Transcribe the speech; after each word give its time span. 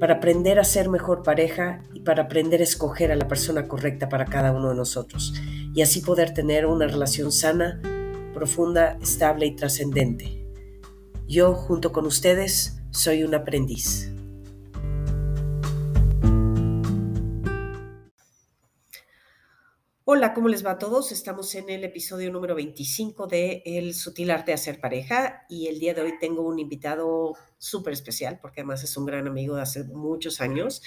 para 0.00 0.14
aprender 0.14 0.58
a 0.58 0.64
ser 0.64 0.88
mejor 0.88 1.22
pareja 1.22 1.82
y 1.92 2.00
para 2.00 2.22
aprender 2.22 2.60
a 2.60 2.64
escoger 2.64 3.12
a 3.12 3.16
la 3.16 3.28
persona 3.28 3.68
correcta 3.68 4.08
para 4.08 4.24
cada 4.24 4.50
uno 4.50 4.70
de 4.70 4.74
nosotros 4.74 5.34
y 5.74 5.82
así 5.82 6.00
poder 6.00 6.32
tener 6.32 6.64
una 6.64 6.86
relación 6.86 7.30
sana, 7.30 7.80
profunda, 8.32 8.96
estable 9.02 9.44
y 9.46 9.54
trascendente. 9.54 10.46
Yo, 11.28 11.54
junto 11.54 11.92
con 11.92 12.06
ustedes, 12.06 12.80
soy 12.90 13.22
un 13.22 13.34
aprendiz. 13.34 14.10
Hola, 20.12 20.34
¿cómo 20.34 20.48
les 20.48 20.66
va 20.66 20.72
a 20.72 20.78
todos? 20.80 21.12
Estamos 21.12 21.54
en 21.54 21.70
el 21.70 21.84
episodio 21.84 22.32
número 22.32 22.56
25 22.56 23.28
de 23.28 23.62
El 23.64 23.94
sutil 23.94 24.32
arte 24.32 24.50
de 24.50 24.54
hacer 24.54 24.80
pareja 24.80 25.46
y 25.48 25.68
el 25.68 25.78
día 25.78 25.94
de 25.94 26.02
hoy 26.02 26.18
tengo 26.18 26.42
un 26.42 26.58
invitado 26.58 27.34
súper 27.58 27.92
especial 27.92 28.40
porque 28.42 28.60
además 28.60 28.82
es 28.82 28.96
un 28.96 29.06
gran 29.06 29.28
amigo 29.28 29.54
de 29.54 29.62
hace 29.62 29.84
muchos 29.84 30.40
años 30.40 30.82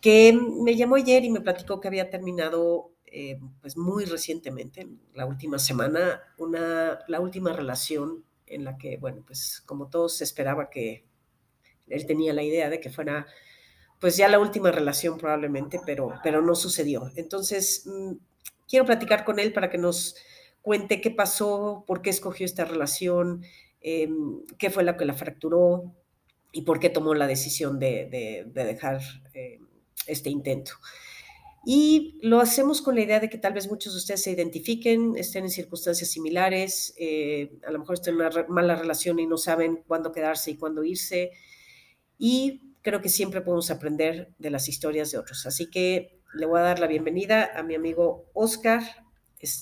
que 0.00 0.32
me 0.32 0.74
llamó 0.74 0.94
ayer 0.94 1.22
y 1.22 1.30
me 1.30 1.42
platicó 1.42 1.82
que 1.82 1.88
había 1.88 2.08
terminado 2.08 2.92
eh, 3.04 3.38
pues 3.60 3.76
muy 3.76 4.06
recientemente, 4.06 4.88
la 5.12 5.26
última 5.26 5.58
semana, 5.58 6.22
una, 6.38 7.00
la 7.08 7.20
última 7.20 7.52
relación 7.52 8.24
en 8.46 8.64
la 8.64 8.78
que, 8.78 8.96
bueno, 8.96 9.22
pues 9.26 9.62
como 9.66 9.90
todos 9.90 10.22
esperaba 10.22 10.70
que 10.70 11.04
él 11.88 12.06
tenía 12.06 12.32
la 12.32 12.42
idea 12.42 12.70
de 12.70 12.80
que 12.80 12.88
fuera 12.88 13.26
pues 14.00 14.16
ya 14.16 14.28
la 14.28 14.38
última 14.38 14.70
relación 14.70 15.18
probablemente, 15.18 15.78
pero, 15.84 16.14
pero 16.22 16.40
no 16.40 16.54
sucedió. 16.54 17.10
Entonces, 17.16 17.82
mm, 17.84 18.12
quiero 18.70 18.86
platicar 18.86 19.24
con 19.24 19.38
él 19.40 19.52
para 19.52 19.68
que 19.68 19.76
nos 19.76 20.14
cuente 20.62 21.00
qué 21.00 21.10
pasó, 21.10 21.84
por 21.86 22.00
qué 22.00 22.10
escogió 22.10 22.46
esta 22.46 22.64
relación, 22.64 23.42
em, 23.80 24.42
qué 24.58 24.70
fue 24.70 24.84
lo 24.84 24.96
que 24.96 25.04
la 25.04 25.14
fracturó 25.14 25.92
y 26.52 26.62
por 26.62 26.78
qué 26.78 26.88
tomó 26.88 27.14
la 27.14 27.26
decisión 27.26 27.78
de, 27.80 28.46
dejar 28.54 29.00
em, 29.34 29.66
este 30.06 30.30
intento. 30.30 30.72
Y 31.64 32.18
lo 32.22 32.40
hacemos 32.40 32.80
con 32.80 32.94
la 32.94 33.02
idea 33.02 33.20
de 33.20 33.28
que 33.28 33.36
tal 33.36 33.52
vez 33.52 33.68
muchos 33.68 33.92
de 33.92 33.98
ustedes 33.98 34.22
se 34.22 34.30
identifiquen, 34.30 35.14
estén 35.16 35.44
en 35.44 35.50
circunstancias 35.50 36.10
similares, 36.10 36.94
eh, 36.96 37.58
a 37.66 37.70
lo 37.70 37.80
mejor 37.80 37.94
estén 37.94 38.14
en 38.14 38.20
una 38.20 38.46
mala 38.48 38.76
relación 38.76 39.18
y 39.18 39.26
no 39.26 39.36
saben 39.36 39.82
cuándo 39.86 40.10
quedarse 40.12 40.52
y 40.52 40.56
cuándo 40.56 40.84
irse. 40.84 41.32
Y 42.18 42.76
creo 42.80 43.02
que 43.02 43.10
siempre 43.10 43.42
podemos 43.42 43.70
aprender 43.70 44.32
de 44.38 44.50
las 44.50 44.68
historias 44.68 45.10
de 45.10 45.18
otros. 45.18 45.44
Así 45.44 45.68
que 45.70 46.19
le 46.34 46.46
voy 46.46 46.60
a 46.60 46.64
dar 46.64 46.78
la 46.78 46.86
bienvenida 46.86 47.50
a 47.54 47.62
mi 47.62 47.74
amigo 47.74 48.30
Oscar. 48.34 48.82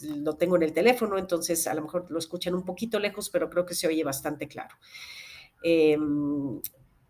lo 0.02 0.36
tengo 0.36 0.56
en 0.56 0.64
el 0.64 0.72
teléfono, 0.72 1.18
entonces 1.18 1.66
a 1.66 1.74
lo 1.74 1.82
mejor 1.82 2.10
lo 2.10 2.18
escuchan 2.18 2.54
un 2.54 2.64
poquito 2.64 2.98
lejos, 2.98 3.30
pero 3.30 3.48
creo 3.48 3.64
que 3.64 3.74
se 3.74 3.86
oye 3.86 4.04
bastante 4.04 4.48
claro. 4.48 4.74
Em, 5.62 6.60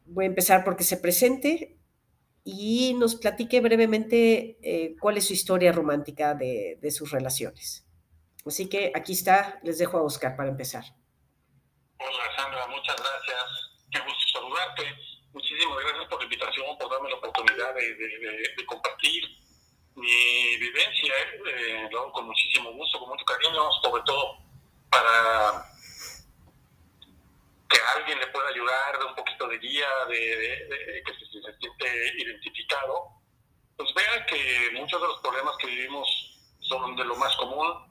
voy 0.06 0.24
a 0.24 0.28
empezar 0.28 0.64
porque 0.64 0.84
se 0.84 0.98
presente 0.98 1.76
y 2.44 2.94
nos 2.94 3.16
platique 3.16 3.60
brevemente 3.60 4.58
eh, 4.62 4.96
cuál 5.00 5.16
es 5.16 5.26
su 5.26 5.32
historia 5.32 5.72
romántica 5.72 6.34
de, 6.34 6.90
sus 6.90 7.10
relaciones. 7.10 7.86
Así 8.46 8.68
que 8.68 8.92
aquí 8.94 9.12
está, 9.12 9.60
les 9.62 9.78
dejo 9.78 9.98
a 9.98 10.02
Oscar 10.02 10.36
para 10.36 10.48
empezar. 10.48 10.84
Hola 11.98 12.36
Sandra, 12.36 12.66
muchas 12.68 12.96
gracias. 12.96 13.44
Qué 13.90 13.98
gusto 14.00 14.38
saludarte. 14.38 14.84
Muchísimas 15.32 15.78
gracias 15.80 16.08
por 16.08 16.18
la 16.20 16.24
invitación, 16.24 16.78
por 16.78 16.90
darme 16.90 17.10
la 17.10 17.16
oportunidad 17.16 17.74
de 17.74 18.64
compartir 18.66 19.24
mi 19.98 20.56
vivencia, 20.56 21.12
eh, 21.46 21.88
lo 21.90 22.00
hago 22.00 22.12
con 22.12 22.26
muchísimo 22.26 22.72
gusto, 22.72 22.98
con 22.98 23.10
mucho 23.10 23.24
cariño, 23.24 23.70
sobre 23.82 24.02
todo 24.04 24.38
para 24.90 25.64
que 27.68 27.78
alguien 27.96 28.18
le 28.18 28.26
pueda 28.28 28.48
ayudar, 28.48 28.98
de 28.98 29.04
un 29.04 29.14
poquito 29.14 29.48
de 29.48 29.58
guía, 29.58 29.88
de, 30.08 31.02
que 31.04 31.12
se, 31.12 31.58
siente 31.58 32.12
identificado, 32.16 33.08
pues 33.76 33.92
vea 33.94 34.26
que 34.26 34.70
muchos 34.74 35.00
de 35.00 35.08
los 35.08 35.20
problemas 35.20 35.56
que 35.58 35.66
vivimos 35.66 36.08
son 36.60 36.96
de 36.96 37.04
lo 37.04 37.16
más 37.16 37.34
común, 37.36 37.86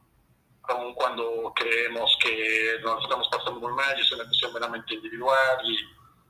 aun 0.64 0.94
cuando 0.96 1.54
creemos 1.56 2.18
que 2.22 2.78
nos 2.82 3.04
estamos 3.04 3.28
pasando 3.30 3.60
muy 3.60 3.74
mal 3.74 3.98
y 3.98 4.02
es 4.02 4.12
una 4.12 4.26
cuestión 4.26 4.54
meramente 4.54 4.94
individual 4.96 5.60
y, 5.64 5.78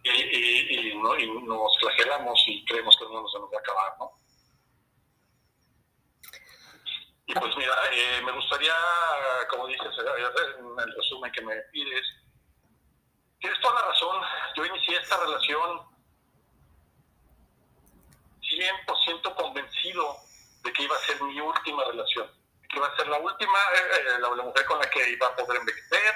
y, 0.03 0.89
y, 0.91 0.95
nos 0.95 1.79
flagelamos 1.79 2.43
y 2.47 2.63
creemos 2.66 2.95
que 2.97 3.03
el 3.05 3.09
mundo 3.09 3.29
se 3.29 3.39
nos 3.39 3.51
va 3.51 3.57
a 3.57 3.61
acabar, 3.61 3.95
¿no? 3.99 4.26
Y 7.27 7.33
pues 7.33 7.57
mira, 7.57 7.73
eh, 7.91 8.21
me 8.23 8.31
gustaría, 8.31 8.73
como 9.49 9.67
dices, 9.67 9.93
en 9.99 10.79
el 10.79 10.95
resumen 10.95 11.29
que 11.33 11.41
me 11.41 11.55
pides, 11.73 12.05
tienes 13.38 13.59
toda 13.59 13.81
la 13.81 13.88
razón. 13.89 14.21
Yo 14.55 14.65
inicié 14.65 14.97
esta 14.97 15.17
relación 15.17 15.81
100% 18.41 19.35
convencido 19.35 20.16
de 20.63 20.71
que 20.71 20.83
iba 20.83 20.95
a 20.95 20.99
ser 20.99 21.21
mi 21.21 21.37
última 21.41 21.83
relación, 21.83 22.31
que 22.69 22.77
iba 22.77 22.87
a 22.87 22.95
ser 22.95 23.07
la 23.09 23.19
última, 23.19 23.59
eh, 23.75 23.97
eh, 23.99 24.19
la, 24.21 24.29
mujer 24.29 24.66
con 24.66 24.79
la 24.79 24.89
que 24.89 25.09
iba 25.09 25.27
a 25.27 25.35
poder 25.35 25.59
envejecer, 25.59 26.13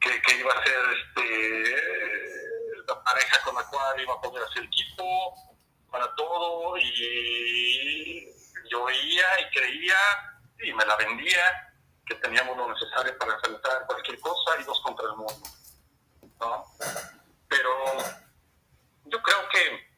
que, 0.00 0.20
que 0.20 0.34
iba 0.34 0.52
a 0.52 0.64
ser 0.64 0.80
este, 0.98 2.82
la 2.88 3.04
pareja 3.04 3.40
con 3.44 3.54
la 3.54 3.64
cual 3.68 4.00
iba 4.00 4.14
a 4.14 4.20
poder 4.20 4.42
hacer 4.42 4.64
equipo 4.64 5.32
para 5.92 6.12
todo 6.16 6.76
y 6.76 8.34
yo 8.70 8.84
veía 8.84 9.26
y 9.40 9.58
creía 9.58 9.96
y 10.60 10.72
me 10.72 10.84
la 10.84 10.96
vendía 10.96 11.74
que 12.06 12.14
teníamos 12.16 12.56
lo 12.56 12.72
necesario 12.72 13.16
para 13.18 13.34
enfrentar 13.34 13.86
cualquier 13.86 14.18
cosa 14.20 14.60
y 14.60 14.64
dos 14.64 14.80
contra 14.80 15.06
el 15.06 15.16
mundo. 15.16 15.48
¿no? 16.40 16.64
Pero 17.48 17.70
yo 19.04 19.22
creo 19.22 19.48
que 19.50 19.88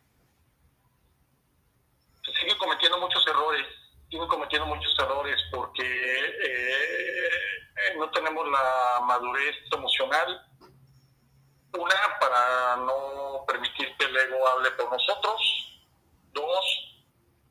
se 2.25 2.33
siguen 2.41 2.59
cometiendo 2.59 2.99
muchos 2.99 3.27
errores, 3.27 3.67
siguen 4.11 4.29
cometiendo 4.29 4.67
muchos 4.67 4.95
errores 4.99 5.41
porque 5.53 5.83
eh, 5.85 7.31
no 7.97 8.11
tenemos 8.11 8.49
la 8.51 9.01
madurez 9.05 9.57
emocional. 9.73 10.47
Una, 11.73 12.19
para 12.19 12.77
no 12.79 13.45
permitir 13.47 13.97
que 13.97 14.05
el 14.05 14.17
ego 14.17 14.49
hable 14.49 14.73
por 14.73 14.91
nosotros. 14.91 15.81
Dos, 16.33 16.90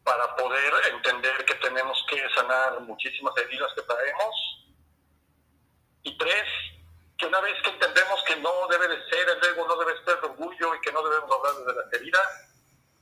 para 0.10 0.36
poder 0.36 0.74
entender 0.92 1.46
que 1.46 1.54
tenemos 1.56 2.04
que 2.10 2.28
sanar 2.34 2.80
muchísimas 2.80 3.32
heridas 3.38 3.72
que 3.76 3.84
traemos. 3.84 4.66
Y 6.02 6.18
tres, 6.18 6.46
que 7.16 7.28
una 7.28 7.40
vez 7.42 7.62
que 7.62 7.70
entendemos 7.70 8.24
que 8.24 8.36
no 8.38 8.68
debe 8.70 8.88
de 8.88 9.08
ser 9.08 9.30
el 9.30 9.46
ego, 9.52 9.68
no 9.68 9.76
debe 9.76 10.04
ser 10.04 10.18
el 10.18 10.32
orgullo 10.32 10.74
y 10.74 10.82
que 10.82 10.92
no 10.92 11.04
debemos 11.04 11.32
hablar 11.32 11.54
desde 11.58 11.80
las 11.80 11.94
heridas, 11.94 12.28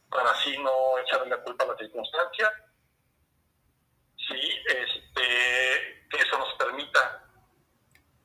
para 0.09 0.31
así 0.31 0.57
no 0.57 0.99
echarle 0.99 1.29
la 1.29 1.41
culpa 1.43 1.63
a 1.63 1.67
la 1.67 1.77
circunstancia, 1.77 2.51
sí, 4.27 4.63
este, 4.67 6.07
que 6.09 6.17
eso 6.17 6.37
nos 6.37 6.53
permita 6.55 7.23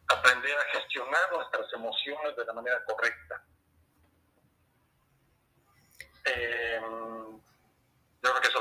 aprender 0.08 0.58
a 0.58 0.64
gestionar 0.76 1.30
nuestras 1.30 1.72
emociones 1.72 2.34
de 2.34 2.44
la 2.44 2.52
manera 2.52 2.84
correcta. 2.84 3.44
Eh, 6.24 6.80
yo 8.22 8.30
creo 8.30 8.40
que 8.40 8.51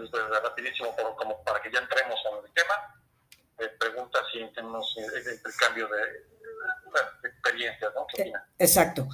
así 0.00 0.42
rapidísimo, 0.42 0.94
como 1.16 1.42
para 1.44 1.60
que 1.62 1.70
ya 1.72 1.80
entremos 1.80 2.18
en 2.30 2.44
el 2.44 2.52
tema. 2.52 2.74
Eh, 3.58 3.70
pregunta 3.78 4.18
si 4.32 4.44
tenemos 4.54 4.94
el, 4.96 5.04
eh, 5.04 5.22
de, 5.22 5.30
de 7.22 7.28
experiencias, 7.28 7.92
¿no? 7.94 8.06
¿Qué 8.06 8.32
Exacto. 8.58 9.08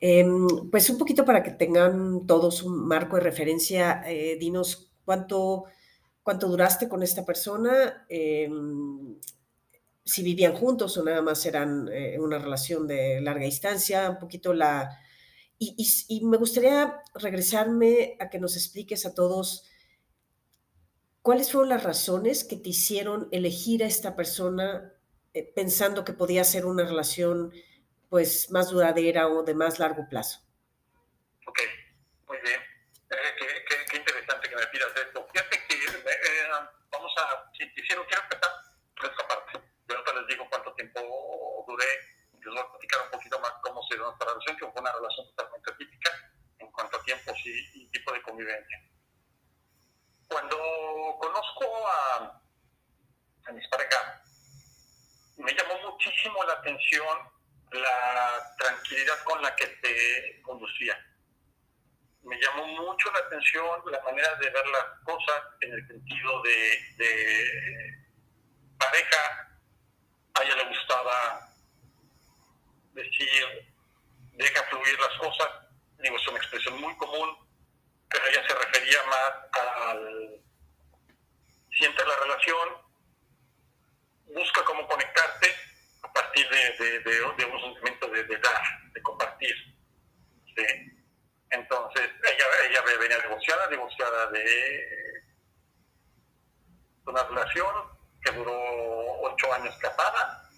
Eh, 0.00 0.26
pues 0.70 0.90
un 0.90 0.98
poquito 0.98 1.24
para 1.24 1.44
que 1.44 1.52
tengan 1.52 2.26
todos 2.26 2.64
un 2.64 2.86
marco 2.88 3.16
de 3.16 3.22
referencia, 3.22 4.02
eh, 4.04 4.36
dinos 4.36 4.90
cuánto, 5.04 5.66
cuánto 6.24 6.48
duraste 6.48 6.88
con 6.88 7.04
esta 7.04 7.24
persona, 7.24 8.04
eh, 8.08 8.50
si 10.04 10.22
vivían 10.22 10.54
juntos 10.54 10.96
o 10.98 11.04
nada 11.04 11.22
más 11.22 11.46
eran 11.46 11.88
eh, 11.92 12.18
una 12.18 12.38
relación 12.38 12.86
de 12.86 13.20
larga 13.20 13.44
distancia, 13.44 14.10
un 14.10 14.18
poquito 14.18 14.52
la, 14.52 14.90
y, 15.58 16.20
me 16.24 16.36
gustaría 16.36 17.00
regresarme 17.14 18.16
a 18.18 18.28
que 18.28 18.40
nos 18.40 18.56
expliques 18.56 19.06
a 19.06 19.14
todos 19.14 19.70
¿cuáles 21.22 21.52
fueron 21.52 21.70
las 21.70 21.84
razones 21.84 22.44
que 22.44 22.56
te 22.56 22.70
hicieron 22.70 23.28
elegir 23.30 23.82
a 23.82 23.86
esta 23.86 24.14
persona 24.16 24.92
eh, 25.32 25.50
pensando 25.54 26.04
que 26.04 26.12
podía 26.12 26.44
ser 26.44 26.66
una 26.66 26.84
relación 26.84 27.52
pues 28.10 28.50
más 28.50 28.70
duradera 28.70 29.28
o 29.28 29.42
de 29.42 29.54
más 29.54 29.78
largo 29.78 30.06
plazo? 30.10 30.40
Ok, 31.46 31.60
muy 32.26 32.38
bien. 32.44 32.60
Eh, 32.60 33.16
qué, 33.38 33.46
qué, 33.68 33.76
qué, 33.90 33.96
interesante 33.96 34.48
que 34.48 34.56
me 34.56 34.66
pidas 34.66 34.92
esto. 34.96 35.26
Fíjate 35.32 35.58
que 35.68 35.74
eh, 35.74 36.02
eh 36.06 36.48
vamos 36.90 37.12
a, 37.16 37.50
si, 37.56 37.72
quisiera, 37.72 38.04
quiero 38.06 38.22
empezar 38.24 38.50
por 38.96 39.10
esta 39.10 39.28
parte. 39.28 39.52
Yo 39.88 39.96
no 39.96 40.04
te 40.04 40.14
les 40.14 40.26
digo 40.26 40.46
cuánto 40.50 40.74
tiempo 40.74 41.00
duré, 41.66 41.86
yo 42.32 42.50
les 42.50 42.60
voy 42.60 42.68
a 42.68 42.70
platicar 42.72 43.00
un 43.04 43.10
poquito 43.10 43.40
más 43.40 43.52
cómo 43.62 43.82
se 43.88 43.94
dio 43.94 44.04
nuestra 44.04 44.28
relación, 44.28 44.56
que 44.56 44.66
fue 44.66 44.80
una 44.80 44.92
relación 44.92 45.26
totalmente 45.28 45.72
típica 45.78 46.10
en 46.58 46.70
cuanto 46.72 46.96
a 46.98 47.02
tiempos 47.04 47.36
y, 47.46 47.82
y 47.82 47.86
tipo 47.90 48.12
de 48.12 48.22
convivencia 48.22 48.81
a, 51.88 52.42
a 53.46 53.52
mis 53.52 53.66
parejas, 53.68 54.22
me 55.36 55.52
llamó 55.54 55.90
muchísimo 55.90 56.42
la 56.44 56.54
atención 56.54 57.32
la 57.72 58.54
tranquilidad 58.58 59.22
con 59.24 59.40
la 59.42 59.54
que 59.56 59.66
se 59.66 60.42
conducía. 60.42 60.98
Me 62.22 62.38
llamó 62.40 62.66
mucho 62.66 63.10
la 63.12 63.20
atención 63.20 63.82
la 63.90 64.00
manera 64.02 64.34
de 64.36 64.50
ver 64.50 64.66
las 64.68 64.84
cosas 65.04 65.42
en 65.60 65.72
el 65.72 65.86
sentido 65.88 66.42
de, 66.42 66.94
de 66.98 68.06
pareja. 68.78 69.48
A 70.34 70.42
ella 70.42 70.56
le 70.56 70.68
gustaba 70.68 71.48
decir, 72.92 73.74
deja 74.32 74.62
fluir 74.64 74.98
las 75.00 75.18
cosas. 75.18 75.48
Digo, 75.98 76.16
es 76.16 76.28
una 76.28 76.38
expresión 76.38 76.80
muy 76.80 76.96
común, 76.96 77.36
pero 78.08 78.26
ella 78.26 78.46
se 78.46 78.54
refería 78.54 78.98
más 79.04 79.32
al 79.90 80.41
siente 81.72 82.04
la 82.04 82.16
relación, 82.16 82.68
busca 84.26 84.64
cómo 84.64 84.86
conectarte 84.86 85.54
a 86.02 86.12
partir 86.12 86.48
de, 86.48 87.24
un 87.24 87.60
sentimiento 87.60 88.08
de, 88.08 88.38
dar, 88.38 88.62
de 88.92 89.02
compartir. 89.02 89.54
Entonces, 91.50 92.10
ella, 92.24 92.44
ella 92.68 92.82
venía 92.98 93.18
divorciada, 93.18 93.66
divorciada 93.68 94.26
de 94.30 95.24
una 97.06 97.22
relación 97.24 97.74
que 98.22 98.32
duró 98.32 98.54
ocho 99.22 99.52
años 99.52 99.76
casada, 99.78 100.50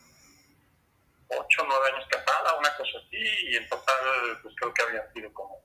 ocho 1.28 1.62
o 1.62 1.66
nueve 1.66 1.90
años 1.92 2.06
casada, 2.10 2.54
una 2.58 2.76
cosa 2.76 2.98
así, 2.98 3.48
y 3.48 3.56
en 3.56 3.68
total, 3.68 4.38
pues 4.42 4.54
creo 4.58 4.74
que 4.74 4.82
habían 4.82 5.12
sido 5.12 5.32
como 5.32 5.64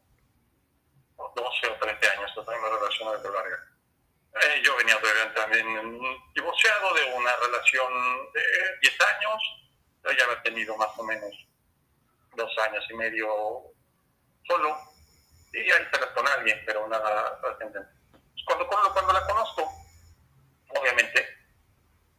12 1.18 1.68
o 1.68 1.80
13 1.80 2.18
años, 2.18 2.34
total 2.34 2.60
una 2.60 2.70
relación 2.70 3.22
de 3.22 3.30
larga. 3.30 3.79
Eh, 4.36 4.62
yo 4.64 4.76
venía 4.78 4.98
también 5.34 5.66
divorciado 6.36 6.94
de 6.94 7.14
una 7.16 7.36
relación 7.38 7.92
de 8.34 8.42
10 8.82 8.98
años, 9.16 9.44
ya 10.04 10.24
había 10.24 10.42
tenido 10.44 10.78
más 10.78 10.90
o 10.98 11.04
menos 11.04 11.34
dos 12.36 12.58
años 12.60 12.86
y 12.90 12.94
medio 12.94 13.28
solo, 14.48 14.78
y 15.52 15.58
ahí 15.58 15.88
se 15.92 16.14
con 16.14 16.28
alguien, 16.28 16.62
pero 16.66 16.88
nada 16.88 17.40
trascendente. 17.42 17.90
Cuando, 18.46 18.68
cuando, 18.68 19.14
la 19.14 19.26
conozco, 19.28 19.72
obviamente, 20.70 21.28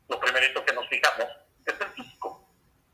lo 0.09 0.19
primerito 0.21 0.65
que 0.65 0.73
nos 0.73 0.89
fijamos 0.89 1.29
es 1.67 1.81
el 1.81 1.89
físico. 1.89 2.49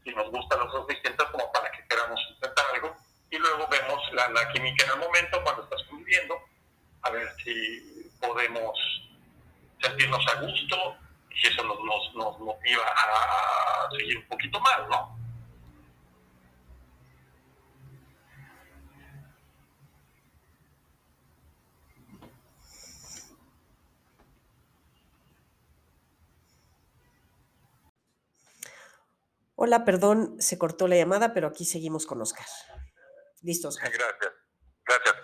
Si 0.04 0.14
nos 0.14 0.30
gusta 0.30 0.56
los 0.56 0.72
suficientes 0.72 1.26
como 1.28 1.50
para 1.52 1.70
que 1.70 1.86
queramos 1.88 2.20
intentar 2.30 2.64
algo, 2.74 2.96
y 3.30 3.38
luego 3.38 3.66
vemos 3.68 4.12
la, 4.12 4.28
la 4.28 4.48
química 4.52 4.84
en 4.84 4.92
el 4.92 4.98
momento 4.98 5.42
cuando 5.42 5.64
estás 5.64 5.82
conviviendo, 5.84 6.38
a 7.02 7.10
ver 7.10 7.34
si 7.42 7.95
podemos 8.20 8.78
sentirnos 9.80 10.24
a 10.34 10.40
gusto 10.40 10.96
y 11.30 11.46
eso 11.46 11.62
nos, 11.64 11.78
nos, 11.84 12.14
nos 12.14 12.38
motiva 12.40 12.84
a 12.86 13.88
seguir 13.96 14.18
un 14.18 14.26
poquito 14.28 14.60
más, 14.60 14.88
¿no? 14.88 15.16
Hola, 29.58 29.86
perdón, 29.86 30.36
se 30.38 30.58
cortó 30.58 30.86
la 30.86 30.96
llamada, 30.96 31.32
pero 31.32 31.48
aquí 31.48 31.64
seguimos 31.64 32.04
con 32.04 32.20
Oscar. 32.20 32.46
Listo, 33.42 33.68
Oscar. 33.68 33.90
Gracias. 33.90 34.32
gracias. 34.84 35.16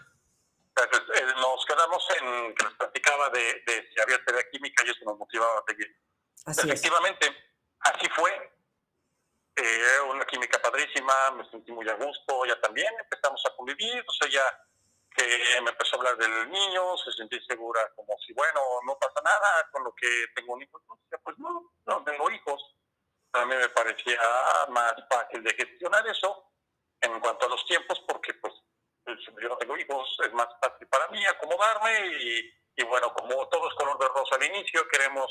En 2.23 2.55
que 2.55 2.65
nos 2.65 2.75
platicaba 2.75 3.31
de, 3.31 3.63
de 3.67 3.91
si 3.93 4.01
había 4.01 4.25
teoría 4.25 4.49
química 4.51 4.85
y 4.87 4.91
eso 4.91 5.05
nos 5.05 5.19
motivaba 5.19 5.59
a 5.59 5.65
seguir. 5.67 5.97
Efectivamente, 6.47 7.27
así 7.81 8.09
fue. 8.15 8.53
Eh, 9.55 10.01
una 10.09 10.25
química 10.25 10.61
padrísima, 10.63 11.31
me 11.33 11.49
sentí 11.51 11.73
muy 11.73 11.87
a 11.89 11.95
gusto, 11.95 12.47
ya 12.47 12.59
también 12.61 12.91
empezamos 12.99 13.43
a 13.45 13.55
convivir, 13.55 14.03
o 14.09 14.13
sea, 14.13 14.31
ya 14.31 14.43
que 15.15 15.61
me 15.63 15.71
empezó 15.71 15.97
a 15.97 15.99
hablar 15.99 16.17
del 16.17 16.51
niño, 16.51 16.97
se 16.97 17.13
sentí 17.13 17.39
segura 17.47 17.93
como 17.95 18.17
si, 18.27 18.33
bueno, 18.33 18.61
no 18.87 18.99
pasa 18.99 19.21
nada 19.23 19.69
con 19.71 19.85
lo 19.85 19.95
que 19.95 20.27
tengo 20.35 20.55
un 20.55 20.63
hijo. 20.63 20.81
Pues 21.23 21.39
no, 21.39 21.71
no 21.85 22.05
tengo 22.05 22.31
hijos. 22.31 22.77
A 23.35 23.45
mí 23.45 23.55
me 23.55 23.69
parecía 23.69 24.21
más 24.69 24.95
fácil 25.11 25.43
de 25.43 25.55
gestionar 25.55 26.07
eso 26.07 26.53
en 27.01 27.21
cuanto 27.21 27.47
a 27.47 27.51
los 27.51 27.65
tiempos, 27.67 28.03
porque 28.07 28.35
pues 28.35 28.55
yo 29.07 29.49
no 29.49 29.57
tengo 29.57 29.77
hijos, 29.77 30.19
es 30.25 30.33
más 30.33 30.49
fácil 30.61 30.87
para 30.89 31.09
mí 31.09 31.25
acomodarme 31.27 32.07
y, 32.07 32.55
y 32.77 32.85
bueno, 32.85 33.13
como 33.13 33.49
todo 33.49 33.69
es 33.69 33.75
color 33.75 33.99
de 33.99 34.09
rosa 34.09 34.37
al 34.37 34.45
inicio, 34.45 34.87
queremos 34.89 35.27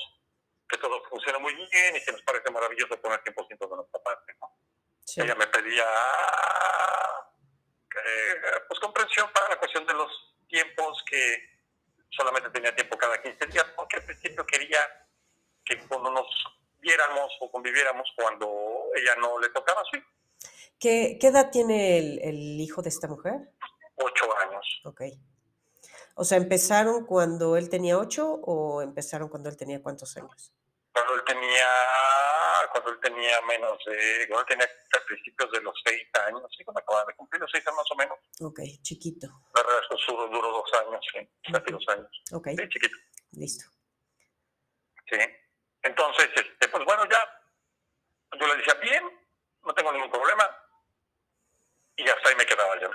que 0.68 0.77
todo 0.77 1.03
funciona 1.09 1.39
muy 1.39 1.53
bien 1.53 1.95
y 1.95 2.03
que 2.03 2.12
nos 2.12 2.21
parece 2.23 2.50
maravilloso 2.50 3.00
poner 3.01 3.21
100% 3.23 3.69
de 3.69 3.75
nuestra 3.75 4.01
parte. 4.01 4.35
¿no? 4.39 4.53
Ella 5.18 5.35
me 5.35 5.47
pedía 5.47 5.85
eh, 7.95 8.35
pues 8.68 8.79
comprensión 8.79 9.29
para 9.33 9.50
la 9.50 9.57
cuestión 9.57 9.85
de 9.85 9.94
los 9.94 10.09
tiempos, 10.47 11.03
que 11.09 11.50
solamente 12.09 12.50
tenía 12.50 12.75
tiempo 12.75 12.97
cada 12.97 13.21
15 13.21 13.45
días, 13.47 13.65
porque 13.75 13.97
al 13.97 14.06
principio 14.06 14.45
quería 14.45 14.79
que 15.65 15.77
cuando 15.88 16.12
nos 16.12 16.27
viéramos 16.79 17.31
o 17.39 17.51
conviviéramos 17.51 18.09
cuando 18.15 18.89
ella 18.95 19.15
no 19.18 19.39
le 19.39 19.50
tocaba 19.50 19.83
su 19.91 20.01
¿Qué, 20.79 21.18
¿Qué, 21.21 21.27
edad 21.27 21.51
tiene 21.51 22.00
el, 22.00 22.19
el, 22.23 22.59
hijo 22.59 22.81
de 22.81 22.89
esta 22.89 23.07
mujer? 23.07 23.33
Ocho 24.03 24.38
años. 24.38 24.81
Ok. 24.86 25.01
O 26.15 26.24
sea, 26.24 26.38
¿empezaron 26.38 27.06
cuando 27.06 27.56
él 27.56 27.69
tenía 27.69 27.98
ocho 27.98 28.33
o 28.44 28.81
empezaron 28.81 29.30
cuando 29.30 29.50
él 29.50 29.57
tenía 29.57 29.81
cuántos 29.81 30.18
años? 30.18 30.53
cuando 30.94 31.15
él 31.15 31.24
tenía 31.25 31.68
cuando 32.71 32.92
él 32.92 33.00
tenía 33.01 33.42
menos 33.42 33.77
de, 33.86 34.27
cuando 34.27 34.42
él 34.42 34.48
tenía 34.48 34.65
a 34.65 35.06
principios 35.06 35.51
de 35.51 35.62
los 35.62 35.74
seis 35.83 36.07
años, 36.25 36.42
sí, 36.56 36.63
cuando 36.63 36.80
acababa 36.80 37.06
de 37.06 37.15
cumplir 37.15 37.42
los 37.42 37.51
seis 37.51 37.65
años 37.68 37.77
más 37.77 37.92
o 37.92 37.95
menos. 37.95 38.18
Ok, 38.40 38.59
chiquito. 38.81 39.28
La 39.56 39.64
verdad, 39.64 39.80
eso 39.90 40.28
duró 40.28 40.52
dos 40.52 40.73
años, 40.85 41.02
sí, 41.11 41.52
casi 41.52 41.71
dos 41.71 41.85
años. 41.90 42.09
Ok. 42.31 42.47
Sí, 42.49 42.69
chiquito. 42.69 42.97
Listo. 43.31 43.66
Sí. 45.09 45.18
Entonces, 45.81 46.30
este, 46.35 46.68
pues 46.69 46.85
bueno, 46.85 47.04
ya, 47.09 47.19
yo 48.40 48.47
le 48.47 48.56
decía, 48.56 48.76
bien, 48.76 49.04
no 49.64 49.73
tengo 49.73 49.92
ningún 49.92 50.11
problema, 50.11 50.49
y 51.97 52.07
hasta 52.07 52.30
ahí 52.30 52.35
me 52.35 52.45
quedaba 52.45 52.80
yo. 52.80 52.90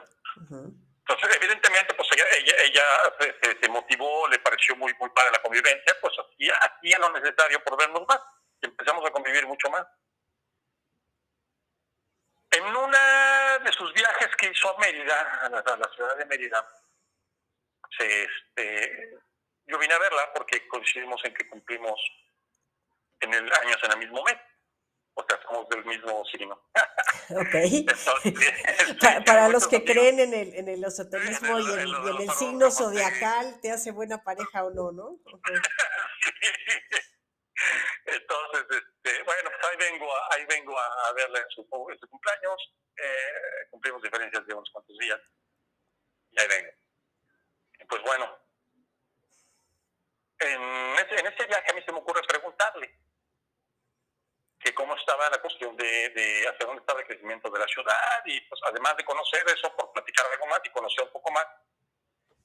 Entonces, 1.08 1.36
evidentemente, 1.36 1.94
pues 1.94 2.08
ella, 2.12 2.24
ella, 2.64 2.84
se, 3.60 3.68
motivó, 3.68 4.26
le 4.26 4.40
pareció 4.40 4.74
muy, 4.74 4.92
muy 4.94 5.08
padre 5.10 5.30
la 5.32 5.42
convivencia, 5.42 5.96
pues 6.00 6.12
hacía, 6.18 6.56
hacía 6.56 6.98
lo 6.98 7.12
necesario 7.12 7.62
por 7.62 7.78
vernos 7.78 8.02
más. 8.08 8.20
Y 8.60 8.66
empezamos 8.66 9.06
a 9.06 9.12
convivir 9.12 9.46
mucho 9.46 9.70
más. 9.70 9.86
En 12.50 12.64
una 12.64 13.58
de 13.60 13.72
sus 13.72 13.92
viajes 13.92 14.34
que 14.36 14.48
hizo 14.48 14.68
a 14.68 14.80
Mérida, 14.80 15.44
a 15.44 15.48
la, 15.48 15.88
ciudad 15.94 16.16
de 16.16 16.24
Mérida, 16.24 16.66
se, 17.96 18.24
este, 18.24 19.16
yo 19.66 19.78
vine 19.78 19.94
a 19.94 19.98
verla 19.98 20.32
porque 20.34 20.66
coincidimos 20.66 21.24
en 21.24 21.34
que 21.34 21.48
cumplimos 21.48 22.00
en 23.20 23.32
el 23.32 23.52
años 23.52 23.78
en 23.84 23.92
el 23.92 23.98
mismo 23.98 24.24
mes 24.24 24.38
o 25.16 25.24
sea, 25.26 25.40
somos 25.42 25.68
del 25.70 25.84
mismo 25.84 26.24
signo. 26.26 26.62
Ok. 27.28 27.56
para, 29.24 29.48
los 29.48 29.66
que 29.66 29.84
creen 29.84 30.20
en 30.20 30.32
el, 30.32 30.54
en 30.54 30.68
el 30.68 30.84
esoterismo 30.84 31.58
y, 31.58 31.72
en, 31.72 31.80
el 32.20 32.30
signo 32.30 32.70
zodiacal, 32.70 33.60
¿te 33.60 33.72
hace 33.72 33.90
buena 33.90 34.22
pareja 34.22 34.64
o 34.64 34.70
no, 34.70 34.92
no? 34.92 35.18
Entonces, 38.04 38.64
este, 38.70 39.22
bueno, 39.24 39.50
pues 39.50 39.64
ahí 39.68 39.76
vengo 39.76 40.06
a, 40.14 40.34
ahí 40.34 40.46
vengo 40.46 40.78
a, 40.78 41.14
en 41.18 41.50
su, 41.50 41.62
en 41.90 41.98
su 41.98 42.08
cumpleaños. 42.08 42.76
Eh, 42.96 43.66
cumplimos 43.70 44.00
diferencias 44.02 44.46
de 44.46 44.54
unos 44.54 44.70
cuantos 44.70 44.96
días. 44.98 45.20
Y 46.30 46.40
ahí 46.40 46.46
vengo. 46.46 46.70
pues 47.88 48.02
bueno, 48.02 48.38
en 50.38 50.62
ese, 50.94 51.18
en 51.18 51.26
ese 51.26 51.44
viaje 51.44 51.72
a 51.72 51.74
mí 51.74 51.82
se 51.84 51.90
me 51.90 51.98
ocurre 51.98 52.22
preguntarle 52.28 53.05
que 54.58 54.74
cómo 54.74 54.96
estaba 54.96 55.30
la 55.30 55.40
cuestión 55.40 55.76
de, 55.76 56.08
de 56.10 56.48
hacia 56.48 56.66
dónde 56.66 56.80
estaba 56.80 57.00
el 57.00 57.06
crecimiento 57.06 57.50
de 57.50 57.58
la 57.58 57.66
ciudad 57.66 58.22
y 58.24 58.40
pues 58.42 58.60
además 58.64 58.96
de 58.96 59.04
conocer 59.04 59.44
eso, 59.46 59.74
por 59.76 59.92
platicar 59.92 60.26
algo 60.32 60.46
más 60.46 60.60
y 60.64 60.70
conocer 60.70 61.04
un 61.04 61.12
poco 61.12 61.30
más, 61.30 61.46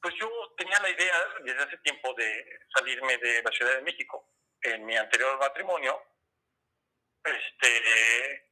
pues 0.01 0.15
yo 0.15 0.29
tenía 0.57 0.79
la 0.79 0.89
idea 0.89 1.15
desde 1.43 1.63
hace 1.63 1.77
tiempo 1.77 2.13
de 2.15 2.59
salirme 2.75 3.17
de 3.17 3.43
la 3.43 3.51
Ciudad 3.51 3.75
de 3.75 3.83
México. 3.83 4.27
En 4.61 4.85
mi 4.85 4.95
anterior 4.95 5.37
matrimonio, 5.39 6.03
este, 7.23 8.51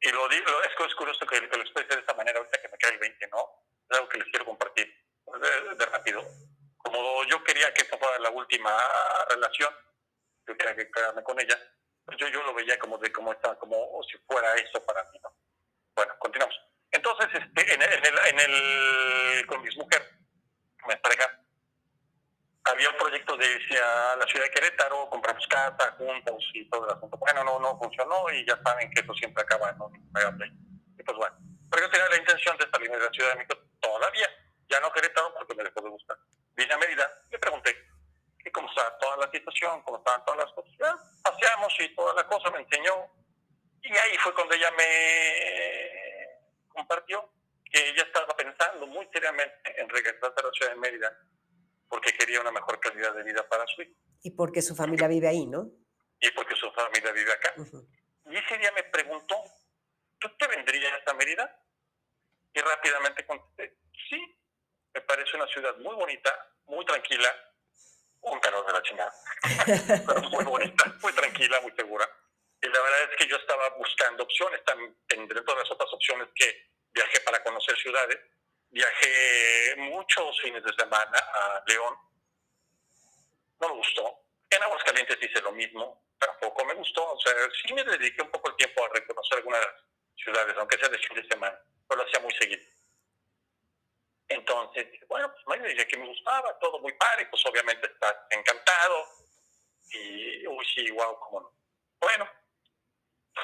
y 0.00 0.10
lo 0.10 0.28
digo, 0.28 0.62
es, 0.62 0.94
curioso 0.94 1.26
que, 1.26 1.40
lo 1.40 1.62
exprese 1.62 1.94
de 1.94 2.00
esta 2.00 2.14
manera 2.14 2.38
ahorita 2.38 2.60
que 2.60 2.68
me 2.68 2.78
cae 2.78 2.92
el 2.92 2.98
20, 2.98 3.28
¿no? 3.28 3.66
Es 3.88 3.96
algo 3.98 4.08
que 4.08 4.18
les 4.18 4.28
quiero 4.28 4.44
compartir 4.44 4.86
de, 5.26 5.74
de 5.74 5.86
rápido. 5.86 6.24
Como 6.76 7.24
yo 7.24 7.42
quería 7.44 7.72
que 7.72 7.82
esta 7.82 7.98
fuera 7.98 8.18
la 8.18 8.30
última 8.30 8.76
relación, 9.28 9.74
yo 10.46 10.56
quería 10.56 10.76
que 10.76 10.90
quedarme 10.90 11.22
con 11.22 11.40
ella, 11.40 11.58
yo, 12.18 12.28
yo 12.28 12.42
lo 12.42 12.54
veía 12.54 12.78
como 12.78 12.98
de 12.98 13.12
como 13.12 13.32
esta, 13.32 13.54
como 13.58 13.76
si 14.10 14.18
fuera 14.26 14.54
eso 14.56 14.84
para 14.84 15.02
mí, 15.10 15.18
¿no? 15.22 15.32
en 18.34 18.40
el, 18.40 19.46
con 19.46 19.62
mis 19.62 19.76
mujeres, 19.76 20.08
mi 20.86 20.96
pareja, 20.96 21.40
había 22.64 22.90
un 22.90 22.96
proyecto 22.96 23.36
de 23.36 23.46
irse 23.46 23.78
a 23.78 24.16
la 24.16 24.26
ciudad 24.26 24.46
de 24.46 24.50
Querétaro, 24.50 25.08
compramos 25.10 25.46
casa 25.46 25.92
juntos 25.98 26.50
y 26.54 26.68
todo 26.70 26.86
el 26.86 26.96
asunto. 26.96 27.16
Bueno, 27.18 27.44
no, 27.44 27.58
no 27.58 27.78
funcionó 27.78 28.30
y 28.30 28.46
ya 28.46 28.58
saben 28.64 28.90
que 28.90 29.00
eso 29.00 29.12
siempre 29.14 29.42
acaba 29.42 29.70
en 29.70 29.80
un 29.80 29.94
Y 30.98 31.02
pues 31.02 31.16
bueno, 31.16 31.36
pero 31.70 31.82
yo 31.84 31.90
tenía 31.90 32.08
la 32.08 32.16
intención 32.16 32.56
de 32.56 32.68
salir 32.70 32.90
de 32.90 32.98
la 32.98 33.10
Ciudad 33.10 33.30
de 33.30 33.36
México 33.36 33.58
todavía, 33.80 34.28
ya 34.68 34.80
no 34.80 34.92
Querétaro 34.92 35.34
porque 35.34 35.54
me 35.54 35.64
dejó 35.64 35.82
de 35.82 35.90
gustar. 35.90 36.16
Vine 36.56 36.72
a 36.72 36.78
Mérida, 36.78 37.10
le 37.30 37.38
pregunté 37.38 37.76
¿y 38.44 38.50
cómo 38.50 38.68
está 38.68 38.96
toda 38.98 39.16
la 39.18 39.30
situación, 39.30 39.82
cómo 39.82 39.98
estaban 39.98 40.24
todas 40.24 40.44
las 40.44 40.52
cosas. 40.54 40.72
Ya, 40.78 40.94
paseamos 41.22 41.74
y 41.80 41.94
toda 41.94 42.14
la 42.14 42.26
cosa 42.26 42.50
me 42.50 42.60
enseñó. 42.74 43.10
Y 43.82 43.92
ahí 43.92 44.16
fue 44.22 44.34
cuando 44.34 44.54
ella 44.54 44.70
me 44.72 44.84
compartió 46.68 47.30
que 47.70 47.90
ella 47.90 48.02
estaba 48.02 48.34
pensando 48.36 48.86
muy 48.86 49.06
seriamente 49.12 49.80
en 49.80 49.88
regresar 49.88 50.32
a 50.36 50.42
la 50.42 50.50
ciudad 50.52 50.72
de 50.72 50.78
Mérida 50.78 51.18
porque 51.88 52.12
quería 52.12 52.40
una 52.40 52.50
mejor 52.50 52.80
calidad 52.80 53.14
de 53.14 53.22
vida 53.22 53.46
para 53.48 53.64
su 53.66 53.82
hijo. 53.82 53.92
Y 54.22 54.30
porque 54.30 54.62
su 54.62 54.74
familia 54.74 55.06
vive 55.06 55.28
ahí, 55.28 55.46
¿no? 55.46 55.70
Y 56.20 56.30
porque 56.32 56.56
su 56.56 56.70
familia 56.72 57.12
vive 57.12 57.32
acá. 57.32 57.54
Y 58.26 58.36
ese 58.36 58.58
día 58.58 58.72
me 58.72 58.84
preguntó, 58.84 59.36
¿tú 60.18 60.28
te 60.38 60.46
vendrías 60.48 61.06
a 61.06 61.14
Mérida? 61.14 61.60
Y 62.52 62.60
rápidamente 62.60 63.26
contesté, 63.26 63.76
sí, 64.08 64.20
me 64.94 65.00
parece 65.02 65.36
una 65.36 65.46
ciudad 65.48 65.76
muy 65.78 65.94
bonita, 65.94 66.30
muy 66.66 66.84
tranquila, 66.84 67.28
un 68.22 68.40
calor 68.40 68.66
de 68.66 68.72
la 68.72 68.82
chingada, 68.82 69.12
pero 70.06 70.20
muy 70.30 70.44
bonita, 70.44 70.84
muy 71.02 71.12
tranquila, 71.12 71.60
muy 71.60 71.72
segura. 71.72 72.08
Y 72.62 72.66
la 72.66 72.80
verdad 72.80 73.10
es 73.10 73.16
que 73.18 73.26
yo 73.28 73.36
estaba 73.36 73.68
buscando 73.70 74.22
opciones, 74.22 74.62
entre 75.10 75.42
todas 75.42 75.62
las 75.62 75.70
otras 75.70 75.92
opciones 75.92 76.28
que 76.34 76.70
viajé 76.92 77.20
para 77.20 77.42
conocer 77.42 77.76
ciudades, 77.94 78.20
viajé 78.70 79.76
muchos 79.76 80.40
fines 80.40 80.62
de 80.64 80.72
semana 80.74 81.18
a 81.18 81.62
León, 81.66 81.94
no 83.60 83.68
me 83.68 83.74
gustó. 83.76 84.20
En 84.50 84.62
Aguascalientes 84.62 85.18
hice 85.22 85.40
lo 85.42 85.52
mismo, 85.52 86.02
tampoco 86.18 86.64
me 86.64 86.74
gustó. 86.74 87.12
O 87.12 87.20
sea, 87.20 87.32
sí 87.62 87.72
me 87.72 87.84
dediqué 87.84 88.22
un 88.22 88.30
poco 88.30 88.50
el 88.50 88.56
tiempo 88.56 88.84
a 88.84 88.88
reconocer 88.94 89.38
algunas 89.38 89.66
ciudades, 90.16 90.56
aunque 90.58 90.78
sea 90.78 90.88
de 90.88 90.98
fin 90.98 91.16
de 91.16 91.28
semana, 91.28 91.58
pero 91.88 92.02
lo 92.02 92.08
hacía 92.08 92.20
muy 92.20 92.34
seguido. 92.34 92.62
Entonces, 94.28 94.86
bueno, 95.08 95.32
pues 95.32 95.60
me 95.60 95.68
dije 95.68 95.86
que 95.86 95.96
me 95.96 96.06
gustaba, 96.06 96.58
todo 96.58 96.80
muy 96.80 96.92
padre, 96.94 97.26
pues 97.26 97.44
obviamente 97.46 97.86
está 97.86 98.26
encantado. 98.30 99.06
Y, 99.90 100.46
uy, 100.46 100.66
sí, 100.74 100.90
wow, 100.90 101.18
cómo 101.20 101.40
no. 101.42 101.52
Bueno, 102.00 102.28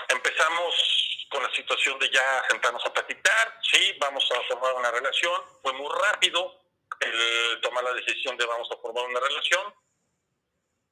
empezamos 0.08 1.10
con 1.30 1.42
la 1.42 1.54
situación 1.54 1.98
de 1.98 2.10
ya 2.10 2.42
sentarnos 2.50 2.84
a 2.84 2.92
platicar, 2.92 3.58
sí, 3.62 3.96
vamos 4.00 4.28
a 4.32 4.42
formar 4.48 4.69
una 4.80 4.90
relación. 4.90 5.40
Fue 5.62 5.72
muy 5.74 5.88
rápido 6.10 6.60
el 7.00 7.60
tomar 7.60 7.84
la 7.84 7.92
decisión 7.94 8.36
de 8.36 8.46
vamos 8.46 8.68
a 8.70 8.80
formar 8.80 9.04
una 9.04 9.20
relación, 9.20 9.74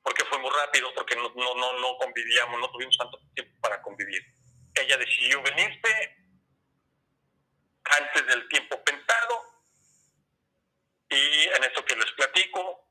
porque 0.03 0.25
fue 0.25 0.39
muy 0.39 0.51
rápido, 0.51 0.93
porque 0.95 1.17
no, 1.17 1.33
no, 1.35 1.55
no, 1.55 1.73
no 1.81 1.97
convivíamos, 1.99 2.61
no 2.61 2.71
tuvimos 2.71 2.97
tanto 2.97 3.19
tiempo 3.35 3.61
para 3.61 3.83
convivir. 3.83 4.23
Ella 4.75 4.97
decidió 4.97 5.43
venirse 5.43 6.17
antes 7.85 8.27
del 8.27 8.49
tiempo 8.49 8.83
pensado, 8.85 9.45
y 11.11 11.45
en 11.45 11.65
esto 11.65 11.85
que 11.85 11.97
les 11.97 12.13
platico, 12.13 12.89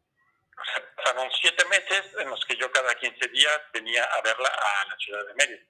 pasaron 0.96 1.30
siete 1.40 1.64
meses 1.66 2.04
en 2.20 2.30
los 2.30 2.44
que 2.46 2.56
yo 2.56 2.72
cada 2.72 2.96
15 2.96 3.28
días 3.30 3.62
venía 3.74 4.04
a 4.04 4.22
verla 4.22 4.50
a 4.50 4.86
la 4.86 4.98
ciudad 4.98 5.26
de 5.26 5.34
Mérida. 5.36 5.64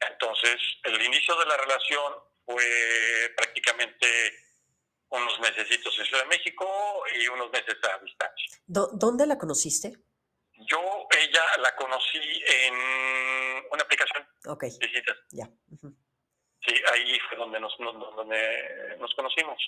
Entonces, 0.00 0.56
el 0.84 1.00
inicio 1.02 1.34
de 1.36 1.46
la 1.46 1.56
relación 1.56 2.14
fue 2.44 3.34
prácticamente 3.60 4.06
unos 5.10 5.40
meses 5.40 5.66
en 5.70 6.06
Ciudad 6.06 6.22
de 6.22 6.28
México 6.28 7.02
y 7.14 7.26
unos 7.28 7.50
meses 7.50 7.76
a 7.82 7.98
distancia. 7.98 8.58
¿Dónde 8.66 9.26
la 9.26 9.38
conociste? 9.38 9.92
Yo, 10.68 11.08
ella 11.18 11.42
la 11.58 11.74
conocí 11.74 12.42
en 12.46 12.74
una 12.74 13.82
aplicación. 13.82 14.26
Ok. 14.46 14.64
Ya. 15.30 15.48
Sí, 16.66 16.74
ahí 16.92 17.18
fue 17.28 17.38
donde 17.38 17.58
nos, 17.58 17.76
donde 17.78 18.96
nos 18.98 19.14
conocimos 19.14 19.58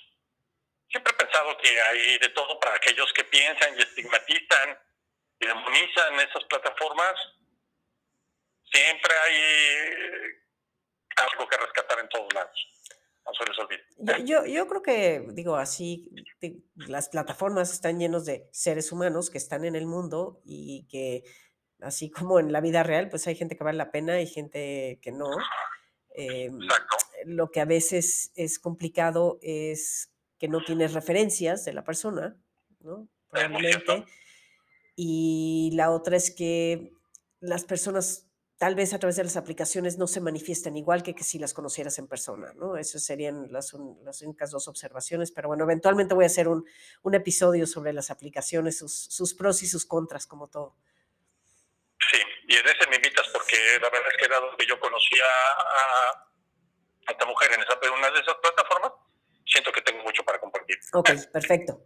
siempre 0.93 1.11
he 1.11 1.25
pensado 1.25 1.57
que 1.57 1.81
hay 1.81 2.19
de 2.19 2.29
todo 2.29 2.59
para 2.59 2.75
aquellos 2.75 3.11
que 3.13 3.23
piensan 3.23 3.75
y 3.75 3.81
estigmatizan 3.81 4.79
y 5.39 5.47
demonizan 5.47 6.19
esas 6.19 6.43
plataformas. 6.45 7.15
Siempre 8.71 9.13
hay 9.25 10.43
algo 11.15 11.47
que 11.47 11.57
rescatar 11.57 11.99
en 11.99 12.09
todos 12.09 12.31
lados. 12.33 12.67
No 13.25 13.33
se 13.33 13.45
les 13.45 13.57
olvide. 13.59 14.25
Yo, 14.25 14.45
yo 14.45 14.67
creo 14.67 14.81
que, 14.81 15.25
digo, 15.33 15.55
así, 15.55 16.11
las 16.75 17.09
plataformas 17.09 17.71
están 17.71 17.99
llenos 17.99 18.25
de 18.25 18.49
seres 18.51 18.91
humanos 18.91 19.29
que 19.29 19.37
están 19.37 19.63
en 19.65 19.75
el 19.75 19.85
mundo 19.85 20.41
y 20.43 20.85
que, 20.89 21.23
así 21.79 22.09
como 22.09 22.39
en 22.39 22.51
la 22.51 22.59
vida 22.59 22.83
real, 22.83 23.09
pues 23.09 23.25
hay 23.27 23.35
gente 23.35 23.55
que 23.55 23.63
vale 23.63 23.77
la 23.77 23.91
pena 23.91 24.21
y 24.21 24.27
gente 24.27 24.99
que 25.01 25.11
no. 25.11 25.29
Exacto. 26.09 26.97
Lo 27.25 27.49
que 27.49 27.61
a 27.61 27.65
veces 27.65 28.31
es 28.35 28.59
complicado 28.59 29.39
es 29.41 30.11
que 30.37 30.49
no 30.49 30.63
tienes 30.63 30.93
referencias 30.93 31.63
de 31.63 31.73
la 31.73 31.85
persona, 31.85 32.37
¿no? 32.81 33.07
Probablemente. 33.29 34.05
Y 34.95 35.71
la 35.73 35.89
otra 35.89 36.17
es 36.17 36.29
que 36.31 36.93
las 37.39 37.63
personas 37.63 38.27
tal 38.63 38.75
vez 38.75 38.93
a 38.93 38.97
través 38.97 39.17
de 39.17 39.25
las 39.25 39.35
aplicaciones 39.35 39.97
no 39.97 40.07
se 40.07 40.21
manifiestan 40.21 40.77
igual 40.77 41.03
que, 41.03 41.13
que 41.13 41.25
si 41.25 41.37
las 41.37 41.53
conocieras 41.53 41.99
en 41.99 42.07
persona, 42.07 42.53
¿no? 42.55 42.77
Esas 42.77 43.03
serían 43.03 43.51
las, 43.51 43.75
las 44.05 44.21
únicas 44.21 44.51
dos 44.51 44.69
observaciones, 44.69 45.33
pero 45.33 45.49
bueno, 45.49 45.65
eventualmente 45.65 46.13
voy 46.13 46.23
a 46.23 46.27
hacer 46.27 46.47
un, 46.47 46.65
un 47.01 47.13
episodio 47.13 47.67
sobre 47.67 47.91
las 47.91 48.09
aplicaciones, 48.09 48.77
sus, 48.77 48.93
sus, 48.93 49.33
pros 49.33 49.61
y 49.63 49.67
sus 49.67 49.85
contras, 49.85 50.25
como 50.25 50.47
todo. 50.47 50.77
Sí, 52.09 52.21
y 52.47 52.55
en 52.55 52.65
ese 52.65 52.87
me 52.89 52.95
invitas 52.95 53.27
porque 53.33 53.57
la 53.81 53.89
verdad 53.89 54.07
es 54.13 54.17
que 54.17 54.31
dado 54.31 54.55
que 54.55 54.65
yo 54.65 54.79
conocía 54.79 55.25
a, 55.25 56.11
a 57.07 57.11
esta 57.11 57.25
mujer 57.25 57.51
en 57.51 57.63
esa, 57.63 57.77
una 57.93 58.11
de 58.11 58.19
esas 58.21 58.35
plataformas, 58.35 58.93
siento 59.45 59.73
que 59.73 59.81
tengo 59.81 60.03
mucho 60.03 60.23
para 60.23 60.39
compartir. 60.39 60.77
Ok, 60.93 61.09
perfecto. 61.33 61.83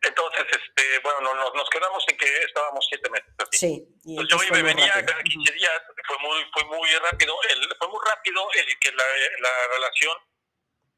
Entonces, 0.00 0.44
este, 0.52 0.77
bueno, 1.14 1.34
nos, 1.34 1.54
nos 1.54 1.70
quedamos 1.70 2.04
en 2.08 2.16
que 2.16 2.26
estábamos 2.44 2.86
siete 2.88 3.10
meses. 3.10 3.28
Sí. 3.52 3.86
Y 4.04 4.16
yo 4.28 4.36
me 4.50 4.62
venía 4.62 4.92
cada 4.92 5.22
15 5.22 5.52
días, 5.52 5.82
fue 6.06 6.18
muy, 6.18 6.44
fue 6.52 6.64
muy 6.64 6.88
rápido, 7.10 7.34
el, 7.50 7.76
fue 7.78 7.88
muy 7.88 8.00
rápido 8.04 8.42
el 8.54 8.78
que 8.78 8.92
la, 8.92 9.04
la 9.40 9.74
relación 9.74 10.16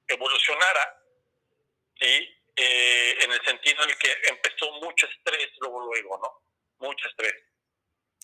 evolucionara, 0.08 1.02
¿sí? 1.98 2.28
Eh, 2.56 3.24
en 3.24 3.32
el 3.32 3.40
sentido 3.44 3.82
en 3.84 3.90
el 3.90 3.96
que 3.96 4.08
empezó 4.28 4.72
mucho 4.82 5.06
estrés 5.06 5.48
luego, 5.60 5.80
luego, 5.80 6.18
¿no? 6.18 6.86
Mucho 6.86 7.08
estrés. 7.08 7.34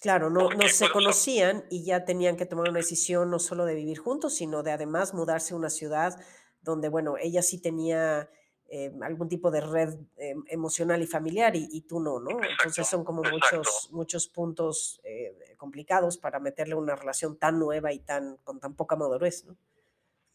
Claro, 0.00 0.28
no, 0.28 0.50
no 0.50 0.68
se 0.68 0.90
conocían 0.90 1.64
y 1.70 1.86
ya 1.86 2.04
tenían 2.04 2.36
que 2.36 2.44
tomar 2.44 2.68
una 2.68 2.80
decisión 2.80 3.30
no 3.30 3.38
solo 3.38 3.64
de 3.64 3.74
vivir 3.74 3.98
juntos, 3.98 4.36
sino 4.36 4.62
de 4.62 4.72
además 4.72 5.14
mudarse 5.14 5.54
a 5.54 5.56
una 5.56 5.70
ciudad 5.70 6.12
donde, 6.60 6.88
bueno, 6.88 7.16
ella 7.18 7.42
sí 7.42 7.62
tenía 7.62 8.28
eh, 8.68 8.90
algún 9.02 9.28
tipo 9.28 9.50
de 9.50 9.60
red 9.60 9.94
eh, 10.16 10.34
emocional 10.48 11.00
y 11.02 11.06
familiar 11.06 11.54
y, 11.54 11.80
tú 11.82 12.00
no, 12.00 12.18
¿no? 12.18 12.30
Entonces 12.42 12.86
son 12.86 13.04
como 13.04 13.22
muchos, 13.22 13.88
muchos 13.92 14.26
puntos 14.28 15.00
eh, 15.04 15.54
complicados 15.56 16.18
para 16.18 16.40
meterle 16.40 16.74
una 16.74 16.96
relación 16.96 17.38
tan 17.38 17.58
nueva 17.58 17.92
y 17.92 18.00
tan 18.00 18.36
con 18.38 18.58
tan 18.58 18.74
poca 18.74 18.96
madurez, 18.96 19.44
¿no? 19.44 19.56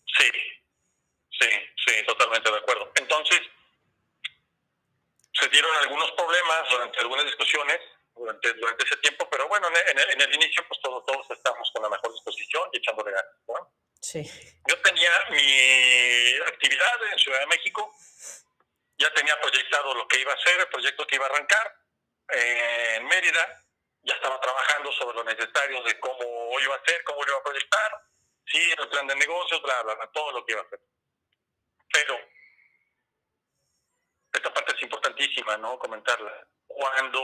Sí, 0.05 0.29
sí, 1.29 1.49
sí, 1.85 1.93
totalmente 2.05 2.49
de 2.49 2.57
acuerdo. 2.57 2.91
Entonces, 2.95 3.41
se 5.33 5.49
dieron 5.49 5.71
algunos 5.81 6.11
problemas 6.11 6.69
durante 6.69 6.99
algunas 6.99 7.25
discusiones 7.25 7.79
durante, 8.15 8.53
durante 8.53 8.83
ese 8.83 8.97
tiempo, 8.97 9.27
pero 9.29 9.47
bueno, 9.47 9.67
en 9.67 9.97
el, 9.99 10.09
en 10.11 10.21
el 10.21 10.35
inicio 10.35 10.63
pues 10.67 10.79
todos, 10.81 11.05
todos 11.05 11.25
estamos 11.31 11.69
con 11.73 11.83
la 11.83 11.89
mejor 11.89 12.11
disposición 12.11 12.69
y 12.73 12.77
echándole 12.77 13.11
ganas, 13.11 13.35
¿no? 13.47 13.81
Yo 14.67 14.81
tenía 14.81 15.11
mi 15.29 16.35
actividad 16.47 17.11
en 17.11 17.19
Ciudad 17.19 17.39
de 17.39 17.47
México, 17.47 17.93
ya 19.01 19.11
tenía 19.13 19.39
proyectado 19.41 19.95
lo 19.95 20.07
que 20.07 20.19
iba 20.19 20.31
a 20.31 20.35
hacer, 20.35 20.59
el 20.59 20.67
proyecto 20.67 21.07
que 21.07 21.15
iba 21.15 21.25
a 21.25 21.29
arrancar 21.29 21.75
eh, 22.33 22.95
en 22.97 23.07
Mérida, 23.07 23.59
ya 24.03 24.13
estaba 24.13 24.39
trabajando 24.39 24.91
sobre 24.93 25.17
lo 25.17 25.23
necesario 25.23 25.81
de 25.83 25.99
cómo 25.99 26.59
iba 26.59 26.75
a 26.75 26.77
hacer, 26.77 27.03
cómo 27.03 27.23
lo 27.23 27.31
iba 27.31 27.39
a 27.39 27.43
proyectar, 27.43 28.01
sí, 28.45 28.71
el 28.77 28.89
plan 28.89 29.07
de 29.07 29.15
negocios, 29.15 29.61
bla, 29.61 29.81
bla, 29.81 29.95
bla, 29.95 30.11
todo 30.11 30.31
lo 30.31 30.45
que 30.45 30.53
iba 30.53 30.61
a 30.61 30.65
hacer. 30.65 30.79
Pero 31.91 32.19
esta 34.33 34.53
parte 34.53 34.75
es 34.75 34.83
importantísima, 34.83 35.57
¿no? 35.57 35.77
Comentarla. 35.77 36.47
Cuando 36.67 37.21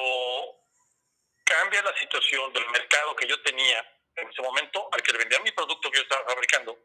cambia 1.43 1.81
la 1.81 1.97
situación 1.97 2.51
del 2.53 2.67
mercado 2.69 3.15
que 3.15 3.27
yo 3.27 3.41
tenía 3.43 3.79
en 4.15 4.29
ese 4.29 4.41
momento 4.41 4.89
al 4.91 5.01
que 5.01 5.11
le 5.11 5.19
vendía 5.19 5.39
mi 5.39 5.51
producto 5.51 5.89
que 5.89 5.97
yo 5.97 6.03
estaba 6.03 6.25
fabricando. 6.25 6.77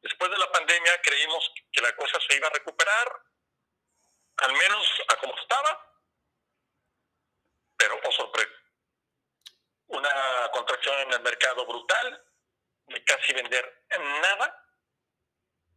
Después 0.00 0.30
de 0.30 0.38
la 0.38 0.50
pandemia 0.52 1.00
creímos 1.02 1.50
que 1.72 1.80
la 1.80 1.96
cosa 1.96 2.18
se 2.20 2.36
iba 2.36 2.46
a 2.46 2.50
recuperar, 2.50 3.22
al 4.38 4.52
menos 4.52 5.02
a 5.08 5.16
como 5.16 5.36
estaba, 5.38 6.02
pero 7.76 8.00
por 8.00 8.12
sorpresa. 8.12 8.52
Una 9.86 10.50
contracción 10.52 10.98
en 11.00 11.12
el 11.12 11.20
mercado 11.20 11.66
brutal, 11.66 12.24
de 12.86 13.04
casi 13.04 13.32
vender 13.32 13.84
nada, 14.22 14.64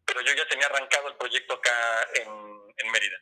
pero 0.06 0.22
pero 0.22 0.22
yo 0.22 0.34
ya 0.34 0.48
tenía 0.48 0.66
arrancado 0.68 1.08
el 1.08 1.16
proyecto 1.16 1.54
acá 1.54 2.08
en, 2.16 2.74
en 2.78 2.92
Mérida. 2.92 3.18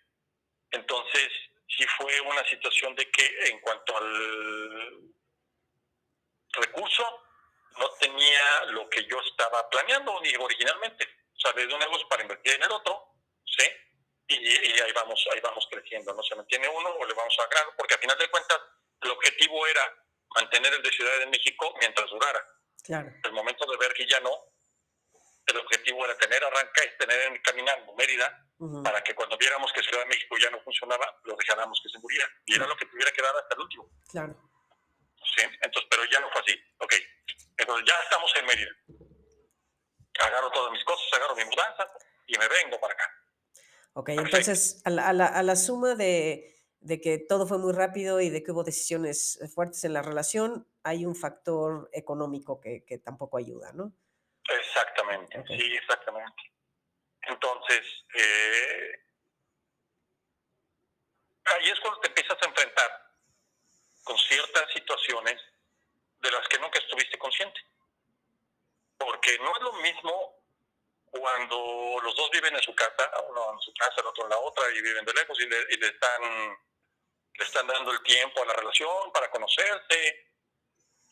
Entonces, 0.72 1.30
sí 1.68 1.86
fue 1.98 2.20
una 2.22 2.44
situación 2.50 2.96
de 2.96 3.10
que 3.12 3.50
en 3.50 3.60
cuanto 3.60 3.98
al 3.98 5.14
recurso, 6.54 7.24
no 7.78 7.90
tenía 7.92 8.66
lo 8.68 8.90
que 8.90 9.06
yo 9.06 9.20
estaba 9.22 9.70
planeando 9.70 10.20
ni 10.22 10.36
originalmente. 10.36 11.08
O 11.36 11.40
sea, 11.40 11.54
desde 11.54 11.74
un 11.74 11.80
negocio 11.80 12.08
para 12.10 12.24
invertir 12.24 12.54
en 12.56 12.64
el 12.64 12.72
otro, 12.72 13.14
¿sí? 13.46 13.64
Y, 14.30 14.36
y, 14.36 14.80
ahí 14.80 14.92
vamos 14.94 15.28
ahí 15.34 15.40
vamos 15.42 15.68
creciendo, 15.72 16.14
¿no? 16.14 16.22
Se 16.22 16.36
mantiene 16.36 16.68
uno 16.70 16.90
o 16.90 17.06
le 17.06 17.14
vamos 17.14 17.36
a 17.40 17.48
ganar, 17.48 17.74
porque 17.76 17.96
al 17.96 18.00
final 18.00 18.18
de 18.18 18.30
cuentas 18.30 18.60
el 19.02 19.10
objetivo 19.10 19.66
era 19.68 19.82
mantener 20.36 20.74
el 20.74 20.84
de 20.84 20.92
Ciudad 20.92 21.18
de 21.20 21.26
México 21.28 21.74
mientras 21.80 22.10
durara. 22.10 22.46
Claro. 22.84 23.12
El 23.24 23.34
momento 23.34 23.66
de 23.66 23.78
ver 23.78 23.94
que 23.94 24.08
ya 24.08 24.20
no, 24.20 24.32
el 25.48 25.58
objetivo 25.58 26.06
era 26.06 26.16
tener 26.18 26.44
arranca 26.44 26.86
y 26.86 26.98
tener 26.98 27.22
en 27.22 27.42
caminando 27.42 27.94
Mérida 27.96 28.46
para 28.84 29.02
que 29.02 29.16
cuando 29.16 29.38
viéramos 29.38 29.72
que 29.74 29.82
Ciudad 29.82 30.04
de 30.04 30.10
México 30.10 30.36
ya 30.38 30.50
no 30.50 30.62
funcionaba, 30.62 31.20
lo 31.24 31.36
dejáramos 31.36 31.80
que 31.82 31.90
se 31.90 32.00
muriera. 32.00 32.30
Y 32.46 32.56
era 32.56 32.68
lo 32.68 32.76
que 32.76 32.86
tuviera 32.86 33.12
que 33.12 33.22
dar 33.22 33.36
hasta 33.36 33.56
el 33.56 33.62
último. 33.62 33.90
Claro. 34.12 34.36
Sí, 35.36 35.44
entonces, 35.62 35.88
pero 35.90 36.04
ya 36.06 36.20
no 36.20 36.30
fue 36.32 36.42
así. 36.42 36.62
Ok, 36.80 36.94
entonces 37.58 37.86
ya 37.88 38.04
estamos 38.04 38.32
en 38.36 38.46
Mérida. 38.46 38.72
Agarro 40.20 40.52
todas 40.52 40.72
mis 40.72 40.84
cosas, 40.84 41.08
agarro 41.14 41.36
mi 41.36 41.46
mudanza 41.46 41.88
y 42.28 42.38
me 42.38 42.48
vengo 42.48 42.80
para 42.80 42.94
acá. 42.94 43.19
Ok, 44.00 44.10
entonces 44.12 44.82
a 44.86 44.90
la, 44.92 45.10
a 45.26 45.44
la, 45.44 45.56
suma 45.58 45.94
de, 45.94 46.56
de, 46.80 47.02
que 47.02 47.18
todo 47.18 47.46
fue 47.46 47.58
muy 47.58 47.74
rápido 47.74 48.22
y 48.22 48.30
de 48.30 48.42
que 48.42 48.54
hubo 48.54 48.64
decisiones 48.64 49.38
fuertes 49.54 49.84
en 49.84 49.92
la 49.92 50.02
relación, 50.02 50.66
hay 50.84 51.06
un 51.06 51.18
factor 51.18 51.90
económico 51.92 52.62
que, 52.62 52.86
que 52.86 52.98
tampoco 52.98 53.38
ayuda, 53.38 53.74
¿no? 53.74 53.92
Exactamente, 54.48 55.44
sí, 55.48 55.76
exactamente. 55.76 56.44
Entonces, 57.24 57.82
eh, 58.16 59.04
ahí 61.44 61.70
es 61.70 61.80
cuando 61.82 62.00
te 62.00 62.08
empiezas 62.08 62.38
a 62.42 62.46
enfrentar 62.46 62.90
con 64.06 64.18
ciertas 64.18 64.64
situaciones 64.74 65.42
de 66.22 66.32
las 66.32 66.48
que 66.48 66.58
nunca 66.60 66.80
estuviste 66.80 67.20
consciente. 67.20 67.60
Porque 68.98 69.38
no 69.40 69.58
es 69.58 69.62
lo 69.62 69.74
mismo 69.74 70.39
cuando 71.12 72.00
los 72.04 72.16
dos 72.16 72.30
viven 72.32 72.56
en 72.56 72.62
su 72.62 72.74
casa, 72.76 73.10
uno 73.30 73.54
en 73.54 73.60
su 73.60 73.74
casa, 73.74 73.96
el 73.98 74.08
otro 74.08 74.24
en 74.24 74.30
la 74.30 74.38
otra, 74.38 74.64
y 74.72 74.82
viven 74.82 75.06
de 75.06 75.14
lejos 75.14 75.40
y 75.40 75.48
le, 75.48 75.58
y 75.70 75.78
le 75.78 75.88
están, 75.88 76.22
le 77.34 77.46
están 77.46 77.68
dando 77.68 77.92
el 77.92 78.02
tiempo 78.04 78.42
a 78.42 78.46
la 78.46 78.54
relación 78.54 79.12
para 79.14 79.30
conocerse 79.30 80.28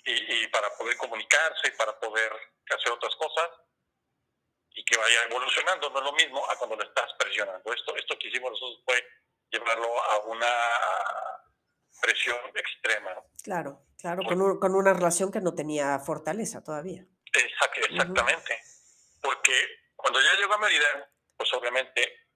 y, 0.05 0.43
y 0.43 0.47
para 0.47 0.69
poder 0.77 0.97
comunicarse, 0.97 1.67
y 1.67 1.71
para 1.71 1.99
poder 1.99 2.31
hacer 2.69 2.91
otras 2.91 3.15
cosas 3.15 3.49
y 4.77 4.83
que 4.85 4.97
vaya 4.97 5.23
evolucionando. 5.29 5.89
No 5.89 5.99
es 5.99 6.05
lo 6.05 6.13
mismo 6.13 6.49
a 6.49 6.55
cuando 6.57 6.75
le 6.75 6.83
estás 6.83 7.11
presionando. 7.17 7.73
Esto, 7.73 7.95
esto 7.95 8.17
que 8.19 8.27
hicimos 8.27 8.51
nosotros 8.51 8.81
fue 8.85 9.03
llevarlo 9.49 10.01
a 10.03 10.19
una 10.25 10.53
presión 11.99 12.37
extrema. 12.53 13.15
Claro, 13.43 13.81
claro, 13.97 14.23
con, 14.23 14.59
con, 14.59 14.75
una 14.75 14.93
relación 14.93 15.31
que 15.31 15.41
no 15.41 15.55
tenía 15.55 15.97
fortaleza 15.99 16.63
todavía. 16.63 17.05
exactamente. 17.33 18.61
Porque 19.21 19.53
cuando 19.97 20.21
ya 20.21 20.33
llegó 20.35 20.53
a 20.53 20.59
Mérida, 20.59 21.11
pues 21.35 21.53
obviamente 21.53 22.27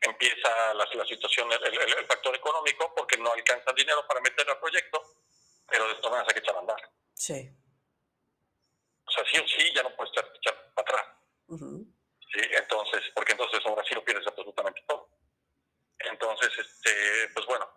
empieza 0.00 0.74
la, 0.74 0.88
la 0.94 1.04
situación, 1.04 1.50
el, 1.52 1.78
el, 1.78 2.06
factor 2.06 2.34
económico, 2.34 2.94
porque 2.94 3.18
no 3.18 3.32
alcanza 3.32 3.72
dinero 3.72 4.06
para 4.06 4.20
meter 4.20 4.48
al 4.48 4.58
proyecto, 4.58 5.02
pero 5.66 5.88
de 5.88 5.94
todas 5.96 6.12
maneras 6.12 6.28
hay 6.28 6.34
que 6.34 6.40
echar 6.40 6.56
a 6.56 6.60
andar. 6.60 6.90
Sí. 7.14 7.50
O 9.04 9.10
sea, 9.10 9.24
sí 9.30 9.38
o 9.38 9.48
sí, 9.48 9.72
ya 9.74 9.82
no 9.82 9.94
puedes 9.96 10.12
echar, 10.12 10.32
echar 10.34 10.72
para 10.74 10.88
atrás. 10.88 11.16
Sí, 11.48 12.40
entonces, 12.52 13.02
porque 13.14 13.32
entonces 13.32 13.60
ahora 13.66 13.82
sí 13.84 13.94
lo 13.94 14.04
pierdes 14.04 14.26
absolutamente 14.26 14.82
todo. 14.86 15.10
Entonces, 15.98 16.50
este, 16.58 17.28
pues 17.34 17.44
bueno, 17.46 17.68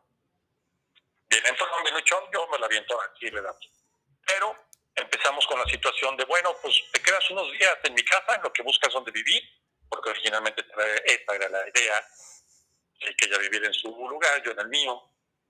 bien, 1.28 1.44
entonces 1.48 1.78
mi 1.84 1.92
luchón, 1.92 2.24
yo 2.32 2.48
me 2.48 2.60
la 2.60 2.68
aviento 2.68 3.02
aquí 3.02 3.32
le 3.32 3.42
damos. 3.42 3.70
Pero 4.28 4.56
empezamos 4.96 5.46
con 5.48 5.60
la 5.60 5.66
situación 5.66 6.18
de, 6.18 6.26
bueno, 6.26 6.56
pues 6.62 6.76
te 6.92 7.02
quedas 7.02 7.30
unos 7.32 7.52
días 7.54 7.78
en 7.84 7.94
mi 7.94 8.04
casa 8.04 8.36
en 8.36 8.44
lo 8.44 8.52
que 8.52 8.64
buscas 8.64 8.94
donde 8.94 9.12
vivir, 9.12 9.42
porque 9.90 10.10
originalmente 10.10 10.66
esa 11.06 11.36
era 11.36 11.50
la 11.50 11.70
idea, 11.70 12.08
que 13.00 13.26
ella 13.26 13.38
vivir 13.40 13.66
en 13.66 13.74
su 13.74 13.90
lugar, 13.90 14.42
yo 14.44 14.52
en 14.52 14.60
el 14.60 14.68
mío, 14.68 15.02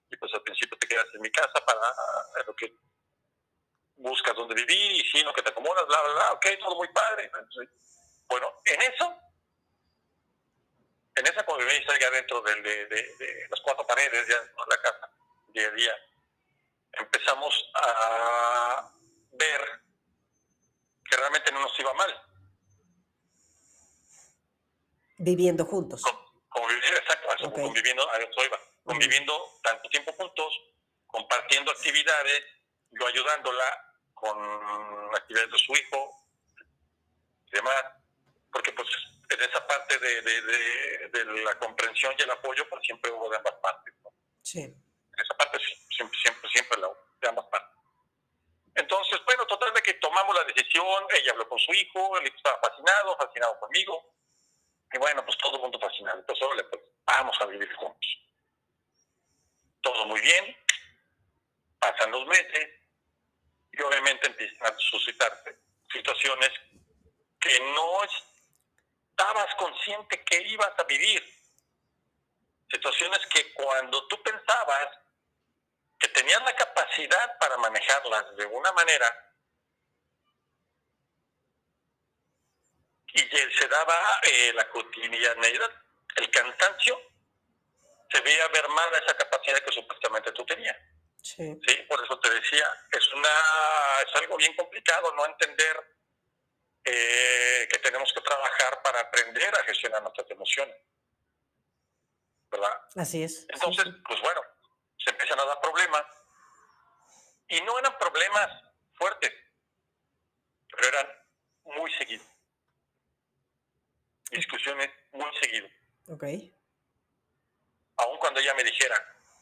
y 0.10 0.17
pues 0.17 0.34
al 0.34 0.43
principio 0.43 0.77
te 0.77 0.88
quedas 0.88 1.06
en 1.13 1.21
mi 1.21 1.32
casa 1.32 1.65
para 1.65 1.80
lo 2.45 2.56
que 2.56 2.73
buscas 3.97 4.36
donde 4.36 4.56
vivir 4.56 4.91
y 4.91 5.04
si 5.10 5.23
no 5.23 5.34
que 5.34 5.41
te 5.41 5.49
acomodas, 5.49 5.86
bla, 5.88 6.01
bla, 6.01 6.13
bla, 6.13 6.34
ok, 6.34 6.45
todo 6.60 6.75
muy 6.75 6.88
padre. 6.89 7.32
Bueno, 8.27 8.54
en 8.65 8.82
eso, 8.82 9.15
en 11.15 11.27
esa 11.27 11.45
convivencia 11.45 11.99
ya 11.99 12.10
dentro 12.10 12.41
de, 12.41 12.56
de, 12.62 13.47
las 13.49 13.62
cuatro 13.62 13.86
paredes, 13.86 14.27
ya 14.27 14.39
dentro 14.39 14.65
de 14.65 14.75
la 14.75 14.82
casa, 14.82 15.10
día 15.49 15.67
a 15.67 15.71
día, 15.71 15.95
empezamos 16.93 17.71
a 17.75 18.91
ver 19.41 19.82
que 21.10 21.17
realmente 21.17 21.51
no 21.51 21.62
nos 21.62 21.80
iba 21.80 21.93
mal. 21.93 22.12
Viviendo 25.17 25.65
juntos. 25.65 26.01
conviviendo, 26.49 26.97
exacto, 26.97 27.51
conviviendo, 27.51 28.10
a 28.10 28.17
eso 28.17 28.45
iba, 28.45 28.60
conviviendo 28.84 29.60
tanto 29.63 29.88
tiempo 29.89 30.12
juntos, 30.13 30.54
compartiendo 31.08 31.71
actividades, 31.71 32.43
yo 32.91 33.08
ayudándola 33.08 33.65
con 34.13 35.15
actividades 35.15 35.51
de 35.51 35.60
su 35.60 35.73
hijo 35.73 36.27
y 37.47 37.51
demás 37.56 38.01
porque 38.51 38.71
pues 38.73 38.88
en 39.30 39.41
esa 39.41 39.65
parte 39.65 39.97
de, 39.97 40.21
de, 40.21 41.10
de, 41.10 41.25
la 41.43 41.58
comprensión 41.58 42.13
y 42.17 42.21
el 42.21 42.32
apoyo 42.32 42.67
pues 42.69 42.84
siempre 42.84 43.12
hubo 43.12 43.30
de 43.30 43.38
ambas 43.38 43.56
partes. 43.62 43.93
¿no? 44.04 44.12
Sí. 44.41 44.60
En 44.62 45.19
esa 45.19 45.34
parte 45.38 45.58
siempre, 45.89 46.17
siempre, 46.21 46.49
siempre 46.49 46.77
la, 46.80 46.89
de 47.21 47.30
ambas 47.30 47.45
partes. 47.45 47.70
Entonces, 48.75 49.19
bueno, 49.25 49.45
total 49.47 49.73
de 49.73 49.81
que 49.81 49.93
tomamos 49.95 50.36
la 50.36 50.43
decisión, 50.45 51.05
ella 51.10 51.31
habló 51.31 51.47
con 51.47 51.60
su 51.60 51.73
hijo, 51.73 52.17
él 52.17 52.27
estaba 52.27 52.60
fascinado, 52.60 53.17
fascinado 53.17 53.60
conmigo, 53.60 54.15
y 54.93 54.97
bueno, 54.97 55.25
pues 55.25 55.38
todo 55.38 55.55
el 55.55 55.62
mundo 55.62 55.79
fascinado. 55.79 56.19
Entonces, 56.19 56.47
pues 56.69 56.81
vamos 57.05 57.36
a 57.41 57.45
vivir 57.45 57.73
juntos. 57.75 58.17
Todo 59.81 60.05
muy 60.05 60.21
bien, 60.21 60.57
pasan 61.79 62.12
los 62.12 62.25
meses, 62.27 62.69
y 63.73 63.81
obviamente 63.81 64.27
empiezan 64.27 64.73
a 64.73 64.77
suscitarse 64.77 65.57
situaciones 65.91 66.49
que 67.39 67.60
no 67.60 68.03
es 68.03 68.12
estabas 69.21 69.53
consciente 69.55 70.23
que 70.23 70.41
ibas 70.47 70.71
a 70.77 70.84
vivir. 70.84 71.23
Situaciones 72.71 73.19
que 73.27 73.53
cuando 73.53 74.07
tú 74.07 74.21
pensabas 74.23 74.88
que 76.01 76.07
tenías 76.07 76.41
la 76.41 76.55
capacidad 76.55 77.37
para 77.37 77.57
manejarlas 77.57 78.35
de 78.35 78.45
una 78.47 78.71
manera 78.71 79.07
y 83.13 83.19
se 83.19 83.67
daba 83.67 84.19
eh, 84.23 84.51
la 84.53 84.67
cotidianidad, 84.69 85.71
el 86.15 86.31
cansancio, 86.31 86.99
se 88.09 88.21
veía 88.21 88.47
mermada 88.49 88.97
esa 88.97 89.15
capacidad 89.15 89.59
que 89.59 89.71
supuestamente 89.71 90.31
tú 90.31 90.43
tenías. 90.45 90.75
Sí. 91.21 91.55
sí. 91.67 91.75
por 91.87 92.03
eso 92.03 92.19
te 92.19 92.33
decía, 92.33 92.65
es 92.91 93.13
una 93.13 93.29
es 94.07 94.15
algo 94.15 94.37
bien 94.37 94.55
complicado 94.55 95.13
no 95.13 95.23
entender 95.27 95.95
eh, 96.83 97.67
que 97.69 97.77
tenemos 97.77 98.11
que 98.11 98.21
trabajar 98.21 98.81
para 98.81 99.01
aprender 99.01 99.53
a 99.53 99.63
gestionar 99.65 100.01
nuestras 100.01 100.31
emociones. 100.31 100.75
¿Verdad? 102.49 102.81
Así 102.95 103.23
es. 103.23 103.45
Entonces, 103.49 103.85
pues 104.07 104.19
bueno, 104.21 104.41
se 105.03 105.09
empiezan 105.09 105.39
a 105.39 105.45
dar 105.45 105.59
problemas. 105.61 106.03
Y 107.47 107.61
no 107.61 107.77
eran 107.79 107.97
problemas 107.97 108.63
fuertes, 108.93 109.33
pero 110.71 110.87
eran 110.87 111.07
muy 111.65 111.91
seguidos. 111.93 112.27
Discusiones 114.29 114.89
muy 115.11 115.29
seguido. 115.41 115.67
Ok. 116.07 116.23
Aun 117.97 118.17
cuando 118.19 118.39
ella 118.39 118.53
me 118.53 118.63
dijera, 118.63 118.95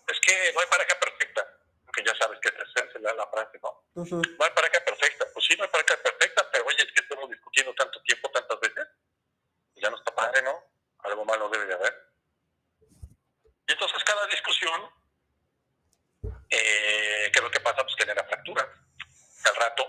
es 0.07 0.19
que 0.21 0.51
no 0.53 0.59
hay 0.59 0.67
pareja 0.67 0.99
perfecta, 0.99 1.45
que 1.93 2.03
ya 2.03 2.15
sabes 2.15 2.39
que 2.39 2.51
te 2.51 2.99
la, 2.99 3.13
la 3.13 3.27
frase, 3.27 3.59
¿no? 3.61 3.83
No 3.93 4.45
hay 4.45 4.51
pareja 4.51 4.83
perfecta. 4.83 5.25
Pues 5.33 5.45
sí, 5.45 5.55
no 5.57 5.63
hay 5.63 5.69
pareja 5.69 6.01
perfecta, 6.01 6.49
pero 6.51 6.65
oye, 6.65 6.77
es 6.81 6.91
que 6.91 7.01
estamos 7.01 7.29
discutiendo 7.29 7.73
tanto 7.75 8.01
tiempo, 8.03 8.29
tantas 8.31 8.59
veces. 8.59 8.87
Ya 9.75 9.89
no 9.89 9.97
está 9.97 10.13
padre, 10.13 10.41
¿no? 10.41 10.63
Algo 10.99 11.25
malo 11.25 11.49
debe 11.49 11.65
de 11.65 11.73
haber. 11.73 12.09
Y 13.67 13.71
entonces 13.71 14.03
cada 14.03 14.25
discusión, 14.27 14.91
eh, 16.49 17.29
¿qué 17.31 17.39
es 17.39 17.43
lo 17.43 17.51
que 17.51 17.59
pasa? 17.59 17.83
Pues 17.83 17.95
genera 17.97 18.23
fracturas. 18.23 18.65
Al 19.45 19.55
rato 19.55 19.83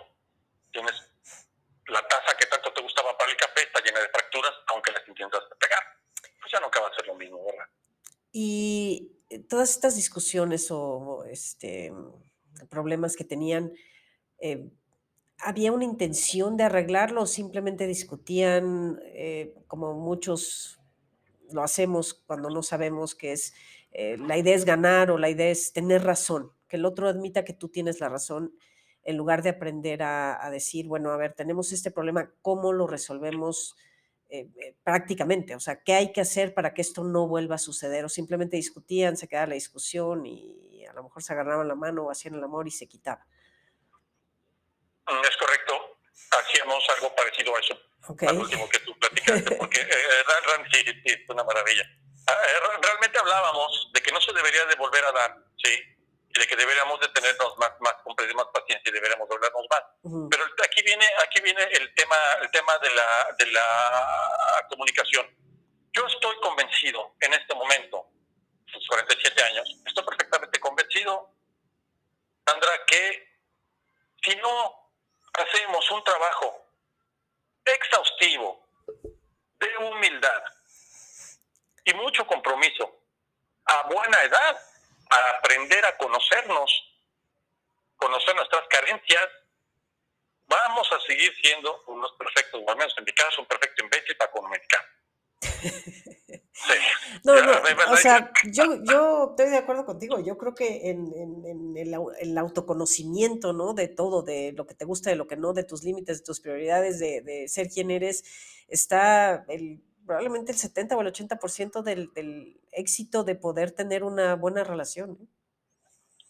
tienes 0.73 0.94
la 1.87 2.07
taza 2.07 2.37
que 2.38 2.46
tanto 2.46 2.73
te 2.73 2.83
gustaba 2.83 3.16
para 3.18 3.31
el 3.31 3.37
café, 3.37 3.62
está 3.62 3.81
llena 3.83 4.01
de 4.01 4.09
fracturas, 4.09 4.53
aunque 4.68 4.92
las 4.92 5.07
intentas 5.09 5.42
pegar. 5.59 5.83
Pues 6.40 6.53
ya 6.53 6.61
no 6.61 6.66
acaba 6.66 6.88
de 6.88 6.96
ser 6.96 7.07
lo 7.07 7.14
mismo, 7.14 7.44
¿verdad? 7.44 7.66
Y 8.33 9.12
todas 9.49 9.70
estas 9.70 9.96
discusiones 9.96 10.70
o 10.70 11.25
este, 11.29 11.92
problemas 12.68 13.16
que 13.16 13.25
tenían, 13.25 13.73
eh, 14.38 14.70
había 15.38 15.73
una 15.73 15.85
intención 15.85 16.57
de 16.57 16.64
arreglarlo 16.64 17.23
o 17.23 17.27
simplemente 17.27 17.87
discutían 17.87 19.01
eh, 19.05 19.55
como 19.66 19.94
muchos 19.94 20.79
lo 21.53 21.62
hacemos 21.62 22.14
cuando 22.14 22.51
no 22.51 22.62
sabemos 22.62 23.14
que 23.14 23.33
es 23.33 23.55
eh, 23.92 24.16
la 24.18 24.37
idea 24.37 24.55
es 24.55 24.64
ganar 24.64 25.11
o 25.11 25.18
la 25.18 25.31
idea 25.31 25.50
es 25.50 25.72
tener 25.72 26.05
razón, 26.05 26.53
que 26.68 26.76
el 26.76 26.85
otro 26.85 27.09
admita 27.09 27.44
que 27.44 27.53
tú 27.53 27.68
tienes 27.68 28.00
la 28.00 28.09
razón 28.09 28.55
en 29.03 29.16
lugar 29.16 29.42
de 29.42 29.50
aprender 29.50 30.03
a, 30.03 30.48
decir, 30.50 30.87
bueno, 30.87 31.11
a 31.11 31.16
ver, 31.16 31.33
tenemos 31.33 31.72
este 31.72 31.90
problema, 31.90 32.31
¿cómo 32.42 32.72
lo 32.72 32.87
resolvemos 32.87 33.74
eh, 34.29 34.46
eh, 34.61 34.76
prácticamente? 34.85 35.55
O 35.55 35.61
sea, 35.61 35.83
¿qué 35.83 35.94
hay 35.94 36.12
que 36.12 36.20
hacer 36.20 36.53
para 36.53 36.74
que 36.74 36.83
esto 36.83 37.03
no 37.03 37.26
vuelva 37.26 37.55
a 37.55 37.59
suceder? 37.59 38.05
O 38.05 38.09
simplemente 38.09 38.57
discutían, 38.57 39.16
se 39.16 39.26
quedaba 39.26 39.48
la 39.48 39.55
discusión 39.55 40.26
y 40.26 40.85
a 40.87 40.92
lo 40.92 41.05
mejor 41.05 41.22
se 41.22 41.33
agarraban 41.33 41.66
la 41.66 41.74
mano 41.74 42.05
o 42.05 42.11
hacían 42.11 42.35
el 42.35 42.44
amor 42.44 42.68
y 42.68 42.70
se 42.70 42.87
quitaba. 42.87 43.26
Mm, 45.07 45.24
es 45.29 45.37
correcto, 45.37 45.72
hacíamos 46.31 46.85
algo 46.96 47.14
parecido 47.14 47.57
a 47.57 47.61
eso. 47.61 47.74
Al 48.26 48.38
último 48.38 48.68
que 48.68 48.79
tú 48.81 48.96
platicaste, 49.00 49.57
porque 49.57 49.81
eh, 49.81 51.00
es 51.05 51.18
una 51.29 51.44
maravilla. 51.44 51.85
Ah, 52.31 52.79
realmente 52.81 53.19
hablábamos 53.19 53.90
de 53.93 54.03
que 54.03 54.12
no 54.12 54.21
se 54.21 54.33
debería 54.33 54.64
de 54.66 54.77
volver 54.77 55.05
a 55.05 55.12
dar, 55.12 55.37
sí, 55.57 55.90
y 56.33 56.40
de 56.40 56.47
que 56.47 56.57
deberíamos 56.57 57.01
de 57.01 57.09
tenernos 57.09 57.59
más, 57.59 57.73
más, 57.81 57.95
más 58.07 58.47
paciencia 58.55 58.88
y 58.88 58.93
deberíamos 58.93 59.29
hablarnos 59.31 59.66
más. 59.69 59.83
Pero 60.31 60.45
aquí 60.64 60.83
viene, 60.85 61.07
aquí 61.25 61.40
viene 61.40 61.62
el 61.62 61.93
tema, 61.95 62.16
el 62.40 62.51
tema 62.51 62.79
de 62.79 62.90
la, 62.95 63.37
de 63.37 63.47
la 63.47 64.66
comunicación. 64.69 65.27
Yo 65.93 66.07
estoy 66.07 66.37
convencido 66.40 67.16
en 67.21 67.33
este 67.35 67.55
momento, 67.55 68.07
sus 68.66 68.87
47 68.87 69.43
años, 69.43 69.77
estoy 69.85 70.05
perfectamente 70.05 70.61
convencido, 70.61 71.35
Sandra, 72.47 72.71
que 72.87 73.29
si 74.23 74.37
no 74.37 74.93
hacemos 75.33 75.90
un 75.90 76.05
trabajo 76.05 76.64
exhaustivo 77.64 78.69
de 79.59 79.77
humildad 79.79 80.43
y 81.85 81.95
mucho 81.95 82.25
compromiso 82.27 83.03
a 83.64 83.83
buena 83.88 84.23
edad, 84.23 84.61
para 85.11 85.31
aprender 85.38 85.85
a 85.85 85.97
conocernos, 85.97 86.71
conocer 87.97 88.35
nuestras 88.37 88.66
carencias, 88.69 89.29
vamos 90.47 90.90
a 90.93 91.01
seguir 91.20 91.33
siendo 91.42 91.83
unos 91.87 92.12
perfectos, 92.18 92.62
o 92.64 92.70
al 92.70 92.76
menos 92.76 92.94
en 92.96 93.04
mi 93.04 93.12
caso, 93.12 93.42
un 93.42 93.46
perfecto 93.46 93.85
imbécil 93.85 94.16
para 94.16 94.30
comunicar. 94.30 94.80
Sí. 96.52 96.74
No, 97.24 97.40
no, 97.40 97.52
o 97.90 97.96
sea, 97.96 98.30
yo, 98.52 98.64
yo 98.85 99.30
estoy 99.30 99.48
de 99.48 99.56
acuerdo 99.56 99.87
contigo. 99.87 100.20
Yo 100.20 100.37
creo 100.37 100.54
que 100.54 100.90
en, 100.90 101.11
en, 101.14 101.74
el, 101.74 101.94
el, 102.18 102.37
autoconocimiento, 102.37 103.54
¿no? 103.54 103.72
De 103.72 103.88
todo, 103.88 104.22
de 104.22 104.52
lo 104.52 104.66
que 104.66 104.74
te 104.74 104.85
gusta, 104.85 105.09
de 105.09 105.16
lo 105.16 105.26
que 105.26 105.37
no, 105.37 105.54
de 105.54 105.64
tus 105.64 105.85
límites, 105.85 106.18
de 106.18 106.24
tus 106.24 106.40
prioridades, 106.40 106.98
de, 106.98 107.22
de 107.22 107.48
ser 107.48 107.70
quien 107.70 107.90
eres, 107.90 108.24
está 108.68 109.46
el 109.48 109.80
probablemente 110.04 110.52
el 110.52 110.59
70 110.59 110.96
o 110.96 111.00
el 111.00 111.12
80% 111.12 111.83
del, 111.83 112.12
del 112.12 112.61
éxito 112.72 113.24
de 113.24 113.37
poder 113.37 113.70
tener 113.70 114.04
una 114.04 114.35
buena 114.35 114.62
relación. 114.62 115.16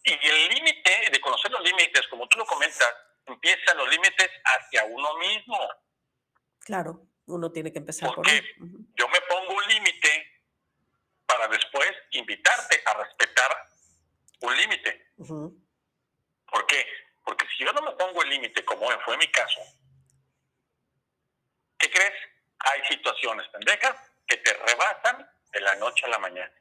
Y 0.04 0.12
el 0.12 0.48
límite, 0.54 1.10
de 1.10 1.20
conocer 1.20 1.50
los 1.50 1.62
límites, 1.64 2.06
como 2.08 2.28
tú 2.28 2.38
lo 2.38 2.46
comentas, 2.46 2.88
empiezan 3.32 3.76
los 3.76 3.88
límites 3.88 4.30
hacia 4.44 4.84
uno 4.84 5.16
mismo. 5.18 5.58
Claro, 6.60 7.06
uno 7.26 7.50
tiene 7.50 7.72
que 7.72 7.78
empezar 7.78 8.12
Porque 8.14 8.42
por 8.58 8.68
yo 8.96 9.08
me 9.08 9.20
pongo 9.22 9.54
un 9.54 9.66
límite 9.68 10.42
para 11.26 11.48
después 11.48 11.90
invitarte 12.10 12.82
a 12.86 12.94
respetar 12.94 13.68
un 14.40 14.56
límite. 14.56 15.12
¿Por 15.16 16.66
qué? 16.66 16.86
Porque 17.24 17.46
si 17.56 17.64
yo 17.64 17.72
no 17.72 17.82
me 17.82 17.92
pongo 17.92 18.22
el 18.22 18.30
límite, 18.30 18.64
como 18.64 18.88
fue 19.04 19.16
mi 19.16 19.28
caso, 19.28 19.60
¿qué 21.78 21.90
crees? 21.90 22.14
hay 22.60 22.82
situaciones 22.88 23.48
pendejas 23.48 23.96
que 24.26 24.36
te 24.38 24.52
rebasan 24.52 25.28
de 25.52 25.60
la 25.60 25.74
noche 25.76 26.06
a 26.06 26.10
la 26.10 26.18
mañana. 26.18 26.52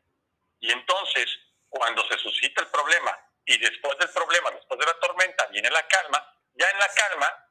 Y 0.60 0.72
entonces, 0.72 1.26
cuando 1.68 2.04
se 2.08 2.18
suscita 2.18 2.62
el 2.62 2.68
problema 2.68 3.18
y 3.46 3.58
después 3.58 3.98
del 3.98 4.10
problema, 4.10 4.52
después 4.52 4.80
de 4.80 4.86
la 4.86 5.00
tormenta, 5.00 5.46
viene 5.48 5.70
la 5.70 5.86
calma, 5.88 6.36
ya 6.60 6.70
en 6.70 6.80
la 6.80 6.88
calma, 6.90 7.46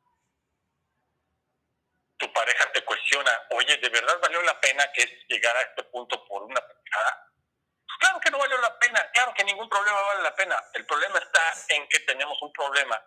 tu 2.18 2.32
pareja 2.32 2.70
te 2.72 2.84
cuestiona, 2.84 3.30
oye, 3.50 3.76
¿de 3.78 3.88
verdad 3.88 4.18
valió 4.20 4.42
la 4.42 4.60
pena 4.60 4.90
que 4.92 5.24
llegar 5.28 5.56
a 5.56 5.62
este 5.62 5.84
punto 5.84 6.26
por 6.26 6.42
una 6.42 6.60
pendejada? 6.60 7.32
Pues 7.86 7.98
claro 8.00 8.20
que 8.20 8.30
no 8.30 8.38
valió 8.38 8.58
la 8.58 8.78
pena, 8.78 9.10
claro 9.12 9.32
que 9.34 9.44
ningún 9.44 9.68
problema 9.68 10.00
vale 10.00 10.22
la 10.22 10.34
pena. 10.34 10.62
El 10.74 10.84
problema 10.84 11.18
está 11.18 11.40
en 11.74 11.88
que 11.88 12.00
tenemos 12.00 12.40
un 12.42 12.52
problema. 12.52 13.02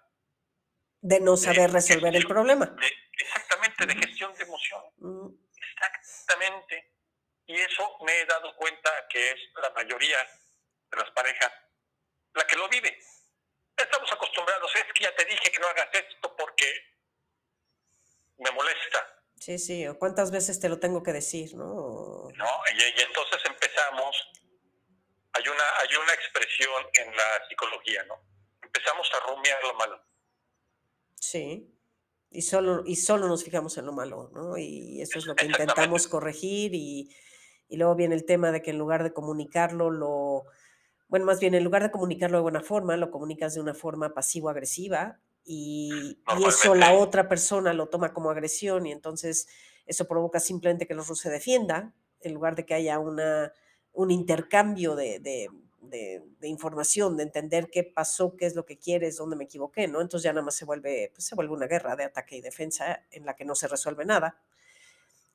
De 1.02 1.20
no 1.20 1.38
saber 1.38 1.72
resolver 1.72 2.16
el 2.16 2.28
problema 2.28 2.76
exactamente, 3.22 3.86
de 3.86 3.96
gestión 3.96 4.34
de 4.36 4.44
emoción. 4.44 4.84
Exactamente. 5.56 6.94
Y 7.46 7.60
eso 7.60 7.98
me 8.02 8.20
he 8.20 8.26
dado 8.26 8.56
cuenta 8.56 8.90
que 9.10 9.32
es 9.32 9.40
la 9.62 9.70
mayoría 9.72 10.18
de 10.90 10.98
las 10.98 11.12
parejas 11.12 11.52
la 12.34 12.46
que 12.48 12.56
lo 12.56 12.70
vive. 12.70 12.98
Estamos 13.82 14.12
acostumbrados, 14.12 14.72
es 14.76 14.94
que 14.94 15.04
ya 15.04 15.16
te 15.16 15.26
dije 15.26 15.52
que 15.52 15.60
no 15.60 15.68
hagas 15.68 15.90
esto 15.94 16.36
porque 16.36 16.66
me 18.38 18.52
molesta. 18.52 19.24
Sí, 19.40 19.58
sí, 19.58 19.88
o 19.88 19.98
cuántas 19.98 20.32
veces 20.32 20.60
te 20.60 20.70
lo 20.70 20.80
tengo 20.80 21.02
que 21.02 21.14
decir, 21.14 21.56
¿no? 21.56 22.30
No, 22.36 22.50
y, 22.76 23.02
entonces 23.02 23.42
empezamos, 23.46 24.16
hay 25.34 25.48
una, 25.48 25.64
hay 25.80 25.96
una 25.96 26.14
expresión 26.14 26.84
en 26.94 27.16
la 27.16 27.48
psicología, 27.50 28.04
¿no? 28.06 28.24
Empezamos 28.62 29.10
a 29.14 29.20
rumiar 29.28 29.64
lo 29.64 29.74
malo. 29.74 30.04
Sí 31.16 31.72
y 32.32 32.42
solo, 32.44 32.84
y 32.86 32.96
solo 32.96 33.28
nos 33.28 33.44
fijamos 33.44 33.78
en 33.78 33.86
lo 33.86 33.92
malo, 33.92 34.32
¿no? 34.34 34.58
Y 34.58 35.02
eso 35.02 35.20
es 35.20 35.26
lo 35.26 35.36
que 35.36 35.46
intentamos 35.46 36.08
corregir 36.08 36.74
y, 36.74 37.14
y, 37.68 37.76
luego 37.76 37.96
viene 37.96 38.16
el 38.16 38.26
tema 38.26 38.52
de 38.52 38.62
que 38.62 38.72
en 38.72 38.78
lugar 38.78 39.04
de 39.04 39.12
comunicarlo, 39.12 39.90
lo, 39.92 40.46
bueno, 41.12 41.28
más 41.28 41.40
bien 41.40 41.54
en 41.54 41.64
lugar 41.64 41.84
de 41.84 41.92
comunicarlo 41.92 42.38
de 42.38 42.42
buena 42.42 42.62
forma, 42.62 42.98
lo 42.98 43.12
comunicas 43.12 43.54
de 43.54 43.62
una 43.62 43.76
forma 43.76 44.16
pasivo-agresiva 44.16 45.20
y, 45.46 46.18
y, 46.40 46.44
eso 46.48 46.74
la 46.74 46.94
otra 46.94 47.28
persona 47.28 47.74
lo 47.74 47.88
toma 47.90 48.14
como 48.14 48.32
agresión 48.32 48.88
y 48.88 48.92
entonces 48.92 49.48
eso 49.86 50.08
provoca 50.08 50.40
simplemente 50.40 50.88
que 50.88 50.94
el 50.94 51.00
otro 51.00 51.14
se 51.14 51.30
defienda 51.30 51.94
en 52.22 52.34
lugar 52.34 52.56
de 52.56 52.66
que 52.66 52.74
haya 52.74 52.98
una, 52.98 53.54
un 53.94 54.10
intercambio 54.10 54.96
de, 54.96 55.20
de 55.20 55.50
de, 55.82 56.48
información, 56.48 57.18
de 57.18 57.24
entender 57.24 57.70
qué 57.72 57.84
pasó, 57.84 58.36
qué 58.38 58.46
es 58.46 58.56
lo 58.56 58.66
que 58.66 58.78
quieres, 58.78 59.18
dónde 59.18 59.36
me 59.36 59.46
equivoqué, 59.46 59.88
¿no? 59.88 60.02
Entonces 60.02 60.24
ya 60.24 60.34
nada 60.34 60.46
más 60.46 60.56
se 60.56 60.66
vuelve, 60.66 61.12
pues 61.14 61.26
se 61.26 61.36
vuelve 61.36 61.54
una 61.54 61.68
guerra 61.68 61.96
de 61.96 62.06
ataque 62.06 62.38
y 62.38 62.42
defensa 62.42 63.04
en 63.12 63.26
la 63.26 63.36
que 63.36 63.46
no 63.46 63.56
se 63.56 63.68
resuelve 63.68 64.06
nada. 64.06 64.40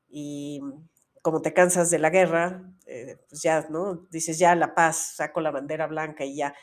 Y 0.08 0.60
como 1.26 1.42
te 1.42 1.52
cansas 1.52 1.90
de 1.90 1.98
la 1.98 2.10
guerra, 2.10 2.62
eh, 2.86 3.18
pues 3.28 3.42
ya, 3.42 3.66
¿no? 3.68 4.06
Dices 4.12 4.38
ya 4.38 4.54
la 4.54 4.76
paz, 4.76 5.16
saco 5.16 5.40
la 5.40 5.50
bandera 5.50 5.88
blanca 5.88 6.24
y 6.24 6.36
ya. 6.36 6.54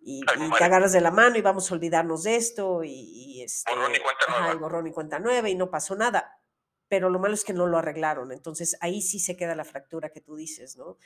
Y, 0.00 0.22
te 0.56 0.64
agarras 0.64 0.94
de 0.94 1.02
la 1.02 1.10
mano 1.10 1.36
y 1.36 1.42
vamos 1.42 1.70
a 1.70 1.74
olvidarnos 1.74 2.22
de 2.22 2.36
esto 2.36 2.82
y, 2.84 3.42
este, 3.42 3.70
borrón 3.70 3.94
y 3.94 3.98
cuenta 3.98 4.40
nueva. 4.40 4.54
borrón 4.54 4.86
y 4.86 4.92
cuenta 4.92 5.18
nueva 5.18 5.50
y 5.50 5.56
no 5.56 5.68
pasó 5.70 5.94
nada. 5.94 6.40
Pero 6.88 7.10
lo 7.10 7.18
malo 7.18 7.34
es 7.34 7.44
que 7.44 7.52
no 7.52 7.66
lo 7.66 7.76
arreglaron. 7.76 8.32
Entonces 8.32 8.78
ahí 8.80 9.02
sí 9.02 9.18
se 9.20 9.36
queda 9.36 9.54
la 9.54 9.66
fractura 9.66 10.08
que 10.08 10.22
tú 10.22 10.36
dices, 10.36 10.78
¿no? 10.78 10.96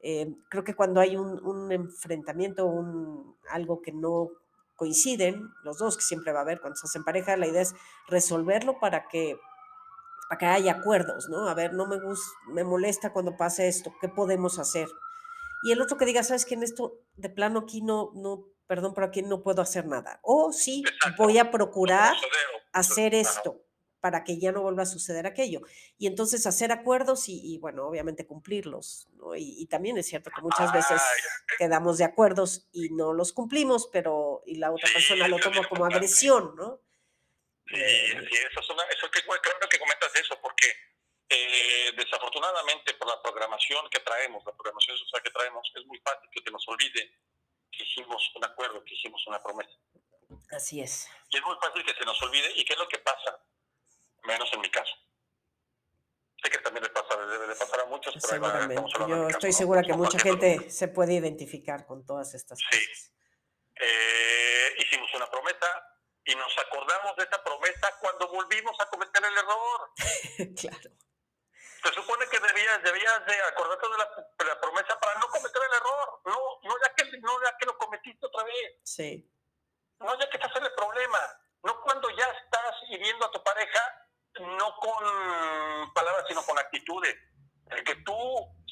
Eh, 0.00 0.34
creo 0.48 0.64
que 0.64 0.74
cuando 0.74 1.00
hay 1.00 1.16
un, 1.16 1.70
enfrentamiento, 1.70 2.66
un, 2.66 3.36
algo 3.48 3.80
que 3.80 3.92
no 3.92 4.30
coinciden, 4.74 5.50
los 5.62 5.78
dos 5.78 5.96
que 5.96 6.02
siempre 6.02 6.32
va 6.32 6.40
a 6.40 6.42
haber 6.42 6.60
cuando 6.60 6.74
se 6.74 6.88
hacen 6.88 7.04
pareja, 7.04 7.36
la 7.36 7.46
idea 7.46 7.62
es 7.62 7.76
resolverlo 8.08 8.80
para 8.80 9.06
que, 9.06 9.38
para 10.30 10.38
que 10.38 10.46
haya 10.46 10.72
acuerdos, 10.74 11.28
¿no? 11.28 11.48
A 11.48 11.54
ver, 11.54 11.72
no 11.72 11.88
me 11.88 11.98
gusta, 11.98 12.30
me 12.46 12.62
molesta 12.62 13.12
cuando 13.12 13.36
pasa 13.36 13.64
esto, 13.64 13.92
¿qué 14.00 14.08
podemos 14.08 14.60
hacer? 14.60 14.86
Y 15.64 15.72
el 15.72 15.82
otro 15.82 15.98
que 15.98 16.04
diga, 16.04 16.22
sabes 16.22 16.46
que 16.46 16.54
en 16.54 16.62
esto 16.62 17.00
de 17.16 17.30
plano 17.30 17.58
aquí 17.58 17.82
no, 17.82 18.12
no, 18.14 18.46
perdón, 18.68 18.94
pero 18.94 19.08
aquí 19.08 19.22
no 19.22 19.42
puedo 19.42 19.60
hacer 19.60 19.86
nada. 19.86 20.20
O 20.22 20.52
sí, 20.52 20.84
voy 21.18 21.38
a 21.38 21.50
procurar 21.50 22.14
hacer 22.72 23.12
esto 23.12 23.60
para 23.98 24.22
que 24.22 24.38
ya 24.38 24.52
no 24.52 24.62
vuelva 24.62 24.84
a 24.84 24.86
suceder 24.86 25.26
aquello. 25.26 25.62
Y 25.98 26.06
entonces 26.06 26.46
hacer 26.46 26.70
acuerdos 26.70 27.24
y, 27.26 27.58
bueno, 27.58 27.88
obviamente 27.88 28.24
cumplirlos. 28.24 29.08
¿no? 29.14 29.34
Y, 29.34 29.66
también 29.66 29.98
es 29.98 30.06
cierto 30.06 30.30
que 30.30 30.42
muchas 30.42 30.72
veces 30.72 31.02
quedamos 31.58 31.98
de 31.98 32.04
acuerdos 32.04 32.68
y 32.70 32.90
no 32.90 33.14
los 33.14 33.32
cumplimos, 33.32 33.88
pero 33.92 34.44
y 34.46 34.54
la 34.54 34.70
otra 34.70 34.88
persona 34.92 35.26
lo 35.26 35.40
toma 35.40 35.68
como 35.68 35.86
agresión, 35.86 36.54
¿no? 36.54 36.80
Sí, 37.70 37.76
eh, 37.78 38.26
sí 38.28 38.36
eso, 38.50 38.60
es 38.60 38.70
una, 38.70 38.82
eso 38.84 39.08
que, 39.12 39.20
que 39.20 39.78
comentas 39.78 40.09
porque 40.60 40.76
eh, 41.28 41.92
desafortunadamente 41.96 42.94
por 42.94 43.08
la 43.08 43.22
programación 43.22 43.88
que 43.90 44.00
traemos, 44.00 44.44
la 44.44 44.52
programación 44.52 44.96
social 44.98 45.22
que 45.22 45.30
traemos, 45.30 45.70
es 45.74 45.86
muy 45.86 45.98
fácil 46.00 46.28
que 46.32 46.40
te 46.40 46.50
nos 46.50 46.66
olvide 46.68 47.18
que 47.70 47.84
hicimos 47.84 48.32
un 48.34 48.44
acuerdo, 48.44 48.84
que 48.84 48.94
hicimos 48.94 49.24
una 49.26 49.42
promesa. 49.42 49.78
Así 50.50 50.80
es. 50.80 51.08
Y 51.30 51.36
es 51.36 51.42
muy 51.44 51.56
fácil 51.60 51.84
que 51.84 51.94
se 51.94 52.04
nos 52.04 52.20
olvide. 52.22 52.52
¿Y 52.56 52.64
qué 52.64 52.72
es 52.72 52.78
lo 52.78 52.88
que 52.88 52.98
pasa? 52.98 53.40
menos 54.24 54.52
en 54.52 54.60
mi 54.60 54.70
caso. 54.70 54.92
Sé 56.42 56.50
que 56.50 56.58
también 56.58 56.84
le 56.84 56.90
pasa, 56.90 57.16
debe 57.16 57.46
de 57.46 57.54
pasar 57.54 57.80
a 57.80 57.84
muchos, 57.86 58.14
pero 58.20 59.06
Yo 59.08 59.28
estoy 59.28 59.52
segura 59.52 59.82
que 59.82 59.94
mucha 59.94 60.18
gente 60.18 60.70
se 60.70 60.88
puede 60.88 61.14
identificar 61.14 61.86
con 61.86 62.04
todas 62.04 62.34
estas 62.34 62.62
cosas. 62.62 62.84
Sí. 62.84 63.12
Eh, 63.76 64.74
hicimos 64.78 65.12
una 65.14 65.30
promesa 65.30 65.89
y 66.30 66.34
nos 66.36 66.56
acordamos 66.58 67.16
de 67.16 67.24
esa 67.24 67.42
promesa 67.42 67.92
cuando 68.00 68.28
volvimos 68.28 68.76
a 68.78 68.86
cometer 68.86 69.22
el 69.24 69.36
error. 69.36 69.90
claro. 70.60 70.90
Se 71.82 71.94
supone 71.94 72.26
que 72.28 72.38
debías, 72.38 72.82
debías 72.84 73.26
de 73.26 73.42
acordarte 73.42 73.86
de 73.88 74.44
la, 74.44 74.60
promesa 74.60 75.00
para 75.00 75.18
no 75.18 75.26
cometer 75.28 75.62
el 75.66 75.76
error, 75.76 76.20
no, 76.26 76.60
no, 76.62 76.74
ya 76.78 76.94
que, 76.94 77.18
no 77.18 77.42
ya 77.42 77.56
que 77.58 77.66
lo 77.66 77.78
cometiste 77.78 78.26
otra 78.26 78.44
vez. 78.44 78.76
Sí. 78.84 79.28
No 79.98 80.18
ya 80.18 80.28
que 80.28 80.36
estás 80.36 80.54
en 80.56 80.64
el 80.64 80.74
problema, 80.74 81.18
no 81.62 81.80
cuando 81.80 82.10
ya 82.10 82.26
estás 82.26 82.74
hiriendo 82.90 83.26
a 83.26 83.30
tu 83.30 83.42
pareja, 83.42 84.08
no 84.40 84.76
con 84.76 85.92
palabras, 85.94 86.26
sino 86.28 86.44
con 86.44 86.58
actitudes. 86.58 87.16
El 87.70 87.82
que 87.82 87.96
tú 87.96 88.14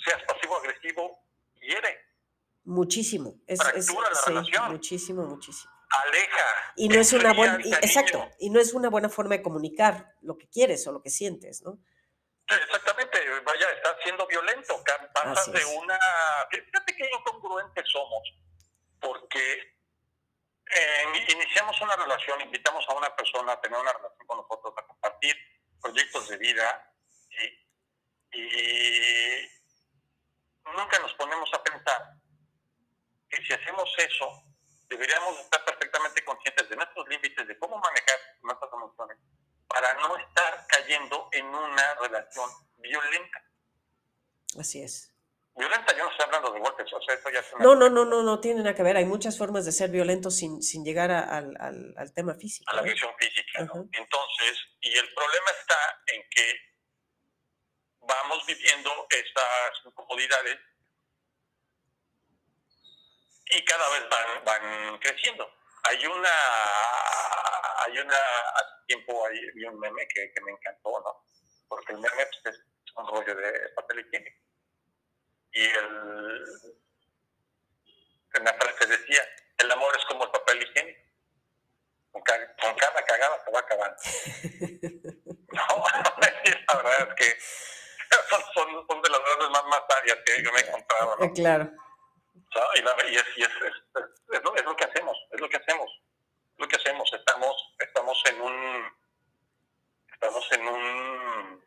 seas 0.05 0.23
pasivo-agresivo 0.25 1.25
hiere. 1.55 1.99
Muchísimo. 2.65 3.41
Es, 3.47 3.59
es 3.75 3.93
la 3.95 4.11
relación. 4.27 4.73
Muchísimo, 4.73 5.25
muchísimo 5.25 5.78
aleja. 5.91 6.73
Y 6.77 6.89
no 6.89 7.01
es 7.01 7.13
una 7.13 7.33
buena, 7.33 7.59
exacto, 7.83 8.29
y 8.39 8.51
no 8.51 8.61
es 8.61 8.73
una 8.75 8.91
buena 8.91 9.09
forma 9.09 9.37
de 9.37 9.43
comunicar 9.43 10.15
lo 10.23 10.37
que 10.37 10.49
quieres 10.49 10.87
o 10.87 10.93
lo 10.93 11.03
que 11.03 11.11
sientes, 11.11 11.63
¿no? 11.63 11.79
Exactamente, 12.47 13.19
vaya, 13.45 13.71
estás 13.73 13.97
siendo 14.03 14.27
violento, 14.27 14.83
pasas 15.13 15.53
de 15.53 15.65
una... 15.65 15.99
Fíjate 16.51 16.97
qué 16.97 17.11
incongruentes 17.13 17.85
somos, 17.91 18.35
porque 19.01 19.77
iniciamos 21.29 21.81
una 21.81 21.97
relación, 21.97 22.41
invitamos 22.41 22.89
a 22.89 22.95
una 22.95 23.15
persona 23.15 23.53
a 23.53 23.61
tener 23.61 23.79
una 23.79 23.93
relación 23.93 24.27
con 24.27 24.39
nosotros, 24.39 24.75
a 24.77 24.87
compartir 24.87 25.37
proyectos 25.81 26.29
de 26.29 26.39
vida, 26.39 26.95
y, 28.33 28.39
y 28.39 29.51
nunca 30.65 30.99
nos 31.01 31.13
ponemos 31.15 31.51
a 31.53 31.63
pensar 31.63 32.15
que 33.29 33.43
si 33.45 33.53
hacemos 33.53 33.95
eso, 33.99 34.48
deberíamos 34.89 35.39
estar 35.41 35.65
perfectamente 35.65 36.25
conscientes 36.25 36.69
de 36.69 36.77
nuestros 36.77 37.09
límites, 37.09 37.47
de 37.47 37.59
cómo 37.59 37.79
manejar 37.79 38.19
nuestras 38.43 38.73
emociones, 38.73 39.19
para 39.69 39.95
no 39.95 40.17
estar 40.17 40.67
cayendo 40.69 41.29
en 41.33 41.47
una 41.47 41.95
relación 42.01 42.51
violenta. 42.79 43.45
Así 44.59 44.83
es. 44.83 45.13
Violenta, 45.55 45.93
yo 45.97 46.05
no 46.05 46.11
estoy 46.11 46.25
hablando 46.25 46.53
de 46.53 46.61
golpes, 46.61 46.93
o 46.93 47.03
sea, 47.03 47.15
eso 47.17 47.31
ya 47.31 47.43
No, 47.59 47.75
no, 47.75 47.91
no, 47.91 48.05
no, 48.05 48.23
no 48.23 48.41
tiene 48.41 48.63
nada 48.63 48.77
que 48.77 48.85
ver. 48.85 48.97
Hay 48.97 49.05
muchas 49.05 49.37
formas 49.37 49.65
de 49.65 49.73
ser 49.73 49.91
violento 49.91 50.31
sin, 50.31 50.63
sin 50.63 50.85
llegar 50.85 51.11
al, 51.11 51.57
al, 51.59 52.15
tema 52.15 52.35
físico. 52.35 52.71
A 52.71 52.77
la 52.77 52.83
agresión 52.83 53.13
física. 53.19 53.59
Entonces, 53.63 54.59
y 54.81 54.97
el 54.97 55.13
problema 55.15 55.51
está 55.59 56.03
en 56.07 56.23
que 56.31 56.61
vamos 58.03 58.47
viviendo 58.47 59.07
estas 59.11 59.85
incomodidades 59.85 60.59
y 63.51 63.65
cada 63.65 63.89
vez 63.91 64.09
van, 64.11 64.45
van 64.45 64.99
creciendo. 64.99 65.51
Hay 65.85 66.07
una, 66.07 66.31
hay 67.85 67.99
una, 67.99 68.17
hace 68.55 68.87
tiempo 68.87 69.27
hay, 69.27 69.65
un 69.65 69.79
meme 69.79 70.07
que, 70.09 70.33
que, 70.33 70.41
me 70.43 70.53
encantó, 70.53 71.01
¿no? 71.01 71.25
Porque 71.69 71.93
el 71.93 71.99
meme 71.99 72.27
pues, 72.43 72.57
es 72.57 72.63
un 72.97 73.09
rollo 73.09 73.35
de 73.35 73.69
papel 73.75 74.01
higiénico. 74.01 74.37
Y 75.53 75.65
el, 75.65 76.45
en 78.35 78.45
la 78.45 78.53
frase 78.55 78.87
decía, 78.87 79.23
el 79.59 79.71
amor 79.71 79.97
es 79.97 80.05
como 80.07 80.25
el 80.25 80.31
papel 80.31 80.63
higiénico. 80.63 81.09
Con, 82.11 82.23
con 82.61 82.75
cada 82.75 83.05
cagada 83.05 83.45
se 83.45 83.51
va 83.51 83.61
acabando. 83.61 83.97
no, 85.53 85.85
la 86.69 86.83
verdad 86.83 87.09
es 87.09 87.15
que 87.15 87.39
son, 88.31 88.43
son, 88.55 88.87
son 88.89 89.03
de 89.03 89.11
las 89.11 89.21
verdades 89.21 89.51
más, 89.51 89.65
más 89.67 89.83
sabias 89.89 90.19
que 90.27 90.43
yo 90.43 90.53
me 90.53 90.61
he 90.61 90.67
encontrado. 90.67 91.17
¿no? 91.17 91.33
Claro. 91.33 91.88
Y, 92.55 93.17
es, 93.17 93.25
y 93.37 93.43
es, 93.43 93.49
es, 93.49 94.43
lo, 94.43 94.55
es, 94.57 94.65
lo, 94.65 94.77
que 94.77 94.85
hacemos, 94.85 95.17
es 95.31 95.41
lo 95.41 95.49
que 95.49 95.57
hacemos, 95.57 95.91
es 96.53 96.59
lo 96.59 96.69
que 96.69 96.77
hacemos. 96.77 97.13
Estamos, 97.13 97.75
estamos 97.79 98.23
en 98.27 98.41
un, 98.41 98.93
estamos 100.13 100.53
en 100.53 100.69
un, 100.69 101.65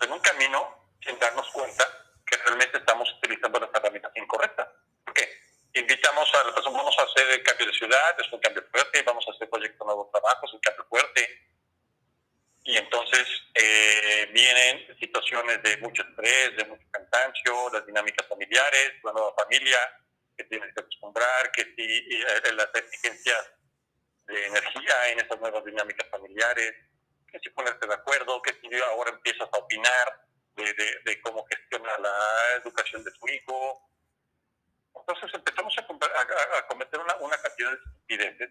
en 0.00 0.12
un 0.12 0.20
camino 0.20 0.88
sin 1.04 1.18
darnos 1.18 1.50
cuenta 1.50 1.84
que 2.26 2.36
realmente 2.38 2.78
estamos 2.78 3.12
utilizando 3.18 3.60
las 3.60 3.70
herramientas 3.74 4.12
incorrectas. 4.16 4.68
¿Por 5.04 5.14
qué? 5.14 5.28
Invitamos 5.74 6.34
a 6.34 6.44
la 6.44 6.54
persona, 6.54 6.78
vamos 6.78 6.98
a 6.98 7.02
hacer 7.02 7.30
el 7.30 7.42
cambio 7.42 7.66
de 7.66 7.72
ciudad, 7.72 8.20
es 8.20 8.32
un 8.32 8.40
cambio 8.40 8.64
fuerte, 8.70 9.02
vamos 9.02 9.24
a 9.28 9.32
hacer 9.32 9.50
proyecto 9.50 9.84
nuevo 9.84 10.08
trabajo, 10.12 10.46
es 10.46 10.52
un 10.54 10.60
cambio 10.60 10.86
fuerte 10.88 11.52
y 12.64 12.76
entonces 12.76 13.26
eh, 13.54 14.30
vienen 14.32 14.96
situaciones 14.98 15.62
de 15.62 15.76
mucho 15.78 16.02
estrés, 16.02 16.56
de 16.56 16.64
mucho 16.64 16.86
cansancio, 17.12 17.70
las 17.72 17.86
dinámicas 17.86 18.26
familiares, 18.26 18.92
la 19.04 19.12
nueva 19.12 19.34
familia 19.34 19.78
que 20.36 20.44
tienes 20.44 20.72
que 20.74 20.80
acostumbrar, 20.80 21.52
que 21.52 21.62
si 21.76 22.22
eh, 22.22 22.52
las 22.54 22.68
exigencias 22.74 23.52
de 24.26 24.46
energía 24.46 25.08
en 25.10 25.20
esas 25.20 25.38
nuevas 25.40 25.64
dinámicas 25.64 26.08
familiares, 26.08 26.72
que 27.30 27.38
si 27.40 27.50
ponerte 27.50 27.86
de 27.86 27.94
acuerdo, 27.94 28.40
que 28.42 28.54
si 28.60 28.68
ahora 28.82 29.10
empiezas 29.10 29.48
a 29.52 29.58
opinar 29.58 30.26
de, 30.56 30.72
de, 31.04 31.20
cómo 31.22 31.44
gestiona 31.46 31.96
la 31.98 32.16
educación 32.62 33.02
de 33.04 33.10
tu 33.12 33.28
hijo. 33.28 33.88
Entonces 34.94 35.30
empezamos 35.32 35.74
a, 35.78 36.58
a, 36.58 36.66
cometer 36.66 37.00
una, 37.00 37.16
una 37.16 37.36
cantidad 37.38 37.70
de 37.70 37.76
estupideces. 37.76 38.50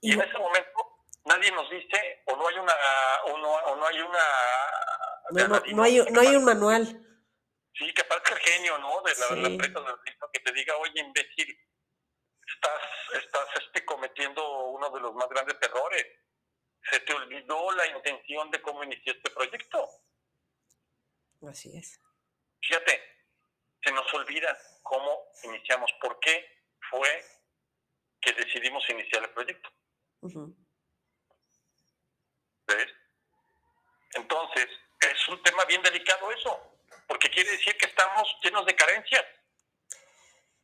Y 0.00 0.12
en 0.12 0.20
ese 0.20 0.38
momento 0.38 0.94
nadie 1.24 1.50
nos 1.52 1.70
dice 1.70 2.22
o 2.26 2.36
no 2.36 2.48
hay 2.48 2.58
una 2.58 2.74
o 3.26 3.38
no, 3.38 3.52
o 3.52 3.76
no 3.76 3.86
hay 3.86 4.00
una 4.00 4.24
no, 5.30 5.48
no, 5.48 5.62
no 5.72 5.82
hay, 5.82 5.98
no 6.10 6.20
hay 6.20 6.36
un 6.36 6.44
manual. 6.44 6.84
Sí 7.76 7.92
que 7.92 8.04
parezca 8.04 8.34
el 8.34 8.40
genio 8.40 8.78
no 8.78 9.02
de 9.02 9.14
la, 9.16 9.42
la 9.42 9.48
empresa 9.48 9.80
que 10.32 10.40
te 10.40 10.52
diga 10.52 10.76
oye 10.76 11.00
imbécil 11.00 11.58
estás 12.54 12.80
estás 13.22 13.48
este 13.66 13.84
cometiendo 13.84 14.66
uno 14.66 14.90
de 14.90 15.00
los 15.00 15.14
más 15.14 15.28
grandes 15.28 15.56
errores. 15.60 16.06
Se 16.90 17.00
te 17.00 17.14
olvidó 17.14 17.72
la 17.72 17.86
intención 17.86 18.50
de 18.50 18.60
cómo 18.60 18.84
inicié 18.84 19.12
este 19.12 19.30
proyecto 19.30 19.88
así 21.48 21.76
es. 21.76 22.00
Fíjate 22.60 23.14
se 23.84 23.92
nos 23.92 24.12
olvida 24.14 24.56
cómo 24.82 25.30
iniciamos 25.44 25.92
por 26.00 26.18
qué 26.20 26.64
fue 26.90 27.24
que 28.20 28.32
decidimos 28.32 28.88
iniciar 28.88 29.22
el 29.22 29.30
proyecto. 29.30 29.70
¿Ves? 32.66 32.88
Entonces, 34.14 34.66
es 35.12 35.28
un 35.28 35.42
tema 35.42 35.64
bien 35.64 35.82
delicado 35.82 36.30
eso, 36.32 36.58
porque 37.06 37.30
quiere 37.30 37.50
decir 37.50 37.74
que 37.78 37.86
estamos 37.86 38.28
llenos 38.42 38.66
de 38.66 38.74
carencias. 38.74 39.22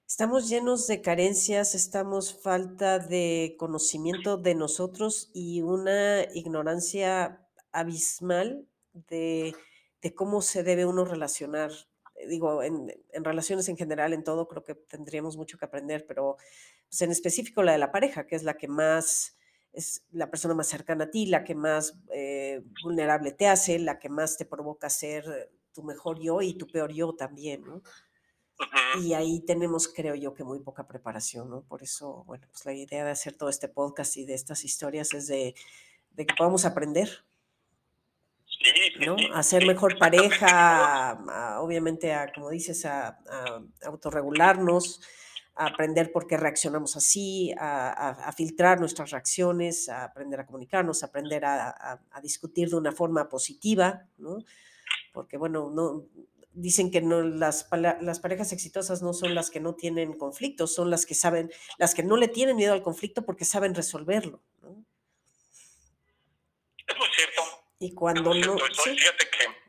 Estamos 0.06 0.48
llenos 0.48 0.86
de 0.86 1.02
carencias, 1.02 1.74
estamos 1.74 2.42
falta 2.42 2.98
de 2.98 3.54
conocimiento 3.58 4.36
de 4.36 4.54
nosotros 4.56 5.30
y 5.32 5.62
una 5.62 6.22
ignorancia 6.34 7.46
abismal 7.70 8.66
de, 8.92 9.54
cómo 10.16 10.42
se 10.42 10.64
debe 10.64 10.84
uno 10.84 11.04
relacionar. 11.04 11.70
Digo, 12.28 12.62
en, 12.62 12.92
en, 13.12 13.24
relaciones 13.24 13.68
en 13.68 13.76
general, 13.76 14.12
en 14.12 14.24
todo, 14.24 14.48
creo 14.48 14.64
que 14.64 14.74
tendríamos 14.74 15.36
mucho 15.36 15.56
que 15.56 15.64
aprender, 15.64 16.06
pero 16.06 16.36
pues 16.88 17.00
en 17.02 17.12
específico 17.12 17.62
la 17.62 17.72
de 17.72 17.78
la 17.78 17.92
pareja, 17.92 18.26
que 18.26 18.34
es 18.34 18.42
la 18.42 18.56
que 18.56 18.66
más 18.66 19.38
es 19.72 20.04
la 20.12 20.30
persona 20.30 20.54
más 20.54 20.68
cercana 20.68 21.04
a 21.04 21.10
ti, 21.10 21.26
la 21.26 21.44
que 21.44 21.54
más 21.54 21.98
eh, 22.12 22.62
vulnerable 22.82 23.32
te 23.32 23.46
hace, 23.46 23.78
la 23.78 23.98
que 23.98 24.08
más 24.08 24.36
te 24.36 24.44
provoca 24.44 24.90
ser 24.90 25.50
tu 25.72 25.82
mejor 25.82 26.20
yo 26.20 26.42
y 26.42 26.54
tu 26.54 26.66
peor 26.66 26.92
yo 26.92 27.14
también, 27.14 27.64
¿no? 27.64 27.82
Y 29.00 29.14
ahí 29.14 29.40
tenemos, 29.40 29.88
creo 29.88 30.14
yo, 30.14 30.34
que 30.34 30.44
muy 30.44 30.58
poca 30.60 30.86
preparación, 30.86 31.48
¿no? 31.48 31.62
Por 31.62 31.82
eso, 31.82 32.24
bueno, 32.26 32.46
pues 32.50 32.64
la 32.66 32.74
idea 32.74 33.04
de 33.04 33.10
hacer 33.10 33.32
todo 33.32 33.48
este 33.48 33.68
podcast 33.68 34.16
y 34.16 34.26
de 34.26 34.34
estas 34.34 34.64
historias 34.64 35.14
es 35.14 35.28
de, 35.28 35.54
que 36.16 36.34
podamos 36.36 36.66
aprender, 36.66 37.24
¿no? 39.06 39.16
A 39.32 39.42
ser 39.42 39.64
mejor 39.64 39.98
pareja, 39.98 41.58
obviamente 41.60 42.12
a, 42.12 42.30
como 42.32 42.50
dices, 42.50 42.84
a, 42.84 43.08
a 43.30 43.62
autorregularnos, 43.84 45.00
a 45.60 45.66
aprender 45.66 46.10
por 46.10 46.26
qué 46.26 46.38
reaccionamos 46.38 46.96
así, 46.96 47.52
a, 47.58 48.32
filtrar 48.34 48.80
nuestras 48.80 49.10
reacciones, 49.10 49.90
a 49.90 50.04
aprender 50.04 50.40
a 50.40 50.46
comunicarnos, 50.46 51.02
a 51.02 51.06
aprender 51.06 51.44
a, 51.44 52.00
discutir 52.22 52.70
de 52.70 52.76
una 52.76 52.92
forma 52.92 53.28
positiva, 53.28 54.06
¿no? 54.16 54.38
Porque, 55.12 55.36
bueno, 55.36 55.70
no, 55.70 56.06
dicen 56.54 56.90
que 56.90 57.02
no, 57.02 57.20
las, 57.20 57.68
las 57.72 58.20
parejas 58.20 58.54
exitosas 58.54 59.02
no 59.02 59.12
son 59.12 59.34
las 59.34 59.50
que 59.50 59.60
no 59.60 59.74
tienen 59.74 60.14
conflictos, 60.14 60.74
son 60.74 60.88
las 60.88 61.04
que 61.04 61.14
saben, 61.14 61.50
las 61.76 61.94
que 61.94 62.04
no 62.04 62.16
le 62.16 62.28
tienen 62.28 62.56
miedo 62.56 62.72
al 62.72 62.82
conflicto 62.82 63.26
porque 63.26 63.44
saben 63.44 63.74
resolverlo, 63.74 64.42
¿no? 64.62 64.82
Es 66.88 66.96
muy 66.96 67.08
cierto. 67.14 67.42
Y 67.80 67.92
cuando 67.92 68.32
no... 68.32 68.56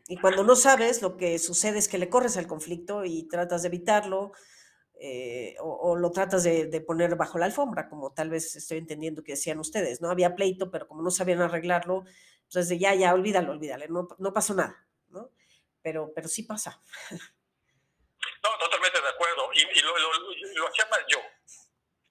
Y 0.08 0.18
cuando 0.18 0.44
no 0.44 0.58
sabes, 0.58 1.02
lo 1.02 1.16
que 1.16 1.40
sucede 1.40 1.80
es 1.80 1.88
que 1.88 1.98
le 1.98 2.10
corres 2.10 2.36
al 2.36 2.46
conflicto 2.46 3.06
y 3.06 3.24
tratas 3.24 3.62
de 3.62 3.70
evitarlo, 3.70 4.34
eh, 5.04 5.56
o, 5.60 5.96
lo 5.96 6.12
tratas 6.12 6.44
de, 6.44 6.84
poner 6.86 7.16
bajo 7.16 7.40
la 7.40 7.46
alfombra, 7.46 7.90
como 7.90 8.14
tal 8.14 8.30
vez 8.30 8.56
estoy 8.56 8.78
entendiendo 8.78 9.24
que 9.24 9.32
decían 9.32 9.58
ustedes, 9.58 10.00
¿no? 10.00 10.12
Había 10.12 10.36
pleito, 10.36 10.70
pero 10.70 10.88
como 10.88 11.02
no 11.02 11.10
sabían 11.10 11.42
arreglarlo, 11.42 12.06
entonces 12.44 12.70
de 12.70 12.78
ya, 12.78 12.94
ya, 12.94 13.12
olvídalo, 13.12 13.52
olvídalo, 13.52 13.88
no, 13.88 14.08
no 14.20 14.32
pasó 14.32 14.54
nada, 14.54 14.88
¿no? 15.10 15.32
Pero, 15.82 16.12
pero 16.14 16.28
sí 16.28 16.44
pasa. 16.44 16.80
No, 17.10 18.50
totalmente 18.60 19.02
de 19.02 19.08
acuerdo. 19.08 19.50
Y, 19.54 19.82
lo, 19.82 20.68
hacía 20.68 20.86
más 20.90 21.00
yo. 21.08 21.20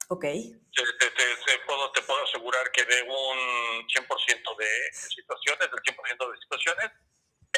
Ok. 0.09 0.23
Te, 0.23 1.59
puedo, 1.67 1.93
te 1.93 2.03
puedo 2.03 2.23
asegurar 2.25 2.71
que 2.73 2.85
de 2.85 3.03
un 3.03 3.87
100% 3.87 4.57
de 4.59 4.93
situaciones, 4.93 5.71
del 5.71 5.95
100% 5.95 6.33
de 6.33 6.39
situaciones, 6.39 6.91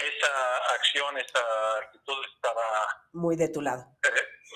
esa 0.06 0.74
acción, 0.74 1.18
esa 1.18 1.40
actitud 1.82 2.16
estaba... 2.34 2.62
Muy 3.12 3.36
de 3.36 3.48
tu 3.48 3.60
lado. 3.60 3.84
Eh, 4.02 4.08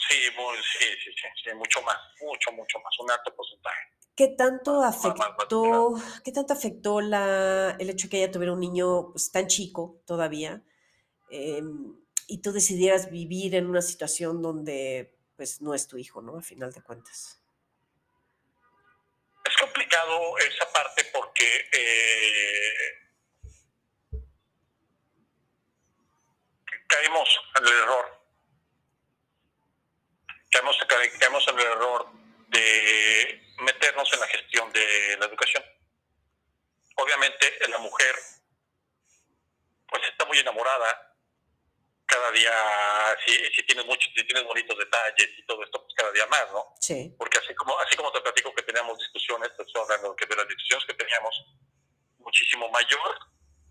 sí, 0.08 0.16
muy, 0.36 0.56
sí, 0.56 0.86
sí, 1.04 1.12
sí, 1.44 1.54
mucho 1.54 1.82
más, 1.82 1.98
mucho, 2.20 2.52
mucho 2.52 2.78
más, 2.80 2.98
un 3.00 3.10
alto 3.10 3.34
porcentaje. 3.34 3.96
¿Qué 4.16 4.28
tanto 4.28 4.82
afectó, 4.82 5.94
¿qué 6.24 6.32
tanto 6.32 6.54
afectó 6.54 7.00
la, 7.02 7.76
el 7.78 7.90
hecho 7.90 8.06
de 8.06 8.10
que 8.10 8.16
ella 8.22 8.32
tuviera 8.32 8.54
un 8.54 8.60
niño 8.60 9.12
pues, 9.12 9.30
tan 9.30 9.46
chico 9.46 10.00
todavía 10.06 10.62
em, 11.30 11.94
y 12.26 12.40
tú 12.40 12.50
decidieras 12.52 13.10
vivir 13.10 13.54
en 13.54 13.66
una 13.66 13.82
situación 13.82 14.40
donde 14.40 15.14
pues 15.36 15.60
no 15.60 15.74
es 15.74 15.86
tu 15.86 15.98
hijo, 15.98 16.22
¿no? 16.22 16.38
A 16.38 16.42
final 16.42 16.72
de 16.72 16.82
cuentas. 16.82 17.42
Es 19.44 19.56
complicado 19.58 20.38
esa 20.38 20.72
parte 20.72 21.04
porque 21.12 21.68
eh, 21.72 23.05
caemos 26.86 27.40
en 27.56 27.66
el 27.66 27.72
error. 27.72 28.20
Caemos, 30.50 30.76
caemos 31.18 31.48
en 31.48 31.58
el 31.58 31.66
error 31.66 32.06
de 32.48 33.42
meternos 33.58 34.12
en 34.12 34.20
la 34.20 34.26
gestión 34.28 34.72
de 34.72 35.16
la 35.18 35.26
educación. 35.26 35.64
Obviamente 36.96 37.58
la 37.68 37.78
mujer 37.78 38.14
pues 39.88 40.02
está 40.10 40.24
muy 40.24 40.38
enamorada. 40.38 41.02
Cada 42.06 42.30
día, 42.30 42.52
si, 43.26 43.32
si 43.52 43.66
tienes 43.66 43.84
muchos, 43.84 44.12
si 44.14 44.24
tienes 44.24 44.44
bonitos 44.44 44.78
detalles 44.78 45.28
y 45.38 45.44
todo 45.44 45.62
esto, 45.64 45.82
pues 45.82 45.92
cada 45.96 46.12
día 46.12 46.26
más, 46.26 46.46
¿no? 46.52 46.74
Sí. 46.80 47.12
Porque 47.18 47.38
así 47.38 47.52
como, 47.56 47.76
así 47.80 47.96
como 47.96 48.12
te 48.12 48.20
platico 48.20 48.54
que 48.54 48.62
teníamos 48.62 48.96
discusiones, 48.98 49.50
pues 49.56 49.68
hablando 49.74 50.14
que 50.14 50.24
de 50.24 50.36
las 50.36 50.46
discusiones 50.46 50.86
que 50.86 50.94
teníamos, 50.94 51.34
muchísimo 52.18 52.68
mayor 52.70 53.18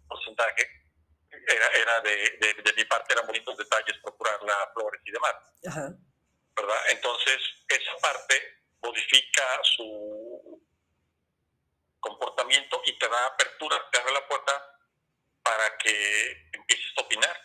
porcentaje 0.08 0.85
era, 1.48 1.68
era 1.70 2.02
de, 2.02 2.64
de, 2.64 2.74
mi 2.74 2.86
parte, 2.86 3.14
eran 3.14 3.28
bonitos 3.28 3.58
detalles, 3.58 3.98
procurar 4.02 4.42
las 4.44 4.74
flores 4.74 5.02
y 5.06 5.12
demás. 5.12 5.34
¿Verdad? 6.56 6.82
Entonces, 6.90 7.38
esa 7.68 7.98
parte 8.02 8.64
modifica 8.82 9.44
su 9.64 10.62
comportamiento 12.00 12.82
y 12.86 12.98
te 12.98 13.08
da 13.10 13.26
apertura, 13.26 13.78
te 13.92 14.00
abre 14.00 14.14
la 14.14 14.28
puerta 14.28 14.80
para 15.44 15.78
que 15.78 16.50
empieces 16.54 16.92
a 16.98 17.02
opinar. 17.02 17.38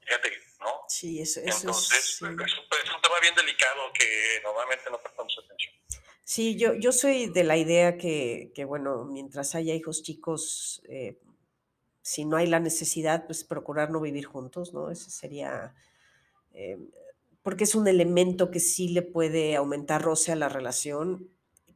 Fíjate, 0.00 0.32
¿no? 0.60 0.84
Sí, 0.88 1.20
eso, 1.20 1.40
Entonces, 1.40 2.16
es, 2.16 2.22
un 2.22 2.36
tema 2.36 3.20
bien 3.20 3.34
delicado 3.34 3.92
que 3.92 4.40
normalmente 4.42 4.90
no 4.90 5.00
prestamos 5.00 5.38
atención. 5.44 5.74
Sí, 6.24 6.58
yo, 6.58 6.74
yo 6.74 6.92
soy 6.92 7.30
de 7.30 7.44
la 7.44 7.56
idea 7.56 7.96
que, 7.96 8.52
que 8.54 8.64
bueno, 8.64 9.04
mientras 9.04 9.54
haya 9.54 9.74
hijos 9.74 10.02
chicos, 10.02 10.82
eh, 10.88 11.18
si 12.08 12.24
no 12.24 12.38
hay 12.38 12.46
la 12.46 12.58
necesidad, 12.58 13.26
pues 13.26 13.44
procurar 13.44 13.90
no 13.90 14.00
vivir 14.00 14.24
juntos, 14.24 14.72
¿no? 14.72 14.90
Ese 14.90 15.10
sería, 15.10 15.74
eh, 16.54 16.78
porque 17.42 17.64
es 17.64 17.74
un 17.74 17.86
elemento 17.86 18.50
que 18.50 18.60
sí 18.60 18.88
le 18.88 19.02
puede 19.02 19.56
aumentar 19.56 20.00
roce 20.00 20.32
a 20.32 20.36
la 20.36 20.48
relación, 20.48 21.28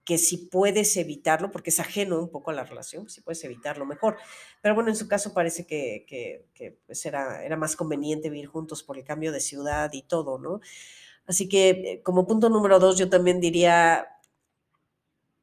que 0.06 0.16
si 0.16 0.38
puedes 0.38 0.96
evitarlo, 0.96 1.50
porque 1.50 1.68
es 1.68 1.80
ajeno 1.80 2.18
un 2.18 2.30
poco 2.30 2.50
a 2.50 2.54
la 2.54 2.64
relación, 2.64 3.10
si 3.10 3.20
puedes 3.20 3.44
evitarlo 3.44 3.84
mejor. 3.84 4.16
Pero 4.62 4.74
bueno, 4.74 4.88
en 4.88 4.96
su 4.96 5.06
caso 5.06 5.34
parece 5.34 5.66
que, 5.66 6.06
que, 6.08 6.78
pues 6.86 7.04
era, 7.04 7.44
era 7.44 7.58
más 7.58 7.76
conveniente 7.76 8.30
vivir 8.30 8.46
juntos 8.46 8.82
por 8.82 8.96
el 8.96 9.04
cambio 9.04 9.32
de 9.32 9.40
ciudad 9.40 9.92
y 9.92 10.00
todo, 10.00 10.38
¿no? 10.38 10.62
Así 11.26 11.46
que 11.46 11.68
eh, 11.68 12.02
como 12.02 12.26
punto 12.26 12.48
número 12.48 12.78
dos, 12.78 12.96
yo 12.96 13.10
también 13.10 13.38
diría, 13.38 14.08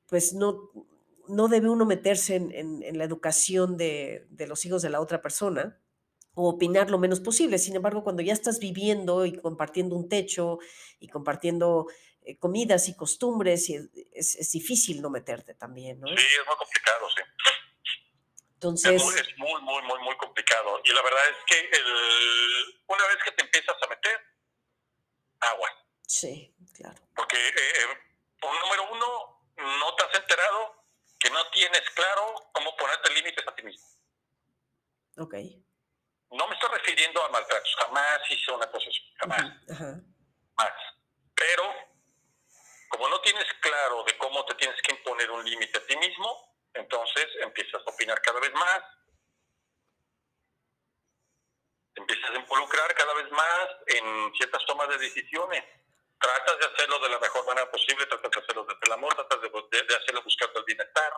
pues 0.07 0.33
no, 0.33 0.71
no 1.29 1.47
debe 1.47 1.69
uno 1.69 1.85
meterse 1.85 2.35
en, 2.35 2.97
la 2.97 3.03
educación 3.03 3.77
de, 3.77 4.27
los 4.47 4.65
hijos 4.65 4.81
de 4.81 4.89
la 4.89 4.99
otra 4.99 5.21
persona 5.21 5.79
o 6.33 6.49
opinar 6.49 6.89
lo 6.89 6.97
menos 6.97 7.19
posible. 7.19 7.57
Sin 7.57 7.75
embargo, 7.75 8.03
cuando 8.03 8.21
ya 8.21 8.33
estás 8.33 8.59
viviendo 8.59 9.25
y 9.25 9.39
compartiendo 9.39 9.95
un 9.95 10.09
techo 10.09 10.59
y 10.99 11.07
compartiendo 11.07 11.87
eh, 12.21 12.37
comidas 12.37 12.87
y 12.89 12.95
costumbres, 12.95 13.69
es, 13.69 14.51
difícil 14.51 15.01
no 15.01 15.09
meterte 15.09 15.53
también, 15.53 15.99
¿no? 15.99 16.07
Sí, 16.07 16.13
es 16.13 16.47
muy 16.47 16.55
complicado, 16.55 17.07
sí. 17.15 17.21
Entonces... 18.53 18.93
Es 18.93 19.37
muy, 19.37 19.61
muy, 19.61 19.81
muy, 19.83 19.99
muy, 20.01 20.17
complicado. 20.17 20.81
Y 20.83 20.91
la 20.91 21.01
verdad 21.01 21.21
es 21.29 21.37
que 21.45 21.69
una 22.87 23.07
vez 23.07 23.17
que 23.23 23.31
te 23.31 23.43
empiezas 23.43 23.75
a 23.81 23.87
meter, 23.87 24.19
agua. 25.39 25.69
Sí, 26.05 26.53
claro. 26.73 26.99
Porque, 27.15 27.37
eh, 27.37 27.53
eh 27.55 28.09
número 28.63 28.91
uno, 28.91 29.43
no 29.57 29.95
te 29.95 30.03
has 30.03 30.21
enterado 30.21 30.78
que 31.29 31.33
no 31.33 31.49
tienes 31.51 31.89
claro 31.91 32.49
cómo 32.51 32.75
ponerte 32.75 33.13
límites 33.13 33.47
a 33.47 33.55
ti 33.55 33.63
mismo. 33.63 33.87
Ok. 35.17 35.35
No 36.31 36.47
me 36.47 36.53
estoy 36.53 36.69
refiriendo 36.69 37.23
a 37.23 37.29
maltratos, 37.29 37.75
jamás 37.79 38.19
hice 38.29 38.51
una 38.51 38.69
cosa 38.69 38.87
así, 38.89 39.13
jamás. 39.17 39.43
Más. 40.57 40.73
Pero, 41.35 41.63
como 42.89 43.09
no 43.09 43.21
tienes 43.21 43.45
claro 43.61 44.03
de 44.03 44.17
cómo 44.17 44.45
te 44.45 44.55
tienes 44.55 44.79
que 44.81 44.93
imponer 44.93 45.31
un 45.31 45.43
límite 45.43 45.77
a 45.77 45.85
ti 45.85 45.97
mismo, 45.97 46.55
entonces 46.73 47.27
empiezas 47.41 47.81
a 47.85 47.89
opinar 47.89 48.21
cada 48.21 48.39
vez 48.39 48.53
más, 48.53 48.81
empiezas 51.95 52.29
a 52.29 52.35
involucrar 52.35 52.93
cada 52.95 53.13
vez 53.15 53.31
más 53.31 53.67
en 53.87 54.33
ciertas 54.35 54.65
tomas 54.65 54.87
de 54.89 54.97
decisiones 54.99 55.63
tratas 56.19 56.59
de 56.59 56.65
hacerlo 56.65 56.99
de 56.99 57.09
la 57.09 57.19
mejor 57.19 57.45
manera 57.45 57.71
posible, 57.71 58.05
tratas 58.05 58.28
el 58.89 58.93
amor, 58.93 59.13
tratas 59.13 59.39
de, 59.41 59.49
de, 59.49 59.95
hacerlo 59.95 60.23
buscando 60.23 60.59
el 60.59 60.65
bienestar. 60.65 61.13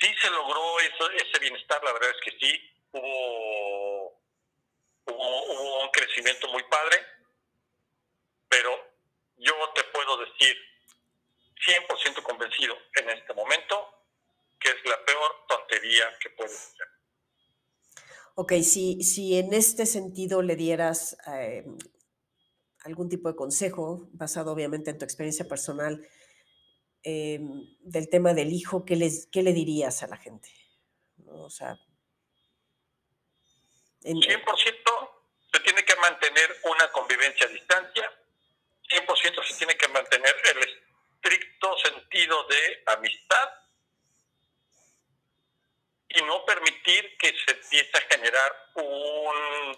Sí 0.00 0.08
se 0.20 0.30
logró 0.30 0.80
eso, 0.80 1.10
ese 1.10 1.38
bienestar, 1.40 1.82
la 1.84 1.92
verdad 1.92 2.10
es 2.10 2.20
que 2.24 2.38
sí, 2.38 2.70
hubo, 2.92 4.20
hubo, 5.06 5.82
un 5.82 5.90
crecimiento 5.90 6.48
muy 6.48 6.62
padre, 6.64 6.96
pero 8.48 8.70
yo 9.36 9.52
te 9.74 9.84
puedo 9.84 10.16
decir 10.18 10.56
100% 11.66 12.22
convencido 12.22 12.76
en 12.94 13.10
este 13.10 13.34
momento 13.34 13.94
que 14.58 14.70
es 14.70 14.76
la 14.84 15.04
peor 15.04 15.30
tontería 15.48 16.04
que 16.20 16.30
puedes 16.30 16.52
hacer. 16.52 16.86
Ok, 18.34 18.52
si, 18.62 19.02
si 19.02 19.36
en 19.36 19.52
este 19.52 19.84
sentido 19.84 20.42
le 20.42 20.56
dieras 20.56 21.16
eh, 21.26 21.64
algún 22.84 23.08
tipo 23.08 23.28
de 23.28 23.36
consejo, 23.36 24.08
basado 24.12 24.52
obviamente 24.52 24.90
en 24.90 24.98
tu 24.98 25.04
experiencia 25.04 25.46
personal, 25.46 26.08
em, 27.02 27.76
del 27.80 28.08
tema 28.08 28.34
del 28.34 28.52
hijo, 28.52 28.84
¿qué, 28.84 28.96
les, 28.96 29.26
¿qué 29.32 29.42
le 29.42 29.52
dirías 29.52 30.02
a 30.02 30.06
la 30.08 30.16
gente? 30.16 30.48
O 31.26 31.50
sea, 31.50 31.78
100% 34.02 35.10
se 35.52 35.60
tiene 35.60 35.84
que 35.84 35.96
mantener 35.96 36.56
una 36.64 36.90
convivencia 36.92 37.46
a 37.46 37.50
distancia, 37.50 38.12
100% 38.90 39.44
se 39.44 39.54
tiene 39.58 39.76
que 39.76 39.88
mantener 39.88 40.34
el 40.52 40.58
estricto 40.58 41.76
sentido 41.78 42.46
de 42.48 42.82
amistad 42.86 43.48
y 46.08 46.22
no 46.22 46.44
permitir 46.44 47.16
que 47.18 47.28
se 47.28 47.52
empiece 47.52 47.98
a 47.98 48.00
generar 48.00 48.52
un 48.76 49.76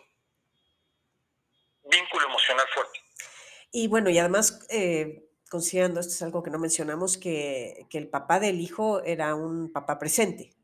vínculo 1.90 2.26
emocional 2.26 2.66
fuerte. 2.72 3.00
Y 3.72 3.88
bueno, 3.88 4.10
y 4.10 4.18
además, 4.18 4.66
eh, 4.70 5.29
considerando, 5.50 5.98
esto 5.98 6.14
es 6.14 6.22
algo 6.22 6.42
que 6.42 6.50
no 6.50 6.58
mencionamos, 6.58 7.18
que, 7.18 7.86
el 7.92 8.08
papá 8.08 8.38
del 8.38 8.60
hijo 8.60 9.02
era 9.02 9.34
un 9.34 9.72
papá 9.72 9.98
presente, 9.98 10.54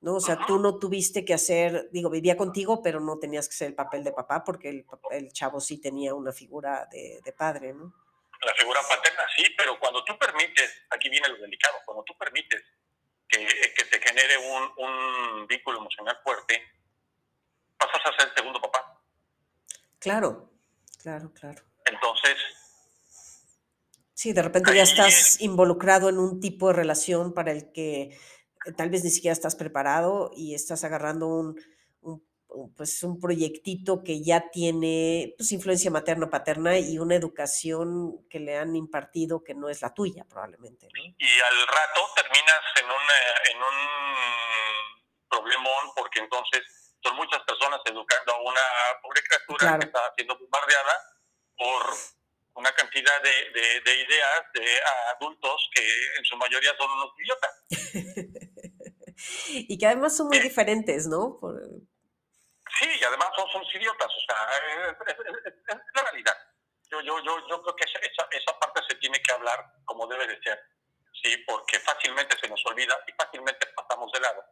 ¿no? 0.00 0.14
O 0.14 0.20
sea, 0.20 0.38
tú 0.46 0.60
no 0.60 0.78
tuviste 0.78 1.24
que 1.24 1.34
hacer, 1.34 1.90
digo, 1.90 2.08
vivía 2.10 2.36
contigo, 2.36 2.80
pero 2.80 3.00
no 3.00 3.18
tenías 3.18 3.48
que 3.48 3.56
ser 3.56 3.68
el 3.68 3.74
papel 3.74 4.04
de 4.04 4.12
papá 4.12 4.44
porque 4.44 4.68
el, 4.68 4.86
el 5.10 5.32
chavo 5.32 5.60
sí 5.60 5.80
tenía 5.80 6.14
una 6.14 6.32
figura 6.32 6.88
de, 6.92 7.34
padre, 7.36 7.74
¿no? 7.74 7.92
La 8.40 8.54
figura 8.54 8.80
paterna 8.88 9.22
sí, 9.34 9.44
pero 9.58 9.78
cuando 9.80 10.04
tú 10.04 10.16
permites, 10.16 10.84
aquí 10.90 11.08
viene 11.08 11.28
lo 11.28 11.36
delicado, 11.38 11.78
cuando 11.84 12.04
tú 12.04 12.16
permites 12.16 12.62
que, 13.26 13.44
que 13.44 13.84
se 13.84 14.00
genere 14.00 14.38
un, 14.38 14.86
un 14.86 15.46
vínculo 15.48 15.78
emocional 15.78 16.20
fuerte, 16.22 16.62
pasas 17.76 18.00
a 18.06 18.16
ser 18.16 18.28
el 18.28 18.34
segundo 18.36 18.60
papá. 18.60 19.02
Claro, 19.98 20.50
claro, 21.02 21.32
claro. 21.34 21.62
Entonces... 21.84 22.63
Sí, 24.14 24.32
de 24.32 24.42
repente 24.42 24.74
ya 24.74 24.82
estás 24.82 25.40
involucrado 25.40 26.08
en 26.08 26.18
un 26.18 26.40
tipo 26.40 26.68
de 26.68 26.74
relación 26.74 27.34
para 27.34 27.50
el 27.50 27.72
que 27.72 28.16
eh, 28.64 28.72
tal 28.76 28.88
vez 28.88 29.02
ni 29.02 29.10
siquiera 29.10 29.32
estás 29.32 29.56
preparado 29.56 30.30
y 30.36 30.54
estás 30.54 30.84
agarrando 30.84 31.26
un, 31.26 31.56
pues 32.76 33.02
un 33.02 33.20
proyectito 33.20 34.02
que 34.04 34.22
ya 34.22 34.50
tiene 34.50 35.34
pues, 35.36 35.50
influencia 35.52 35.90
materna 35.90 36.30
paterna 36.30 36.78
y 36.78 36.98
una 36.98 37.16
educación 37.16 38.26
que 38.30 38.38
le 38.38 38.56
han 38.56 38.76
impartido 38.76 39.42
que 39.42 39.54
no 39.54 39.68
es 39.68 39.82
la 39.82 39.92
tuya 39.92 40.24
probablemente. 40.28 40.88
Y 40.94 41.40
al 41.40 41.66
rato 41.66 42.00
terminas 42.14 42.62
en, 42.80 42.86
en 42.86 43.62
un 43.62 45.28
problemón 45.28 45.90
porque 45.96 46.20
entonces 46.20 46.62
son 47.02 47.16
muchas 47.16 47.42
personas 47.42 47.80
educando 47.84 48.32
a 48.32 48.42
una 48.42 48.60
pobre 49.02 49.20
criatura 49.22 49.78
que 49.78 49.86
está 49.86 50.00
siendo 50.16 50.38
bombardeada 50.38 50.92
por 51.56 52.23
una 52.54 52.70
cantidad 52.72 53.22
de, 53.22 53.80
de, 53.80 53.94
ideas 53.94 54.42
de 54.54 54.66
adultos 55.16 55.70
que 55.74 55.82
en 56.18 56.24
su 56.24 56.36
mayoría 56.36 56.72
son 56.78 56.90
unos 56.90 57.12
idiotas. 57.18 57.64
y 59.68 59.78
que 59.78 59.86
además 59.86 60.16
son 60.16 60.28
muy 60.28 60.38
diferentes, 60.38 61.06
¿no? 61.06 61.38
Sí, 62.78 62.88
y 63.00 63.04
además 63.04 63.28
son, 63.36 63.48
son 63.50 63.62
idiotas, 63.74 64.08
o 64.08 64.20
sea, 64.26 64.36
es, 65.68 65.76
la 65.94 66.02
realidad. 66.02 66.36
Yo, 66.90 67.00
yo, 67.00 67.18
yo, 67.24 67.48
yo 67.48 67.62
creo 67.62 67.76
que 67.76 67.84
esa, 67.84 68.28
esa 68.30 68.58
parte 68.58 68.80
se 68.88 68.96
tiene 68.96 69.20
que 69.20 69.32
hablar 69.32 69.58
como 69.84 70.06
debe 70.06 70.26
de 70.26 70.40
ser, 70.42 70.60
¿sí? 71.22 71.36
Porque 71.46 71.78
fácilmente 71.80 72.36
se 72.38 72.48
nos 72.48 72.64
olvida 72.66 72.98
y 73.06 73.12
fácilmente 73.12 73.66
pasamos 73.74 74.12
de 74.12 74.20
lado. 74.20 74.44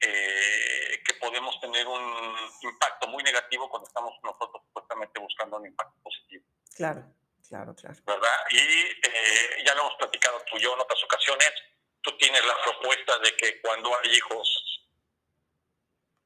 Eh, 0.00 1.02
que 1.04 1.14
podemos 1.14 1.60
tener 1.60 1.86
un 1.86 2.36
impacto 2.62 3.08
muy 3.08 3.22
negativo 3.24 3.68
cuando 3.68 3.88
estamos 3.88 4.14
nosotros 4.22 4.62
supuestamente 4.68 5.18
buscando 5.20 5.56
un 5.56 5.66
impacto 5.66 6.00
positivo. 6.02 6.44
Claro, 6.76 7.04
claro, 7.48 7.74
claro. 7.74 7.96
¿Verdad? 8.06 8.38
Y 8.50 8.58
eh, 8.58 9.64
ya 9.64 9.74
lo 9.74 9.80
hemos 9.82 9.94
platicado 9.96 10.38
tú 10.50 10.56
y 10.56 10.62
yo 10.62 10.74
en 10.74 10.80
otras 10.80 11.02
ocasiones. 11.04 11.52
Tú 12.00 12.16
tienes 12.16 12.44
la 12.44 12.54
propuesta 12.62 13.18
de 13.18 13.36
que 13.36 13.60
cuando 13.60 13.90
hay 13.98 14.10
hijos 14.14 14.88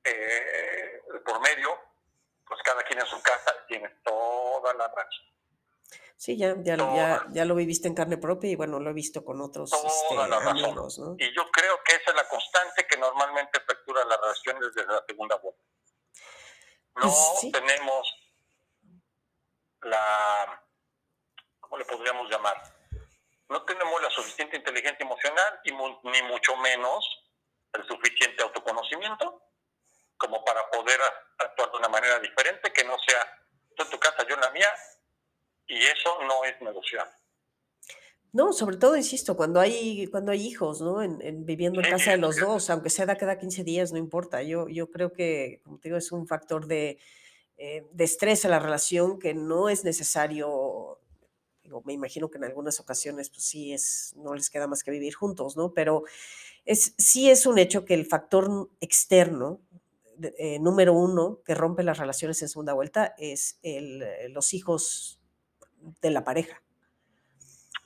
eh, 0.04 1.00
por 1.24 1.40
medio, 1.40 1.78
pues 2.46 2.60
cada 2.62 2.82
quien 2.82 3.00
en 3.00 3.06
su 3.06 3.20
casa 3.22 3.54
tiene 3.66 3.88
toda 4.04 4.74
la 4.74 4.88
razón. 4.88 5.32
Sí, 6.16 6.36
ya, 6.36 6.54
ya, 6.58 6.76
ya, 6.76 7.26
ya, 7.30 7.44
lo 7.44 7.56
viviste 7.56 7.88
en 7.88 7.96
carne 7.96 8.16
propia 8.16 8.50
y 8.50 8.54
bueno, 8.54 8.78
lo 8.78 8.90
he 8.90 8.92
visto 8.92 9.24
con 9.24 9.40
otros 9.40 9.72
este, 9.72 10.20
amigos, 10.20 11.00
¿no? 11.00 11.16
Y 11.18 11.34
yo 11.34 11.50
creo 11.50 11.80
que 11.84 11.96
esa 11.96 12.10
es 12.10 12.14
la 12.14 12.28
constante 12.28 12.86
que 12.86 12.96
normalmente 12.96 13.58
fractura 13.58 14.04
las 14.04 14.20
relaciones 14.20 14.72
desde 14.72 14.86
la 14.86 15.04
segunda 15.04 15.36
vuelta. 15.38 15.64
No 16.94 17.02
pues 17.02 17.52
tenemos 17.52 18.14
la, 19.80 20.62
¿cómo 21.72 21.78
le 21.78 21.86
podríamos 21.86 22.30
llamar? 22.30 22.62
No 23.48 23.64
tenemos 23.64 24.02
la 24.02 24.10
suficiente 24.10 24.58
inteligencia 24.58 25.06
emocional 25.06 25.60
y 25.64 25.70
ni 25.70 26.22
mucho 26.28 26.54
menos 26.56 27.02
el 27.72 27.86
suficiente 27.86 28.42
autoconocimiento 28.42 29.40
como 30.18 30.44
para 30.44 30.68
poder 30.68 31.00
actuar 31.38 31.70
de 31.70 31.78
una 31.78 31.88
manera 31.88 32.18
diferente, 32.18 32.70
que 32.74 32.84
no 32.84 32.98
sea 32.98 33.26
tú 33.74 33.84
en 33.84 33.90
tu 33.90 33.98
casa, 33.98 34.18
yo 34.28 34.34
en 34.34 34.42
la 34.42 34.50
mía, 34.50 34.70
y 35.66 35.78
eso 35.78 36.22
no 36.24 36.44
es 36.44 36.60
negociable. 36.60 37.14
No, 38.32 38.52
sobre 38.52 38.76
todo, 38.76 38.94
insisto, 38.94 39.34
cuando 39.34 39.58
hay, 39.58 40.06
cuando 40.08 40.32
hay 40.32 40.46
hijos, 40.46 40.82
¿no? 40.82 41.02
En, 41.02 41.46
viviendo 41.46 41.80
en 41.80 41.90
casa 41.90 42.10
de 42.10 42.18
los 42.18 42.36
dos, 42.36 42.68
aunque 42.68 42.90
sea 42.90 43.06
de 43.06 43.16
cada 43.16 43.38
15 43.38 43.64
días, 43.64 43.92
no 43.92 43.98
importa. 43.98 44.42
Yo, 44.42 44.68
yo 44.68 44.90
creo 44.90 45.12
que, 45.14 45.62
como 45.64 45.78
te 45.78 45.88
digo, 45.88 45.96
es 45.96 46.12
un 46.12 46.26
factor 46.26 46.66
de, 46.66 46.98
eh, 47.64 47.86
de 47.92 48.04
estrés 48.04 48.44
a 48.44 48.48
la 48.48 48.58
relación 48.58 49.18
que 49.18 49.34
no 49.34 49.68
es 49.68 49.84
necesario, 49.84 51.00
me 51.80 51.94
imagino 51.94 52.30
que 52.30 52.38
en 52.38 52.44
algunas 52.44 52.78
ocasiones, 52.80 53.30
pues 53.30 53.44
sí, 53.44 53.72
es, 53.72 54.12
no 54.16 54.34
les 54.34 54.50
queda 54.50 54.66
más 54.66 54.82
que 54.82 54.90
vivir 54.90 55.14
juntos, 55.14 55.56
¿no? 55.56 55.72
Pero 55.72 56.04
es, 56.64 56.94
sí 56.98 57.30
es 57.30 57.46
un 57.46 57.58
hecho 57.58 57.84
que 57.84 57.94
el 57.94 58.06
factor 58.06 58.68
externo, 58.80 59.60
eh, 60.38 60.58
número 60.58 60.92
uno 60.92 61.40
que 61.44 61.54
rompe 61.54 61.82
las 61.82 61.98
relaciones 61.98 62.40
en 62.42 62.48
segunda 62.48 62.74
vuelta 62.74 63.14
es 63.18 63.58
el, 63.62 64.02
eh, 64.02 64.28
los 64.28 64.52
hijos 64.52 65.20
de 66.00 66.10
la 66.10 66.22
pareja. 66.24 66.62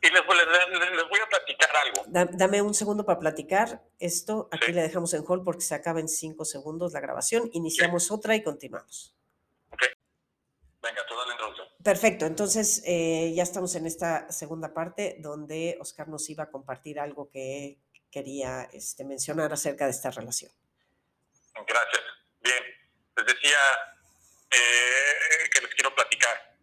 Y 0.02 0.10
les, 0.10 0.26
voy 0.26 1.18
a 1.20 1.28
platicar 1.28 1.70
algo. 1.76 2.28
dame 2.36 2.62
un 2.62 2.74
segundo 2.74 3.04
para 3.06 3.18
platicar 3.18 3.82
esto. 3.98 4.48
Aquí 4.52 4.72
le 4.72 4.82
dejamos 4.82 5.14
en 5.14 5.24
hold 5.26 5.42
porque 5.42 5.62
se 5.62 5.74
acaba 5.74 6.00
en 6.00 6.08
cinco 6.08 6.44
segundos 6.44 6.92
la 6.92 7.00
grabación. 7.00 7.48
Iniciamos 7.52 8.10
otra 8.10 8.36
y 8.36 8.42
continuamos. 8.42 9.16
Ok. 9.72 9.82
Venga, 10.82 11.00
introducción. 11.00 11.25
Perfecto. 11.86 12.26
Entonces, 12.26 12.82
eh, 12.84 13.32
ya 13.32 13.44
estamos 13.44 13.72
en 13.76 13.86
esta 13.86 14.28
segunda 14.32 14.74
parte 14.74 15.18
donde 15.20 15.78
Oscar 15.80 16.08
nos 16.08 16.28
iba 16.28 16.42
a 16.42 16.50
compartir 16.50 16.98
algo 16.98 17.30
que 17.30 17.78
quería 18.10 18.68
este, 18.72 19.04
mencionar 19.04 19.52
acerca 19.52 19.84
de 19.84 19.92
esta 19.92 20.10
relación. 20.10 20.50
Gracias. 21.54 22.02
Bien. 22.40 22.64
Les 23.16 23.26
decía 23.26 23.58
eh, 24.50 25.48
que 25.54 25.60
les 25.60 25.74
quiero 25.76 25.94
platicar 25.94 26.56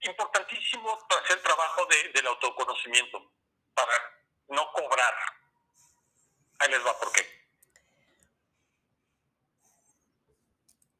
importantísimo 0.00 0.98
hacer 1.22 1.36
el 1.36 1.42
trabajo 1.42 1.86
de, 1.86 2.12
del 2.14 2.26
autoconocimiento 2.26 3.30
para 3.74 3.92
no 4.48 4.72
cobrar. 4.72 5.14
Ahí 6.58 6.70
les 6.70 6.84
va 6.84 6.98
por 6.98 7.12
qué. 7.12 7.37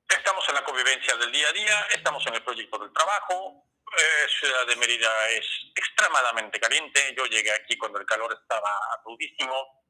Estamos 0.08 0.48
en 0.48 0.54
la 0.54 0.64
convivencia 0.64 1.14
del 1.16 1.30
día 1.30 1.48
a 1.48 1.52
día, 1.52 1.86
estamos 1.90 2.26
en 2.26 2.34
el 2.34 2.42
proyecto 2.42 2.78
del 2.78 2.92
trabajo. 2.94 3.66
Eh, 3.94 4.28
Ciudad 4.40 4.66
de 4.66 4.76
Mérida 4.76 5.28
es 5.28 5.46
extremadamente 5.74 6.58
caliente. 6.58 7.14
Yo 7.14 7.26
llegué 7.26 7.52
aquí 7.52 7.76
cuando 7.76 7.98
el 7.98 8.06
calor 8.06 8.32
estaba 8.32 8.72
rudísimo. 9.04 9.84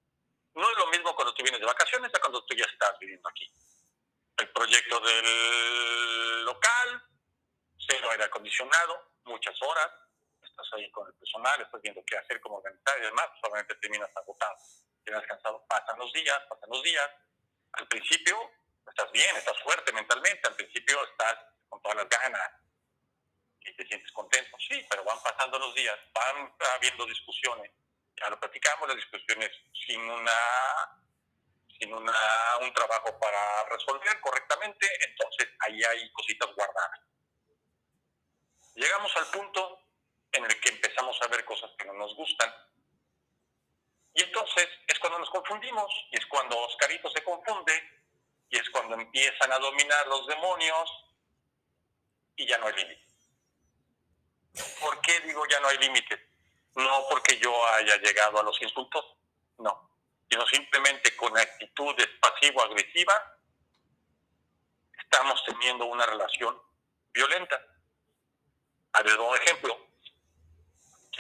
No 0.55 0.69
es 0.69 0.77
lo 0.77 0.89
mismo 0.89 1.15
cuando 1.15 1.33
tú 1.35 1.45
vienes 1.45 1.61
de 1.61 1.67
vacaciones 1.67 2.13
a 2.13 2.19
cuando 2.19 2.45
tú 2.45 2.57
ya 2.57 2.65
estás 2.65 2.99
viviendo 2.99 3.29
aquí. 3.29 3.49
El 4.39 4.49
proyecto 4.51 4.99
del 5.01 6.45
local, 6.45 7.03
cero 7.87 8.09
aire 8.11 8.25
acondicionado, 8.25 9.13
muchas 9.25 9.55
horas, 9.63 9.89
estás 10.43 10.67
ahí 10.73 10.91
con 10.91 11.07
el 11.07 11.15
personal, 11.15 11.61
estás 11.61 11.81
viendo 11.81 12.03
qué 12.05 12.17
hacer, 12.17 12.41
cómo 12.41 12.57
organizar 12.57 12.99
y 12.99 13.03
demás, 13.03 13.27
solamente 13.41 13.77
terminas 13.77 14.11
agotado, 14.17 14.57
terminas 15.05 15.29
cansado, 15.29 15.65
pasan 15.69 15.99
los 15.99 16.13
días, 16.13 16.41
pasan 16.49 16.71
los 16.71 16.83
días. 16.83 17.09
Al 17.73 17.87
principio 17.87 18.37
estás 18.89 19.11
bien, 19.13 19.37
estás 19.37 19.59
fuerte 19.63 19.93
mentalmente, 19.93 20.49
al 20.49 20.57
principio 20.57 21.03
estás 21.05 21.37
con 21.69 21.81
todas 21.83 21.99
las 21.99 22.09
ganas 22.09 22.51
y 23.61 23.77
te 23.77 23.87
sientes 23.87 24.11
contento, 24.13 24.57
sí, 24.69 24.87
pero 24.89 25.05
van 25.05 25.21
pasando 25.23 25.59
los 25.59 25.75
días, 25.75 25.99
van 26.15 26.53
habiendo 26.77 27.05
discusiones, 27.07 27.71
ya 28.17 28.31
lo 28.31 28.41
platicamos, 28.41 28.89
las 28.89 28.97
discusiones 28.97 29.51
sin 29.87 30.01
una 30.01 30.33
sin 31.79 31.93
una, 31.95 32.13
un 32.61 32.75
trabajo 32.75 33.17
para 33.21 33.65
resolver 33.69 34.21
correctamente, 34.21 34.89
entonces 35.09 35.49
ahí 35.61 35.81
hay 35.85 36.11
cositas 36.11 36.53
guardadas. 36.57 37.01
Llegamos 38.75 39.17
al 39.17 39.27
punto 39.27 39.81
en 40.33 40.45
el 40.45 40.61
que 40.61 40.71
empezamos 40.71 41.17
a 41.23 41.29
ver 41.29 41.45
cosas 41.45 41.71
que 41.79 41.87
no 41.87 41.95
nos 41.95 42.15
gustan. 42.17 42.53
Y 44.15 44.23
entonces 44.23 44.69
es 44.89 44.99
cuando 44.99 45.21
nos 45.21 45.31
confundimos, 45.31 45.93
y 46.11 46.17
es 46.17 46.27
cuando 46.27 46.59
Oscarito 46.59 47.09
se 47.11 47.23
confunde, 47.23 47.98
y 48.51 48.57
es 48.57 48.71
cuando 48.71 48.95
empiezan 48.95 49.53
a 49.53 49.59
dominar 49.59 50.07
los 50.07 50.27
demonios, 50.27 50.91
y 52.37 52.47
ya 52.47 52.59
no 52.59 52.67
hay 52.67 52.75
límite. 52.75 53.07
¿Por 54.81 55.01
qué 55.01 55.21
digo 55.21 55.45
ya 55.47 55.61
no 55.61 55.69
hay 55.69 55.79
límite? 55.79 56.29
No 56.77 57.05
porque 57.11 57.39
yo 57.39 57.53
haya 57.75 57.97
llegado 57.97 58.41
a 58.41 58.43
los 58.43 58.61
insultos, 58.63 59.05
no, 59.59 59.91
sino 60.31 60.47
simplemente 60.47 61.17
con 61.17 61.37
actitudes 61.37 62.09
pasivo-agresiva 62.21 63.39
estamos 65.11 65.43
teniendo 65.45 65.87
una 65.87 66.07
relación 66.07 66.61
violenta. 67.13 67.61
Ver, 69.05 69.19
un 69.19 69.37
ejemplo. 69.37 69.77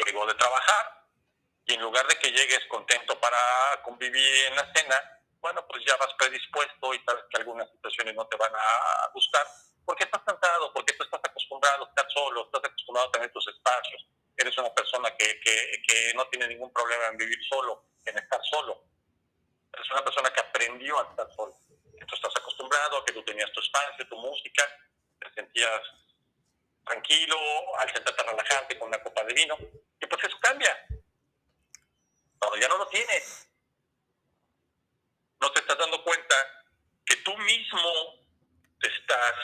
Llegó 0.06 0.26
de 0.26 0.34
trabajar 0.34 1.06
y 1.64 1.74
en 1.74 1.80
lugar 1.80 2.06
de 2.06 2.16
que 2.18 2.30
llegues 2.30 2.64
contento 2.68 3.18
para 3.20 3.38
convivir 3.82 4.46
en 4.46 4.56
la 4.56 4.72
cena, 4.72 5.17
bueno, 5.40 5.64
pues 5.68 5.84
ya 5.86 5.96
vas 5.96 6.12
predispuesto 6.18 6.94
y 6.94 7.02
sabes 7.04 7.24
que 7.30 7.38
algunas 7.38 7.70
situaciones 7.70 8.14
no 8.14 8.26
te 8.26 8.36
van 8.36 8.52
a 8.54 9.10
gustar 9.12 9.46
porque 9.84 10.04
estás 10.04 10.22
cansado, 10.22 10.72
porque 10.74 10.92
tú 10.92 11.04
estás 11.04 11.20
acostumbrado 11.24 11.86
a 11.86 11.88
estar 11.88 12.06
solo, 12.10 12.44
estás 12.44 12.62
acostumbrado 12.64 13.08
a 13.08 13.12
tener 13.12 13.32
tus 13.32 13.48
espacios. 13.48 14.06
Eres 14.36 14.56
una 14.58 14.72
persona 14.74 15.10
que, 15.16 15.40
que, 15.40 15.82
que 15.86 16.12
no 16.14 16.28
tiene 16.28 16.46
ningún 16.48 16.70
problema 16.72 17.06
en 17.06 17.16
vivir 17.16 17.38
solo, 17.48 17.84
en 18.04 18.18
estar 18.18 18.40
solo. 18.50 18.84
Eres 19.72 19.90
una 19.90 20.04
persona 20.04 20.30
que 20.30 20.40
aprendió 20.40 20.98
a 20.98 21.10
estar 21.10 21.26
solo. 21.34 21.56
Tú 22.06 22.14
estás 22.14 22.36
acostumbrado 22.36 22.98
a 22.98 23.04
que 23.04 23.14
tú 23.14 23.22
tenías 23.24 23.50
tu 23.52 23.60
espacio, 23.60 24.06
tu 24.08 24.16
música, 24.16 24.62
te 25.20 25.32
sentías 25.32 25.80
tranquilo, 26.84 27.36
al 27.78 27.90
sentarte 27.92 28.22
relajante 28.22 28.78
con 28.78 28.88
una 28.88 29.02
copa 29.02 29.24
de 29.24 29.34
vino, 29.34 29.56
y 30.00 30.06
pues 30.06 30.24
eso 30.24 30.38
cambia. 30.40 30.86
Cuando 32.38 32.58
ya 32.58 32.68
no 32.68 32.78
lo 32.78 32.86
tienes, 32.88 33.47
no 35.40 35.52
te 35.52 35.60
estás 35.60 35.78
dando 35.78 36.02
cuenta 36.02 36.34
que 37.04 37.16
tú 37.16 37.36
mismo 37.38 38.26
te 38.80 38.88
estás 38.88 39.34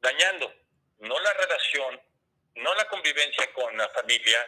dañando, 0.00 0.52
no 0.98 1.18
la 1.18 1.32
relación, 1.34 2.00
no 2.56 2.74
la 2.74 2.88
convivencia 2.88 3.52
con 3.54 3.76
la 3.76 3.88
familia, 3.90 4.46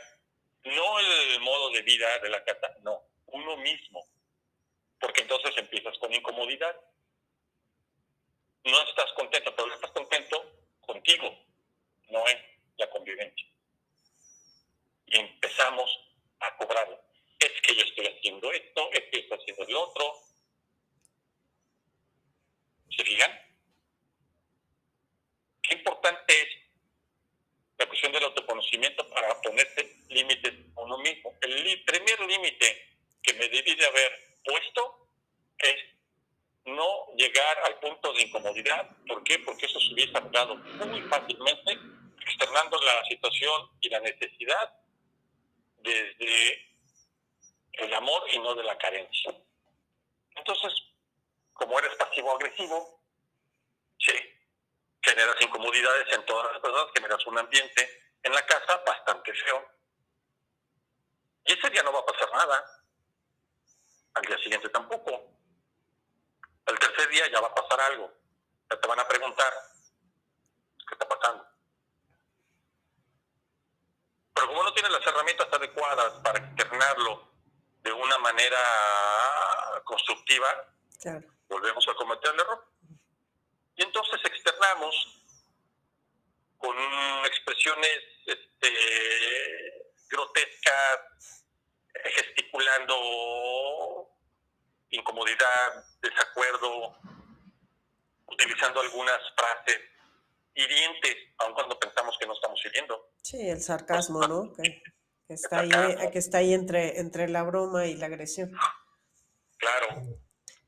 no 0.64 0.98
el 0.98 1.40
modo 1.40 1.70
de 1.70 1.82
vida 1.82 2.18
de 2.18 2.28
la 2.30 2.42
casa, 2.44 2.74
no, 2.82 3.02
uno 3.26 3.56
mismo. 3.58 4.06
Porque 4.98 5.22
entonces 5.22 5.56
empiezas 5.56 5.96
con 5.98 6.12
incomodidad. 6.12 6.74
No 8.64 8.82
estás 8.88 9.12
contento, 9.12 9.54
pero 9.54 9.68
no 9.68 9.74
estás 9.74 9.90
contento 9.90 10.66
contigo, 10.80 11.46
no 12.08 12.26
es 12.26 12.38
la 12.78 12.88
convivencia. 12.88 13.46
Y 15.06 15.18
empezamos 15.18 15.90
a 16.40 16.56
cobrarlo 16.56 17.03
es 17.46 17.60
que 17.62 17.74
yo 17.74 17.82
estoy 17.82 18.06
haciendo 18.06 18.52
esto, 18.52 18.90
es 18.92 19.04
que 19.10 19.18
estoy 19.20 19.38
haciendo 19.38 19.64
el 19.66 19.74
otro. 19.76 20.14
¿Se 22.96 23.04
fijan? 23.04 23.32
Qué 25.62 25.74
importante 25.74 26.42
es 26.42 26.48
la 27.78 27.86
cuestión 27.86 28.12
del 28.12 28.24
autoconocimiento 28.24 29.08
para 29.10 29.40
ponerse 29.40 29.96
límites 30.08 30.54
a 30.76 30.80
uno 30.80 30.98
mismo. 30.98 31.32
El 31.40 31.84
primer 31.84 32.20
límite 32.20 32.98
que 33.22 33.32
me 33.34 33.48
debí 33.48 33.74
de 33.74 33.86
haber 33.86 34.12
puesto 34.44 35.08
es 35.58 35.76
no 36.66 37.06
llegar 37.16 37.58
al 37.64 37.78
punto 37.80 38.12
de 38.12 38.22
incomodidad. 38.22 38.88
¿Por 39.06 39.22
qué? 39.24 39.38
Porque 39.40 39.66
eso 39.66 39.80
se 39.80 39.92
hubiese 39.92 40.16
hablado 40.16 40.56
muy 40.56 41.00
fácilmente, 41.02 41.78
externando 42.22 42.80
la 42.80 43.04
situación 43.06 43.70
y 43.80 43.88
la 43.88 44.00
necesidad 44.00 44.72
desde 45.78 46.73
el 47.78 47.94
amor 47.94 48.22
y 48.32 48.38
no 48.38 48.54
de 48.54 48.62
la 48.62 48.76
carencia. 48.78 49.34
Entonces, 50.36 50.72
como 51.52 51.78
eres 51.78 51.94
pasivo-agresivo, 51.96 53.00
sí, 53.98 54.12
generas 55.02 55.40
incomodidades 55.40 56.12
en 56.14 56.24
todas 56.26 56.52
las 56.52 56.60
personas, 56.60 56.92
generas 56.94 57.26
un 57.26 57.38
ambiente 57.38 58.02
en 58.22 58.32
la 58.32 58.44
casa 58.46 58.82
bastante 58.86 59.32
feo. 59.32 59.68
Y 61.44 61.52
ese 61.52 61.70
día 61.70 61.82
no 61.82 61.92
va 61.92 62.00
a 62.00 62.06
pasar 62.06 62.32
nada. 62.32 62.82
Al 64.14 64.22
día 64.22 64.38
siguiente 64.38 64.68
tampoco. 64.70 65.10
El 66.66 66.78
tercer 66.78 67.08
día 67.10 67.30
ya 67.30 67.40
va 67.40 67.48
a 67.48 67.54
pasar 67.54 67.80
algo. 67.80 68.10
Ya 68.70 68.80
te 68.80 68.88
van 68.88 69.00
a 69.00 69.08
preguntar, 69.08 69.52
¿qué 70.88 70.94
está 70.94 71.06
pasando? 71.06 71.46
Pero 74.32 74.46
como 74.48 74.62
no 74.62 74.72
tienes 74.72 74.90
las 74.90 75.06
herramientas 75.06 75.48
adecuadas 75.52 76.12
para 76.22 76.38
externarlo 76.38 77.33
de 77.84 77.92
una 77.92 78.18
manera 78.18 78.58
constructiva, 79.84 80.48
volvemos 81.48 81.86
a 81.88 81.94
cometer 81.94 82.32
el 82.32 82.40
error. 82.40 82.66
Y 83.76 83.82
entonces 83.82 84.20
externamos 84.24 84.94
con 86.58 86.76
expresiones 87.26 87.98
este, 88.26 89.92
grotescas, 90.08 91.44
gesticulando 92.04 94.08
incomodidad, 94.90 95.84
desacuerdo, 96.00 96.96
utilizando 98.26 98.80
algunas 98.80 99.20
frases 99.36 99.80
hirientes, 100.54 101.16
aun 101.38 101.52
cuando 101.52 101.78
pensamos 101.78 102.16
que 102.18 102.26
no 102.26 102.32
estamos 102.32 102.64
hiriendo. 102.64 103.10
Sí, 103.22 103.48
el 103.48 103.60
sarcasmo, 103.60 104.26
¿no? 104.26 104.54
Que, 105.26 105.34
está, 105.34 105.60
ahí, 105.60 105.70
que 106.12 106.18
está 106.18 106.38
ahí 106.38 106.52
entre, 106.52 107.00
entre 107.00 107.28
la 107.28 107.42
broma 107.42 107.86
y 107.86 107.94
la 107.94 108.06
agresión. 108.06 108.52
Claro. 109.56 110.02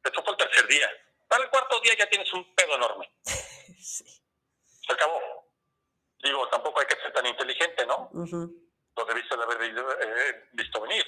Esto 0.02 0.22
fue 0.22 0.32
el 0.32 0.38
tercer 0.38 0.66
día. 0.66 0.88
Para 1.28 1.44
el 1.44 1.50
cuarto 1.50 1.80
día 1.80 1.94
ya 1.98 2.08
tienes 2.08 2.32
un 2.32 2.54
pedo 2.54 2.74
enorme. 2.76 3.10
sí. 3.24 4.04
Se 4.86 4.92
acabó. 4.92 5.20
Digo, 6.22 6.48
tampoco 6.48 6.80
hay 6.80 6.86
que 6.86 6.96
ser 6.96 7.12
tan 7.12 7.26
inteligente, 7.26 7.86
¿no? 7.86 8.10
Lo 8.12 9.04
debiste 9.04 9.36
de 9.36 9.42
haber 9.42 9.62
eh, 9.62 10.48
visto 10.52 10.80
venir. 10.80 11.04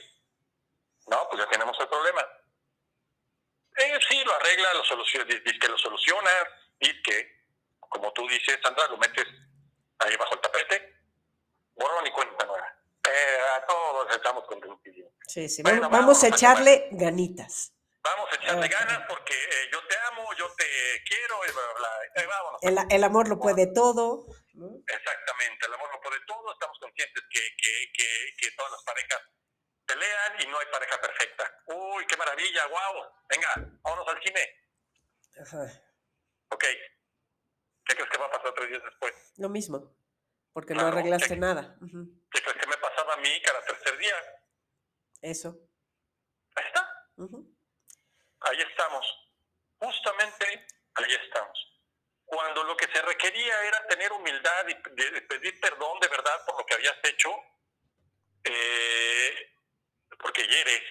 No, 1.06 1.26
pues 1.30 1.42
ya 1.42 1.50
tenemos 1.50 1.76
el 1.80 1.88
problema. 1.88 2.20
Eh, 3.78 3.98
sí, 4.08 4.22
lo 4.24 4.34
arregla, 4.34 4.74
lo 4.74 4.84
soluciona, 4.84 5.24
dice 5.24 5.58
que 5.58 5.68
lo 5.68 5.78
soluciona, 5.78 6.30
y 6.80 7.02
que, 7.02 7.44
como 7.78 8.12
tú 8.12 8.26
dices, 8.28 8.58
Sandra, 8.62 8.86
lo 8.88 8.96
metes 8.98 9.26
ahí 9.98 10.16
bajo 10.16 10.34
el 10.34 10.40
tapete, 10.40 10.96
borrón 11.74 12.06
y 12.06 12.10
cuenta 12.10 12.46
nueva. 12.46 12.77
Eh, 13.08 13.40
a 13.56 13.66
todos 13.66 14.14
estamos 14.14 14.44
contentísimos. 14.44 15.12
Sí, 15.26 15.48
sí, 15.48 15.62
vamos, 15.62 16.22
a 16.24 16.28
echarle 16.28 16.88
ganitas. 16.92 17.72
Vamos 18.02 18.28
a 18.32 18.34
echarle 18.36 18.68
ganas 18.68 19.00
porque 19.08 19.34
eh, 19.34 19.68
yo 19.72 19.86
te 19.86 19.96
amo, 20.10 20.28
yo 20.36 20.46
te 20.56 20.64
quiero, 21.06 21.36
y 21.46 21.52
bla, 21.52 21.62
bla, 21.76 22.86
El, 22.86 22.96
el, 22.96 23.04
amor 23.04 23.28
lo 23.28 23.38
puede 23.38 23.66
todo. 23.72 24.26
Exactamente, 24.86 25.66
el 25.66 25.74
amor 25.74 25.90
lo 25.92 26.00
puede 26.00 26.18
todo. 26.26 26.52
Estamos 26.52 26.78
conscientes 26.80 27.24
que, 27.30 27.40
que, 27.56 27.92
que, 27.92 28.08
que 28.38 28.50
todas 28.56 28.72
las 28.72 28.82
parejas 28.84 29.20
pelean 29.86 30.32
y 30.40 30.46
no 30.46 30.58
hay 30.58 30.66
pareja 30.70 31.00
perfecta. 31.00 31.44
Uy, 31.66 32.06
qué 32.06 32.16
maravilla, 32.16 32.66
wow. 32.66 33.04
Venga, 33.28 33.80
vámonos 33.82 34.08
al 34.08 34.22
cine. 34.22 34.40
Ajá. 35.40 35.64
Ok. 36.50 36.64
¿Qué 37.84 37.94
crees 37.94 38.10
que 38.10 38.18
va 38.18 38.26
a 38.26 38.30
pasar 38.30 38.52
tres 38.54 38.68
días 38.68 38.82
después? 38.84 39.14
Lo 39.38 39.48
mismo, 39.48 39.96
porque 40.58 40.74
no 40.74 40.88
arreglaste 40.88 41.36
nada. 41.36 41.76
¿Qué 41.78 42.42
crees 42.42 42.58
que 42.58 42.66
me 42.66 42.76
pasaba 42.78 43.14
a 43.14 43.16
mí 43.18 43.30
cada 43.42 43.64
tercer 43.64 43.96
día? 43.96 44.16
Eso. 45.22 45.56
Ahí 46.56 46.64
está. 46.66 47.06
Ahí 48.40 48.60
estamos. 48.68 49.06
Justamente 49.78 50.66
ahí 50.94 51.12
estamos. 51.12 51.80
Cuando 52.24 52.64
lo 52.64 52.76
que 52.76 52.88
se 52.92 53.00
requería 53.02 53.62
era 53.68 53.86
tener 53.86 54.10
humildad 54.12 54.66
y 54.66 54.74
pedir 55.28 55.60
perdón 55.60 56.00
de 56.00 56.08
verdad 56.08 56.44
por 56.44 56.58
lo 56.58 56.66
que 56.66 56.74
habías 56.74 56.98
hecho, 57.04 57.30
eh, 58.42 59.54
porque 60.18 60.42
hieres. 60.42 60.82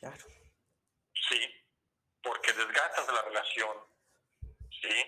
Claro. 0.00 0.24
Sí, 1.28 1.66
porque 2.22 2.50
desgastas 2.54 3.12
la 3.12 3.20
relación. 3.20 3.76
Sí. 4.70 5.04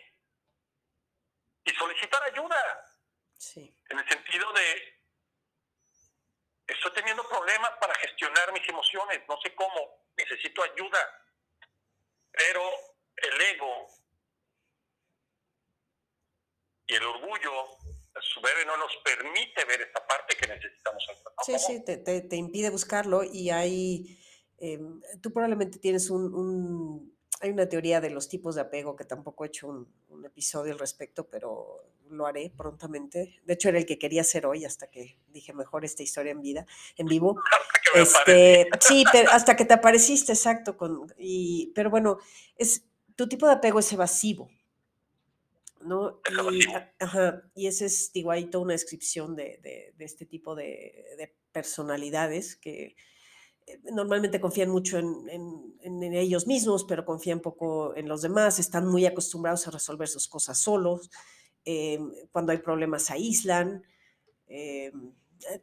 Y 1.65 1.71
solicitar 1.71 2.23
ayuda. 2.25 2.88
Sí. 3.39 3.75
En 3.89 3.99
el 3.99 4.09
sentido 4.09 4.53
de, 4.53 5.01
estoy 6.67 6.93
teniendo 6.93 7.27
problemas 7.29 7.71
para 7.81 7.95
gestionar 7.95 8.53
mis 8.53 8.69
emociones, 8.69 9.23
no 9.29 9.41
sé 9.41 9.55
cómo, 9.55 10.05
necesito 10.17 10.63
ayuda. 10.63 11.25
Pero 12.33 12.63
el 13.17 13.41
ego 13.41 13.87
y 16.87 16.95
el 16.95 17.05
orgullo 17.05 17.79
su 18.21 18.41
bebé 18.41 18.65
no 18.67 18.77
nos 18.77 18.97
permite 19.05 19.65
ver 19.65 19.83
esta 19.83 20.07
parte 20.07 20.37
que 20.37 20.47
necesitamos. 20.47 21.05
Sí, 21.45 21.59
sí, 21.59 21.85
te, 21.85 21.97
te, 21.97 22.37
impide 22.37 22.71
buscarlo 22.71 23.23
y 23.23 23.51
hay, 23.51 24.19
em, 24.59 25.01
tú 25.21 25.33
probablemente 25.33 25.79
tienes 25.79 26.11
un, 26.11 27.17
hay 27.41 27.51
una 27.51 27.69
teoría 27.69 28.01
de 28.01 28.11
los 28.11 28.29
tipos 28.29 28.55
de 28.55 28.63
apego 28.63 28.97
que 28.97 29.05
tampoco 29.05 29.45
he 29.45 29.49
hecho 29.49 29.69
un, 29.69 30.25
episodio 30.25 30.73
al 30.73 30.79
respecto, 30.79 31.29
pero 31.29 31.85
lo 32.11 32.27
haré 32.27 32.53
prontamente. 32.57 33.41
De 33.45 33.55
hecho, 33.55 33.69
era 33.69 33.79
el 33.79 33.87
que 33.87 33.99
quería 33.99 34.23
hacer 34.23 34.47
hoy 34.47 34.65
hasta 34.65 34.89
que 34.89 35.19
dije 35.29 35.53
mejor 35.53 35.85
esta 35.85 36.03
historia 36.03 36.33
en 36.33 36.43
vida, 36.43 36.67
en 36.97 37.07
vivo. 37.07 37.41
este, 37.95 38.69
sí, 38.81 39.05
hasta 39.31 39.57
que 39.57 39.65
te 39.65 39.75
apareciste, 39.75 40.33
exacto. 40.33 40.77
Con, 40.77 41.13
y, 41.19 41.73
pero 41.75 41.91
bueno, 41.91 42.19
es, 42.57 42.85
tu 43.17 43.29
tipo 43.29 43.47
de 43.47 43.53
apego 43.55 43.79
es 43.79 43.93
evasivo. 43.93 44.51
¿no? 45.83 46.21
Y, 46.53 46.61
ajá, 46.99 47.43
y 47.55 47.67
ese 47.67 47.87
es, 47.87 48.13
digo, 48.13 48.31
hay 48.31 48.47
toda 48.47 48.65
una 48.65 48.73
descripción 48.73 49.37
de, 49.37 49.61
de, 49.63 50.05
este 50.05 50.27
tipo 50.27 50.55
de, 50.55 51.35
personalidades 51.53 52.57
que 52.57 52.95
eh, 53.67 53.81
normalmente 53.91 54.41
confían 54.41 54.71
mucho 54.71 54.99
en, 54.99 55.29
en, 55.29 55.79
en, 56.03 56.15
ellos 56.15 56.47
mismos, 56.47 56.85
pero 56.85 57.05
confían 57.05 57.41
poco 57.41 57.97
en 57.97 58.07
los 58.09 58.23
demás, 58.23 58.59
están 58.59 58.87
muy 58.87 59.07
acostumbrados 59.07 59.67
a 59.67 59.71
resolver 59.71 60.09
sus 60.09 60.29
cosas 60.29 60.59
solos, 60.59 61.11
em, 61.71 62.13
cuando 62.33 62.53
hay 62.53 62.59
problemas 62.59 63.03
se 63.03 63.13
aíslan, 63.13 63.83
eh, 64.47 64.91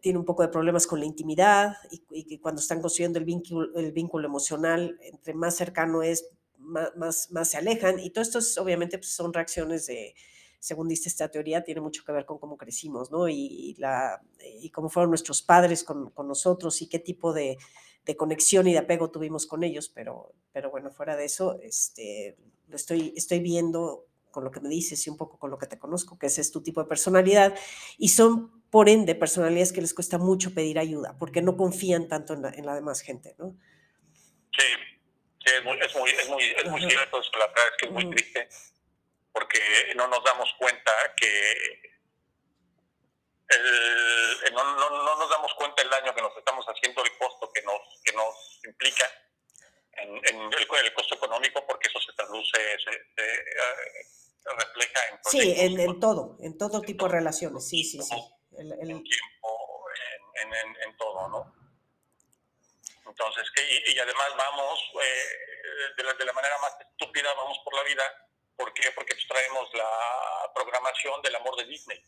tienen 0.01 0.19
un 0.19 0.25
poco 0.25 0.43
de 0.43 0.49
problemas 0.49 0.85
con 0.85 0.99
la 0.99 1.05
intimidad 1.05 1.77
y, 1.89 2.03
y, 2.11 2.23
que 2.25 2.39
cuando 2.39 2.61
están 2.61 2.79
construyendo 2.79 3.17
el 3.17 3.25
vínculo, 3.25 3.75
el 3.75 3.91
vínculo 3.91 4.27
emocional, 4.27 4.99
entre 5.01 5.33
más 5.33 5.55
cercano 5.55 6.03
es, 6.03 6.29
más, 6.59 7.31
más, 7.31 7.49
se 7.49 7.57
alejan. 7.57 7.99
Y 7.99 8.11
todo 8.11 8.21
esto 8.21 8.39
obviamente 8.61 8.99
pues, 8.99 9.09
son 9.09 9.33
reacciones 9.33 9.87
de, 9.87 10.13
según 10.59 10.87
dice 10.87 11.09
esta 11.09 11.29
teoría, 11.29 11.63
tiene 11.63 11.81
mucho 11.81 12.03
que 12.05 12.11
ver 12.11 12.25
con 12.25 12.37
cómo 12.37 12.55
crecimos, 12.55 13.09
¿no? 13.11 13.27
Y, 13.27 13.75
la, 13.79 14.21
y 14.61 14.69
cómo 14.69 14.89
fueron 14.89 15.09
nuestros 15.09 15.41
padres 15.41 15.83
con, 15.83 16.11
con 16.11 16.27
nosotros 16.27 16.81
y 16.83 16.87
qué 16.87 16.99
tipo 16.99 17.33
de, 17.33 17.57
de, 18.05 18.15
conexión 18.15 18.67
y 18.67 18.73
de 18.73 18.79
apego 18.79 19.09
tuvimos 19.09 19.47
con 19.47 19.63
ellos. 19.63 19.89
Pero, 19.89 20.33
pero 20.51 20.69
bueno, 20.69 20.91
fuera 20.91 21.15
de 21.15 21.25
eso, 21.25 21.59
este, 21.61 22.37
lo 22.67 22.75
estoy, 22.75 23.13
estoy 23.15 23.39
viendo 23.39 24.05
con 24.36 24.43
lo 24.43 24.51
que 24.51 24.59
me 24.59 24.67
dices 24.67 25.07
y 25.07 25.09
un 25.09 25.15
poco 25.15 25.39
con 25.39 25.49
lo 25.49 25.57
que 25.57 25.65
te 25.65 25.79
conozco, 25.79 26.19
que 26.19 26.27
ese 26.27 26.41
es 26.41 26.51
tu 26.51 26.61
tipo 26.61 26.83
de 26.83 26.89
personalidad. 26.89 27.57
Y 27.97 28.09
son, 28.09 28.61
por 28.69 28.89
ende, 28.89 29.15
personalidades 29.15 29.71
que 29.71 29.79
les 29.79 29.93
cuesta 29.93 30.17
mucho 30.17 30.53
pedir 30.53 30.77
ayuda 30.77 31.15
porque 31.17 31.41
no 31.41 31.55
confían 31.55 32.09
tanto 32.09 32.33
en 32.33 32.41
la, 32.41 32.49
en 32.49 32.65
la 32.65 32.75
demás 32.75 32.99
gente, 32.99 33.33
¿no? 33.39 33.55
Sí, 34.51 34.67
es 35.45 35.63
muy, 35.63 35.79
es 35.79 35.95
muy, 35.95 36.09
es 36.09 36.29
muy, 36.29 36.43
es 36.43 36.65
muy 36.65 36.81
cierto, 36.81 37.21
la 37.39 37.47
verdad 37.47 37.63
es 37.71 37.77
que 37.79 37.86
es 37.86 37.91
muy 37.93 38.09
triste, 38.09 38.49
porque 39.31 39.59
no 39.95 40.07
nos 40.09 40.21
damos 40.25 40.49
cuenta 40.59 40.91
que 41.15 41.53
el, 43.47 44.53
no, 44.53 44.63
no, 44.75 44.89
no, 44.89 45.17
nos 45.17 45.29
damos 45.29 45.53
cuenta 45.53 45.81
el 45.81 45.89
daño 45.89 46.13
que 46.13 46.21
nos 46.21 46.36
estamos 46.36 46.65
haciendo, 46.65 47.01
el 47.05 47.17
costo 47.17 47.49
que 47.53 47.61
nos, 47.61 47.79
que 48.03 48.11
nos 48.11 48.59
implica 48.65 49.05
en, 49.97 50.09
en 50.15 50.53
el, 50.53 50.93
costo 50.93 51.15
económico, 51.15 51.65
porque 51.67 51.87
eso 51.87 51.99
se 51.99 52.13
traduce, 52.13 52.57
se, 52.79 52.91
se, 53.15 54.51
refleja 54.57 54.99
en... 55.11 55.19
Sí, 55.23 55.53
en, 55.57 55.79
en, 55.79 55.99
todo, 55.99 56.37
en 56.41 56.57
todo 56.57 56.81
tipo 56.81 57.05
de 57.05 57.13
relaciones, 57.13 57.67
sí, 57.67 57.83
sí, 57.83 58.01
sí. 58.01 58.15
El, 58.57 58.71
el... 58.73 58.91
En 58.91 59.03
tiempo, 59.03 59.85
en, 60.41 60.53
en, 60.53 60.75
en 60.87 60.97
todo, 60.97 61.29
¿no? 61.29 61.65
Entonces, 63.07 63.49
que, 63.55 63.91
y, 63.93 63.99
además 63.99 64.27
vamos, 64.37 64.79
eh, 65.01 65.93
de, 65.97 66.03
la, 66.03 66.13
de, 66.13 66.25
la, 66.25 66.33
manera 66.33 66.55
más 66.61 66.75
estúpida, 66.81 67.33
vamos 67.35 67.59
por 67.63 67.73
la 67.75 67.83
vida. 67.83 68.03
¿Por 68.57 68.73
qué? 68.73 68.91
Porque 68.93 69.15
traemos 69.27 69.69
la 69.73 70.51
programación 70.53 71.21
del 71.21 71.35
amor 71.35 71.55
de 71.57 71.65
Disney. 71.65 72.03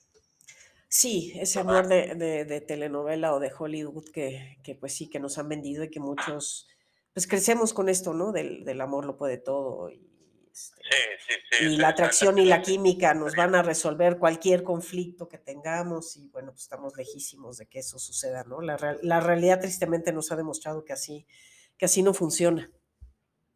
Sí, 0.89 1.33
ese 1.39 1.59
amor 1.59 1.87
de, 1.87 2.15
de, 2.15 2.61
telenovela 2.61 3.33
o 3.33 3.39
de 3.39 3.51
Hollywood 3.57 4.09
que, 4.11 4.57
que, 4.63 4.75
pues 4.75 4.95
sí, 4.95 5.09
que 5.09 5.19
nos 5.19 5.37
han 5.37 5.49
vendido 5.49 5.83
y 5.83 5.91
que 5.91 5.99
muchos, 5.99 6.67
pues 7.17 7.25
crecemos 7.25 7.73
con 7.73 7.89
esto, 7.89 8.13
¿no? 8.13 8.31
Del, 8.31 8.63
del 8.63 8.79
amor 8.79 9.03
lo 9.03 9.17
puede 9.17 9.39
todo 9.39 9.89
y, 9.89 10.07
este, 10.53 10.83
sí, 10.87 10.97
sí, 11.27 11.33
sí, 11.49 11.65
y 11.65 11.77
la 11.77 11.87
atracción 11.87 12.37
y 12.37 12.45
la 12.45 12.61
química 12.61 13.15
nos 13.15 13.35
van 13.35 13.55
a 13.55 13.63
resolver 13.63 14.19
cualquier 14.19 14.61
conflicto 14.61 15.27
que 15.27 15.39
tengamos 15.39 16.15
y 16.15 16.27
bueno, 16.27 16.51
pues 16.51 16.61
estamos 16.61 16.95
lejísimos 16.95 17.57
de 17.57 17.67
que 17.67 17.79
eso 17.79 17.97
suceda, 17.97 18.43
¿no? 18.43 18.61
La, 18.61 18.77
la 19.01 19.19
realidad 19.19 19.59
tristemente 19.59 20.13
nos 20.13 20.31
ha 20.31 20.35
demostrado 20.35 20.85
que 20.85 20.93
así, 20.93 21.25
que 21.75 21.85
así 21.85 22.03
no 22.03 22.13
funciona. 22.13 22.69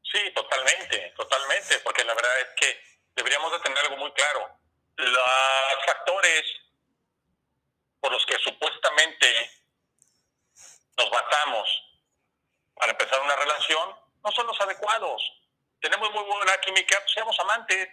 Sí, 0.02 0.20
totalmente, 0.34 1.14
totalmente, 1.16 1.76
porque 1.84 2.04
la 2.04 2.16
verdad 2.16 2.32
es 2.40 2.48
que 2.60 2.80
deberíamos 3.16 3.52
de 3.52 3.60
tener 3.60 3.78
algo 3.78 3.98
muy 3.98 4.12
claro. 4.14 4.58
Los 4.98 5.86
factores 5.86 6.42
por 8.00 8.12
los 8.12 8.26
que 8.26 8.40
supuestamente 8.40 9.28
nos 10.98 11.12
basamos 11.12 11.91
para 12.82 12.94
empezar 12.94 13.20
una 13.24 13.36
relación 13.36 13.90
no 14.24 14.32
son 14.32 14.48
los 14.48 14.60
adecuados. 14.60 15.22
Tenemos 15.80 16.10
muy 16.12 16.24
buena 16.24 16.52
química, 16.66 16.98
pues 17.00 17.14
seamos 17.14 17.40
amantes. 17.40 17.88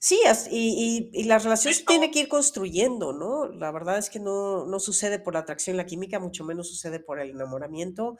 Sí, 0.00 0.20
y, 0.50 1.10
y, 1.14 1.20
y 1.20 1.24
la 1.24 1.38
relación 1.38 1.72
se 1.72 1.84
tiene 1.84 2.10
que 2.10 2.20
ir 2.20 2.28
construyendo, 2.28 3.12
¿no? 3.12 3.46
La 3.46 3.70
verdad 3.70 3.98
es 3.98 4.10
que 4.10 4.18
no, 4.18 4.64
no 4.64 4.80
sucede 4.80 5.18
por 5.20 5.34
la 5.34 5.40
atracción, 5.40 5.76
la 5.76 5.86
química, 5.86 6.18
mucho 6.18 6.42
menos 6.42 6.68
sucede 6.68 6.98
por 6.98 7.20
el 7.20 7.30
enamoramiento 7.30 8.16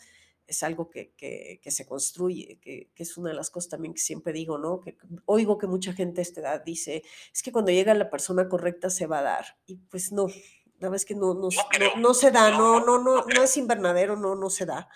es 0.51 0.64
algo 0.64 0.91
que, 0.91 1.12
que, 1.16 1.70
se 1.70 1.86
construye, 1.86 2.59
que, 2.61 2.91
que, 2.93 3.03
es 3.05 3.16
una 3.16 3.30
de 3.30 3.36
las 3.36 3.51
cosas 3.51 3.70
también 3.70 3.95
que 3.95 4.01
siempre 4.01 4.32
digo, 4.32 4.59
¿no? 4.59 4.80
Que 4.80 4.97
oigo 5.26 5.59
que 5.59 5.68
mucha 5.68 5.93
gente 5.93 6.20
a 6.20 6.22
esta 6.22 6.41
edad 6.41 6.64
dice, 6.64 7.05
es 7.32 7.43
que 7.43 7.53
cuando 7.53 7.70
llega 7.70 7.95
la 7.95 8.11
persona 8.11 8.49
correcta 8.49 8.91
se 8.91 9.07
va 9.07 9.20
a 9.20 9.22
dar. 9.22 9.59
Y 9.66 9.76
pues 9.76 10.11
no, 10.11 10.26
la 10.26 10.88
verdad 10.88 10.97
es 10.97 11.05
que 11.05 11.14
no, 11.14 11.34
no, 11.34 11.51
no, 11.99 12.14
se 12.14 12.32
da, 12.32 12.51
no, 12.51 12.84
no, 12.84 12.99
no, 12.99 13.24
no, 13.24 13.43
es 13.45 13.57
invernadero, 13.57 14.16
no, 14.16 14.34
no 14.34 14.51
se 14.51 14.66
da. 14.66 14.88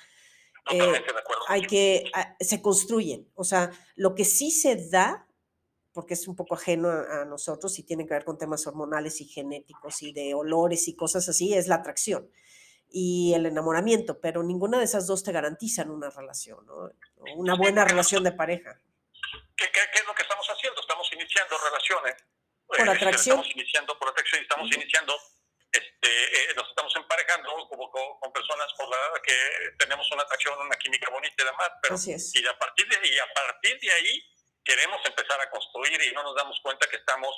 Eh, 0.71 1.05
hay 1.49 1.63
que, 1.63 2.11
ah, 2.15 2.37
se 2.41 2.63
construyen. 2.63 3.31
O 3.35 3.45
sea, 3.45 3.71
lo 3.97 4.15
que 4.15 4.25
sí 4.25 4.51
se 4.51 4.89
da, 4.89 5.27
porque 5.93 6.15
es 6.15 6.27
un 6.27 6.37
poco 6.37 6.55
ajeno 6.55 6.89
a, 6.89 7.23
a 7.23 7.25
nosotros 7.25 7.79
y 7.79 7.83
tiene 7.83 8.07
que 8.07 8.15
ver 8.15 8.25
con 8.25 8.39
temas 8.39 8.67
hormonales 8.67 9.21
y 9.21 9.27
genéticos 9.27 10.03
y 10.03 10.13
de 10.13 10.35
olores 10.35 10.89
y 10.89 10.97
cosas 10.97 11.29
así, 11.29 11.55
es 11.55 11.69
la 11.69 11.77
atracción 11.77 12.31
y 12.97 13.35
el 13.35 13.45
enamoramiento, 13.47 14.21
pero 14.21 14.45
ninguna 14.45 14.79
de 14.79 14.85
esas 14.85 15.09
dos 15.09 15.25
te 15.25 15.33
garantizan 15.33 15.91
una 15.91 16.11
relación, 16.11 16.65
¿no? 16.65 16.91
Una 17.35 17.57
buena 17.57 17.85
relación 17.85 18.23
de 18.23 18.31
pareja. 18.31 18.81
¿Qué, 19.57 19.65
es 19.65 20.07
lo 20.07 20.15
que 20.15 20.23
estamos 20.23 20.47
haciendo? 20.47 20.81
Estamos 20.81 21.13
iniciando 21.13 21.57
relaciones. 21.59 22.15
Por 22.67 22.89
atracción. 22.89 23.41
Estamos 23.41 23.57
iniciando 23.57 23.99
por 23.99 24.09
atracción 24.11 24.41
y 24.41 24.43
estamos 24.45 24.77
iniciando, 24.77 25.13
este, 25.75 26.09
eh, 26.09 26.55
nos 26.57 26.69
estamos 26.69 26.95
emparejando 26.97 27.51
como, 27.69 27.91
con, 27.91 28.33
personas 28.33 28.73
por 28.77 28.89
las 28.89 29.21
que 29.23 29.35
tenemos 29.79 30.11
una 30.13 30.23
atracción, 30.23 30.59
una 30.59 30.77
química 30.77 31.11
bonita 31.11 31.35
y 31.43 31.45
demás, 31.45 31.71
pero 31.83 31.97
y 31.97 32.47
a 32.47 32.59
partir 32.59 32.89
de 32.89 33.09
y 33.09 33.19
a 33.19 33.27
partir 33.35 33.79
de 33.81 33.93
ahí 33.93 34.23
queremos 34.65 35.01
empezar 35.05 35.41
a 35.41 35.51
construir 35.51 36.01
y 36.03 36.13
no 36.15 36.23
nos 36.23 36.35
damos 36.37 36.59
cuenta 36.63 36.87
que 36.89 36.97
estamos 36.97 37.31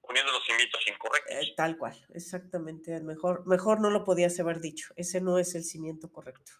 poniendo 0.00 0.32
los 0.32 0.44
cimientos 0.44 0.80
incorrectos. 0.86 1.34
Eh, 1.34 1.54
tal 1.56 1.78
cual, 1.78 2.06
exactamente. 2.14 3.00
Mejor, 3.00 3.46
mejor 3.46 3.80
no 3.80 3.90
lo 3.90 4.04
podías 4.04 4.38
haber 4.40 4.60
dicho. 4.60 4.92
Ese 4.96 5.20
no 5.20 5.38
es 5.38 5.54
el 5.54 5.64
cimiento 5.64 6.10
correcto. 6.12 6.52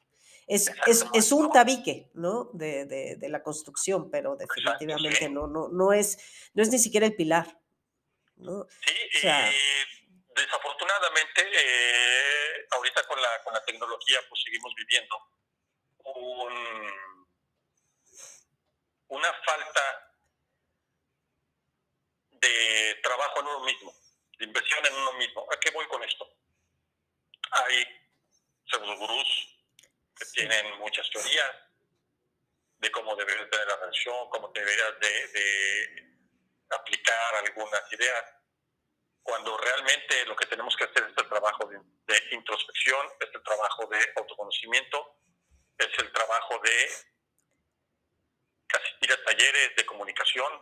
Es, 0.46 0.72
es, 0.86 1.06
es 1.12 1.32
un 1.32 1.52
tabique, 1.52 2.10
¿no? 2.14 2.50
De, 2.54 2.84
de, 2.84 3.16
de, 3.16 3.28
la 3.28 3.42
construcción, 3.42 4.10
pero 4.10 4.36
definitivamente 4.36 5.28
no, 5.28 5.46
no, 5.46 5.68
no 5.68 5.92
es, 5.92 6.18
no 6.54 6.62
es 6.62 6.70
ni 6.70 6.78
siquiera 6.78 7.06
el 7.06 7.14
pilar. 7.14 7.60
¿no? 8.40 8.66
Sí, 8.84 8.94
y 9.22 9.28
desafortunadamente, 10.40 11.50
eh, 11.52 12.66
ahorita 12.70 13.06
con 13.06 13.20
la, 13.20 13.42
con 13.42 13.54
la 13.54 13.64
tecnología, 13.64 14.20
pues 14.28 14.42
seguimos 14.42 14.74
viviendo 14.74 15.16
un, 16.04 17.38
una 19.08 19.32
falta 19.44 20.14
de 22.30 22.98
trabajo 23.02 23.40
en 23.40 23.46
uno 23.46 23.60
mismo, 23.60 23.94
de 24.38 24.44
inversión 24.44 24.86
en 24.86 24.94
uno 24.94 25.12
mismo. 25.14 25.46
¿A 25.52 25.60
qué 25.60 25.70
voy 25.70 25.86
con 25.86 26.02
esto? 26.02 26.28
Hay 27.50 27.86
pseudogurús 28.66 29.56
que 30.16 30.24
tienen 30.26 30.78
muchas 30.78 31.08
teorías 31.10 31.50
de 32.78 32.90
cómo 32.90 33.14
deberías 33.14 33.50
tener 33.50 33.66
la 33.66 33.76
relación, 33.76 34.28
cómo 34.30 34.48
deberías 34.48 34.98
de, 35.00 36.06
aplicar 36.70 37.34
algunas 37.34 37.92
ideas, 37.92 38.24
cuando 39.22 39.56
realmente 39.56 40.24
lo 40.26 40.36
que 40.36 40.46
tenemos 40.46 40.76
que 40.76 40.84
hacer 40.84 41.04
es 41.04 41.16
el 41.16 41.28
trabajo 41.28 41.66
de, 41.68 41.80
introspección, 42.32 43.06
es 43.20 43.28
el 43.34 43.42
trabajo 43.42 43.86
de 43.86 43.98
autoconocimiento, 44.16 45.18
es 45.78 45.88
el 45.98 46.12
trabajo 46.12 46.58
de 46.62 46.88
asistir 48.74 49.12
a 49.12 49.24
talleres 49.24 49.76
de 49.76 49.86
comunicación, 49.86 50.52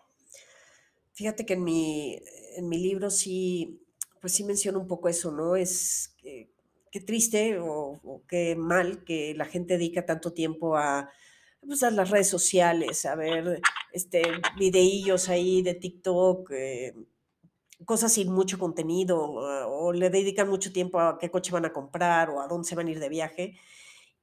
Fíjate 1.19 1.45
que 1.45 1.55
en 1.55 1.65
mi, 1.65 2.17
en 2.55 2.69
mi 2.69 2.79
libro 2.79 3.11
sí, 3.11 3.85
pues 4.21 4.33
sí 4.35 4.45
menciono 4.45 4.79
un 4.79 4.87
poco 4.87 5.09
eso, 5.09 5.33
¿no? 5.33 5.57
Es 5.57 6.15
qué 6.23 7.01
triste 7.01 7.59
o, 7.59 8.23
qué 8.29 8.55
mal 8.55 9.03
que 9.03 9.35
la 9.35 9.45
gente 9.45 9.75
dedica 9.75 10.07
tanto 10.07 10.33
tiempo 10.33 10.77
a, 10.77 11.11
pues, 11.67 11.83
las 11.83 12.11
redes 12.11 12.29
sociales, 12.29 13.05
a 13.05 13.17
ver 13.17 13.61
este, 13.93 14.23
videillos 14.57 15.29
ahí 15.29 15.61
de 15.63 15.75
TikTok, 15.75 16.53
eh, 16.53 16.95
cosas 17.85 18.13
sin 18.13 18.33
mucho 18.33 18.59
contenido, 18.59 19.21
o, 19.21 19.87
o, 19.87 19.93
le 19.93 20.11
dedican 20.11 20.49
mucho 20.49 20.73
tiempo 20.73 21.01
a 21.01 21.19
qué 21.19 21.31
coche 21.31 21.53
van 21.53 21.65
a 21.65 21.73
comprar 21.73 22.31
o 22.31 22.41
a 22.41 22.49
dónde 22.49 22.69
se 22.69 22.75
van 22.75 22.89
a 22.89 22.91
ir 22.91 23.01
de 23.01 23.09
viaje 23.09 23.59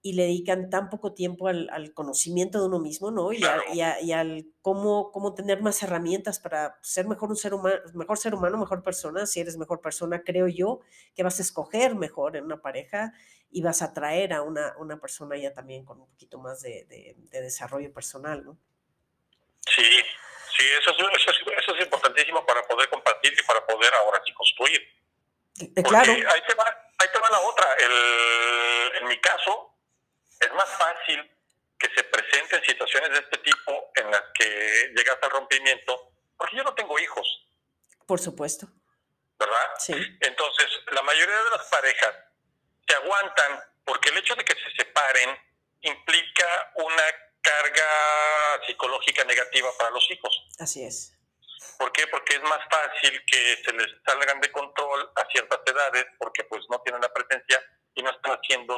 y 0.06 0.14
le 0.14 0.26
dedican 0.26 0.70
tan 0.70 0.92
poco 0.92 1.14
tiempo 1.14 1.48
al, 1.48 1.92
conocimiento 1.96 2.60
de 2.60 2.68
uno 2.68 2.78
mismo, 2.78 3.10
¿no? 3.10 3.34
Y, 3.34 3.42
y, 3.74 4.12
al 4.12 4.46
cómo, 4.62 5.12
cómo 5.12 5.34
tener 5.34 5.64
más 5.64 5.82
herramientas 5.82 6.38
para 6.38 6.78
ser 6.84 7.08
mejor 7.08 7.32
un 7.32 7.36
ser 7.36 7.56
humano, 7.56 7.78
mejor 7.96 8.20
ser 8.20 8.36
humano, 8.36 8.60
mejor 8.60 8.84
persona. 8.84 9.26
Si 9.26 9.40
eres 9.40 9.58
mejor 9.58 9.82
persona, 9.82 10.22
creo 10.24 10.48
yo 10.48 10.82
que 11.16 11.24
vas 11.24 11.40
a 11.40 11.42
escoger 11.42 11.96
mejor 11.96 12.38
en 12.38 12.44
una 12.44 12.62
pareja 12.62 13.14
y 13.50 13.64
vas 13.64 13.82
a 13.82 13.86
atraer 13.86 14.34
a 14.34 14.44
una, 14.44 14.76
una 14.78 15.00
persona 15.00 15.38
ya 15.38 15.56
también 15.56 15.84
con 15.84 16.00
un 16.00 16.08
poquito 16.08 16.38
más 16.38 16.62
de, 16.62 16.86
de, 16.86 17.42
desarrollo 17.42 17.92
personal, 17.92 18.46
¿no? 18.46 18.60
Sí, 19.66 19.82
sí, 20.56 20.64
eso 20.82 20.92
es, 20.92 20.98
eso, 21.58 21.74
es, 21.74 21.84
importantísimo 21.84 22.46
para 22.46 22.62
poder 22.68 22.90
y 23.34 23.44
para 23.44 23.66
poder 23.66 23.94
ahora 23.96 24.22
sí 24.26 24.34
construir. 24.34 24.82
Eh, 25.60 25.84
claro. 25.84 26.12
Ahí 26.12 26.44
te, 26.48 26.54
va, 26.54 26.92
ahí 26.98 27.08
te 27.12 27.20
va 27.20 27.30
la 27.30 27.40
otra. 27.40 27.74
El, 27.76 28.92
en 29.02 29.08
mi 29.08 29.20
caso, 29.20 29.76
es 30.40 30.54
más 30.54 30.70
fácil 30.78 31.32
que 31.78 31.90
se 31.96 32.04
presenten 32.04 32.64
situaciones 32.64 33.10
de 33.12 33.20
este 33.20 33.38
tipo 33.40 33.92
en 33.96 34.12
las 34.12 34.24
que 34.34 34.94
llegas 34.96 35.18
al 35.22 35.32
rompimiento, 35.32 36.12
porque 36.38 36.58
yo 36.58 36.64
no 36.64 36.74
tengo 36.74 37.00
hijos. 37.00 37.28
Por 38.06 38.20
supuesto. 38.20 38.68
¿Verdad? 39.38 39.72
Sí. 39.80 39.94
Entonces, 40.22 40.68
la 40.92 41.02
mayoría 41.02 41.36
de 41.36 41.50
las 41.52 41.66
parejas 41.68 42.16
se 42.88 42.96
aguantan 42.96 43.60
porque 43.84 44.10
el 44.10 44.18
hecho 44.18 44.36
de 44.36 44.44
que 44.46 44.54
se 44.54 44.84
separen 44.84 45.38
implica 45.82 46.72
una 46.76 47.04
carga 47.42 48.66
psicológica 48.66 49.24
negativa 49.26 49.70
para 49.78 49.92
los 49.92 50.10
hijos. 50.10 50.48
Así 50.60 50.84
es. 50.84 51.15
¿Por 51.78 51.92
qué? 51.92 52.08
Porque 52.08 52.36
es 52.36 52.44
más 52.44 52.60
fácil 52.70 53.22
que 53.26 53.58
se 53.64 53.74
les 53.74 53.88
salgan 54.06 54.40
de 54.42 54.52
control 54.52 55.12
a 55.16 55.26
ciertas 55.32 55.60
edades 55.66 56.06
porque 56.20 56.44
pues 56.46 56.64
no 56.70 56.80
tienen 56.82 57.02
la 57.02 57.14
presencia 57.14 57.62
y 57.94 58.04
no 58.04 58.12
están 58.12 58.34
haciendo 58.34 58.76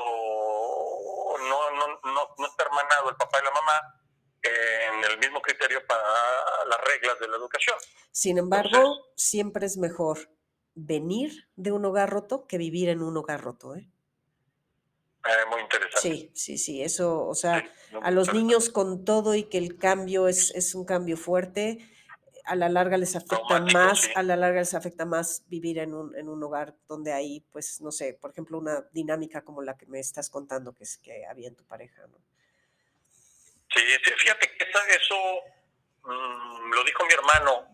no, 1.37 1.71
no, 1.71 1.87
no, 2.03 2.35
no 2.37 2.47
está 2.47 2.63
hermanado 2.63 3.09
el 3.09 3.15
papá 3.15 3.39
y 3.39 3.45
la 3.45 3.51
mamá 3.51 3.97
en 4.43 5.11
el 5.11 5.17
mismo 5.19 5.41
criterio 5.41 5.85
para 5.85 6.03
las 6.69 6.79
reglas 6.81 7.19
de 7.19 7.27
la 7.27 7.37
educación. 7.37 7.75
Sin 8.11 8.37
embargo, 8.37 9.09
siempre 9.15 9.65
es 9.65 9.77
mejor 9.77 10.29
venir 10.75 11.49
de 11.55 11.71
un 11.71 11.85
hogar 11.85 12.09
roto 12.09 12.47
que 12.47 12.57
vivir 12.57 12.89
en 12.89 13.01
un 13.01 13.17
hogar 13.17 13.41
roto, 13.41 13.75
¿eh? 13.75 13.89
eh 15.25 15.45
muy 15.49 15.61
interesante. 15.61 15.99
Sí, 16.01 16.31
sí, 16.35 16.57
sí, 16.57 16.83
eso, 16.83 17.25
o 17.25 17.35
sea, 17.35 17.63
a 18.01 18.11
los 18.11 18.33
niños 18.33 18.69
con 18.69 19.03
todo 19.03 19.35
y 19.35 19.43
que 19.43 19.57
el 19.57 19.77
cambio 19.77 20.27
es, 20.27 20.51
es 20.51 20.75
un 20.75 20.85
cambio 20.85 21.17
fuerte, 21.17 21.79
a 22.47 22.55
la 22.55 22.69
larga 22.69 22.97
les 22.97 23.15
afecta 23.15 23.59
más, 23.73 24.09
a 24.15 24.23
la 24.23 24.35
larga 24.35 24.59
les 24.61 24.73
afecta 24.73 25.05
más 25.05 25.43
vivir 25.47 25.79
en 25.79 25.93
un, 25.93 26.15
en 26.15 26.29
un 26.29 26.41
hogar 26.41 26.75
donde 26.87 27.11
hay, 27.11 27.41
pues, 27.51 27.81
no 27.81 27.91
sé, 27.91 28.13
por 28.13 28.31
ejemplo, 28.31 28.57
una 28.57 28.85
dinámica 28.91 29.43
como 29.43 29.61
la 29.61 29.77
que 29.77 29.85
me 29.85 29.99
estás 29.99 30.29
contando 30.29 30.73
que 30.73 30.83
es 30.83 30.97
que 30.97 31.25
había 31.25 31.49
en 31.49 31.55
tu 31.55 31.65
pareja, 31.65 32.07
¿no? 32.07 32.17
Sí, 33.69 33.81
fíjate 34.17 34.49
que 34.57 34.65
eso, 34.95 35.15
mm, 36.03 36.71
lo 36.73 36.83
dijo 36.85 37.05
mi 37.05 37.13
hermano, 37.13 37.67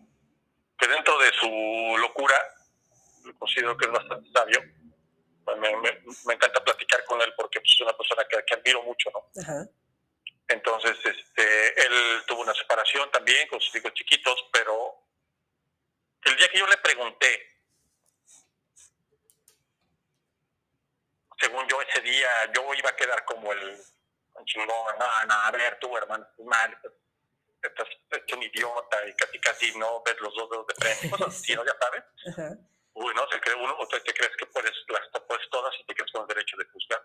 que 0.76 0.88
dentro 0.88 1.16
de 1.18 1.30
su 1.40 1.96
locura, 1.98 2.34
considero 3.38 3.76
que 3.76 3.86
es 3.86 3.92
bastante 3.92 4.28
sabio, 4.32 4.60
me, 5.46 5.76
me, 5.76 6.34
encanta 6.34 6.64
platicar 6.64 7.04
con 7.04 7.20
él 7.22 7.32
porque 7.36 7.60
pues, 7.60 7.72
es 7.74 7.80
una 7.80 7.96
persona 7.96 8.22
que, 8.28 8.38
que 8.44 8.54
admiro 8.54 8.82
mucho, 8.82 9.10
¿no? 9.12 9.40
Ajá 9.40 9.68
entonces, 10.48 10.96
este, 11.04 11.86
él 11.86 12.22
tuvo 12.26 12.42
una 12.42 12.54
separación 12.54 13.10
también 13.10 13.48
con 13.48 13.60
sus 13.60 13.74
hijos 13.76 13.94
chiquitos, 13.94 14.48
pero 14.52 14.94
el 16.22 16.36
día 16.36 16.48
que 16.48 16.58
yo 16.58 16.66
le 16.66 16.76
pregunté, 16.78 17.50
según 21.40 21.66
yo 21.68 21.80
ese 21.82 22.00
día, 22.00 22.28
yo 22.54 22.74
iba 22.74 22.90
a 22.90 22.96
quedar 22.96 23.24
como 23.24 23.52
el 23.52 23.78
chingón, 24.44 24.68
no, 24.68 25.24
no, 25.26 25.34
a 25.34 25.50
ver 25.50 25.78
tú, 25.78 25.96
hermano, 25.96 26.26
mal, 26.44 26.78
estás, 27.62 27.88
estás 28.10 28.36
un 28.36 28.42
idiota 28.42 29.08
y 29.08 29.14
casi 29.14 29.38
casi 29.40 29.78
no 29.78 30.02
ves 30.02 30.20
los 30.20 30.34
dos 30.34 30.50
dedos 30.50 30.66
de 30.66 30.74
frente, 30.74 31.10
cosas 31.10 31.28
así, 31.28 31.54
¿no? 31.54 31.64
Ya 31.64 31.76
sabes. 31.80 32.04
Uy, 32.94 33.12
no, 33.14 33.28
se 33.28 33.40
cree 33.40 33.54
uno, 33.56 33.76
o 33.78 33.88
te, 33.88 33.98
te 34.00 34.12
crees 34.12 34.36
que 34.36 34.46
puedes, 34.46 34.72
las 34.88 35.22
puedes 35.26 35.50
todas 35.50 35.74
y 35.80 35.84
te 35.84 35.94
crees 35.94 36.12
con 36.12 36.22
el 36.22 36.28
derecho 36.28 36.56
de 36.56 36.64
juzgar. 36.66 37.02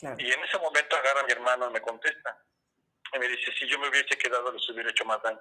Claro. 0.00 0.16
Y 0.18 0.32
en 0.32 0.42
ese 0.42 0.58
momento 0.58 0.96
agarra 0.96 1.20
a 1.20 1.24
mi 1.24 1.32
hermano 1.32 1.68
y 1.68 1.72
me 1.74 1.82
contesta. 1.82 2.42
Y 3.14 3.18
me 3.18 3.28
dice, 3.28 3.52
si 3.58 3.68
yo 3.68 3.78
me 3.78 3.88
hubiese 3.88 4.16
quedado, 4.16 4.50
les 4.52 4.68
hubiera 4.70 4.90
hecho 4.90 5.04
más 5.04 5.22
daño. 5.22 5.38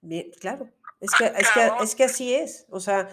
Bien, 0.00 0.30
claro. 0.40 0.68
Es 1.00 1.12
que, 1.14 1.24
es 1.26 1.50
que, 1.50 1.70
es 1.82 1.94
que 1.94 2.04
así 2.04 2.34
es. 2.34 2.66
O 2.70 2.80
sea, 2.80 3.08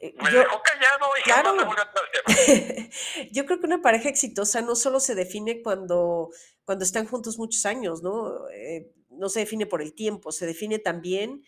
eh, 0.00 0.14
Me 0.18 0.30
yo, 0.30 0.40
dejó 0.40 0.60
callado 0.62 1.06
y 1.18 1.22
Claro. 1.22 1.54
me 1.54 1.62
a 1.62 1.92
yo 3.32 3.46
creo 3.46 3.60
que 3.60 3.66
una 3.66 3.80
pareja 3.80 4.08
exitosa 4.08 4.60
no 4.60 4.74
solo 4.74 5.00
se 5.00 5.14
define 5.14 5.62
cuando, 5.62 6.30
cuando 6.64 6.84
están 6.84 7.06
juntos 7.06 7.38
muchos 7.38 7.64
años, 7.64 8.02
¿no? 8.02 8.48
Eh, 8.50 8.92
no 9.10 9.28
se 9.28 9.40
define 9.40 9.66
por 9.66 9.80
el 9.80 9.94
tiempo, 9.94 10.32
se 10.32 10.44
define 10.46 10.78
también 10.78 11.42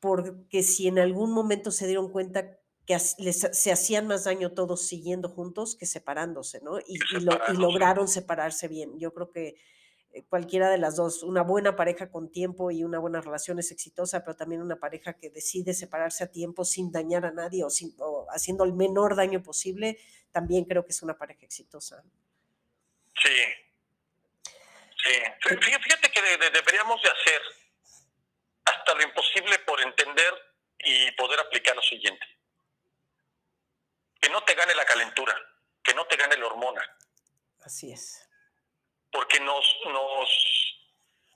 porque 0.00 0.62
si 0.62 0.88
en 0.88 0.98
algún 0.98 1.32
momento 1.32 1.70
se 1.70 1.86
dieron 1.86 2.10
cuenta 2.10 2.58
que 2.86 2.96
les, 3.18 3.40
se 3.52 3.72
hacían 3.72 4.06
más 4.06 4.24
daño 4.24 4.52
todos 4.52 4.86
siguiendo 4.86 5.28
juntos 5.28 5.74
que 5.76 5.86
separándose, 5.86 6.60
¿no? 6.62 6.78
Y, 6.78 6.98
lo- 7.20 7.40
y 7.52 7.56
lograron 7.56 8.06
separarse 8.08 8.68
bien. 8.68 8.98
Yo 9.00 9.12
creo 9.12 9.30
que 9.32 9.56
eh, 10.12 10.24
cualquiera 10.28 10.70
de 10.70 10.78
las 10.78 10.94
dos, 10.96 11.22
una 11.24 11.42
buena 11.42 11.74
pareja 11.74 12.10
con 12.10 12.30
tiempo 12.30 12.70
y 12.70 12.84
una 12.84 12.98
buena 13.00 13.20
relación 13.20 13.58
es 13.58 13.72
exitosa, 13.72 14.24
pero 14.24 14.36
también 14.36 14.62
una 14.62 14.76
pareja 14.76 15.14
que 15.14 15.30
decide 15.30 15.74
separarse 15.74 16.22
a 16.24 16.30
tiempo 16.30 16.64
sin 16.64 16.92
dañar 16.92 17.26
a 17.26 17.32
nadie 17.32 17.64
o, 17.64 17.70
sin, 17.70 17.94
o 17.98 18.26
haciendo 18.30 18.62
el 18.64 18.72
menor 18.72 19.16
daño 19.16 19.42
posible, 19.42 19.98
también 20.30 20.64
creo 20.64 20.84
que 20.84 20.92
es 20.92 21.02
una 21.02 21.18
pareja 21.18 21.44
exitosa. 21.44 22.04
Sí. 23.22 23.28
Sí. 25.02 25.12
Fí- 25.42 25.58
fí- 25.58 25.82
Fíjate 25.82 26.10
que 26.10 26.22
de- 26.22 26.36
de- 26.38 26.50
deberíamos 26.50 27.02
de 27.02 27.08
hacer 27.08 27.40
hasta 28.64 28.94
lo 28.94 29.02
imposible 29.02 29.58
por 29.66 29.80
entender 29.80 30.32
y 30.78 31.10
poder 31.16 31.40
aplicar 31.40 31.74
lo 31.74 31.82
siguiente. 31.82 32.24
Que 34.26 34.32
no 34.32 34.42
te 34.42 34.54
gane 34.56 34.74
la 34.74 34.84
calentura, 34.84 35.32
que 35.84 35.94
no 35.94 36.04
te 36.08 36.16
gane 36.16 36.36
la 36.36 36.46
hormona, 36.46 36.82
Así 37.64 37.92
es. 37.92 38.28
porque 39.12 39.38
nos, 39.38 39.64
nos, 39.84 40.28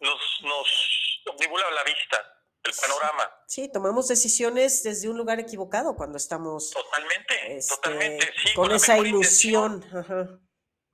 nos, 0.00 0.40
nos 0.42 1.22
omnibula 1.26 1.70
la 1.70 1.84
vista, 1.84 2.42
el 2.64 2.72
panorama. 2.74 3.32
Sí, 3.46 3.70
tomamos 3.70 4.08
decisiones 4.08 4.82
desde 4.82 5.08
un 5.08 5.16
lugar 5.16 5.38
equivocado 5.38 5.94
cuando 5.94 6.16
estamos 6.16 6.72
Totalmente, 6.72 7.58
este, 7.58 7.76
totalmente. 7.76 8.34
Sí, 8.44 8.54
con 8.54 8.72
esa 8.72 8.98
ilusión. 8.98 9.84
Ajá. 9.84 10.26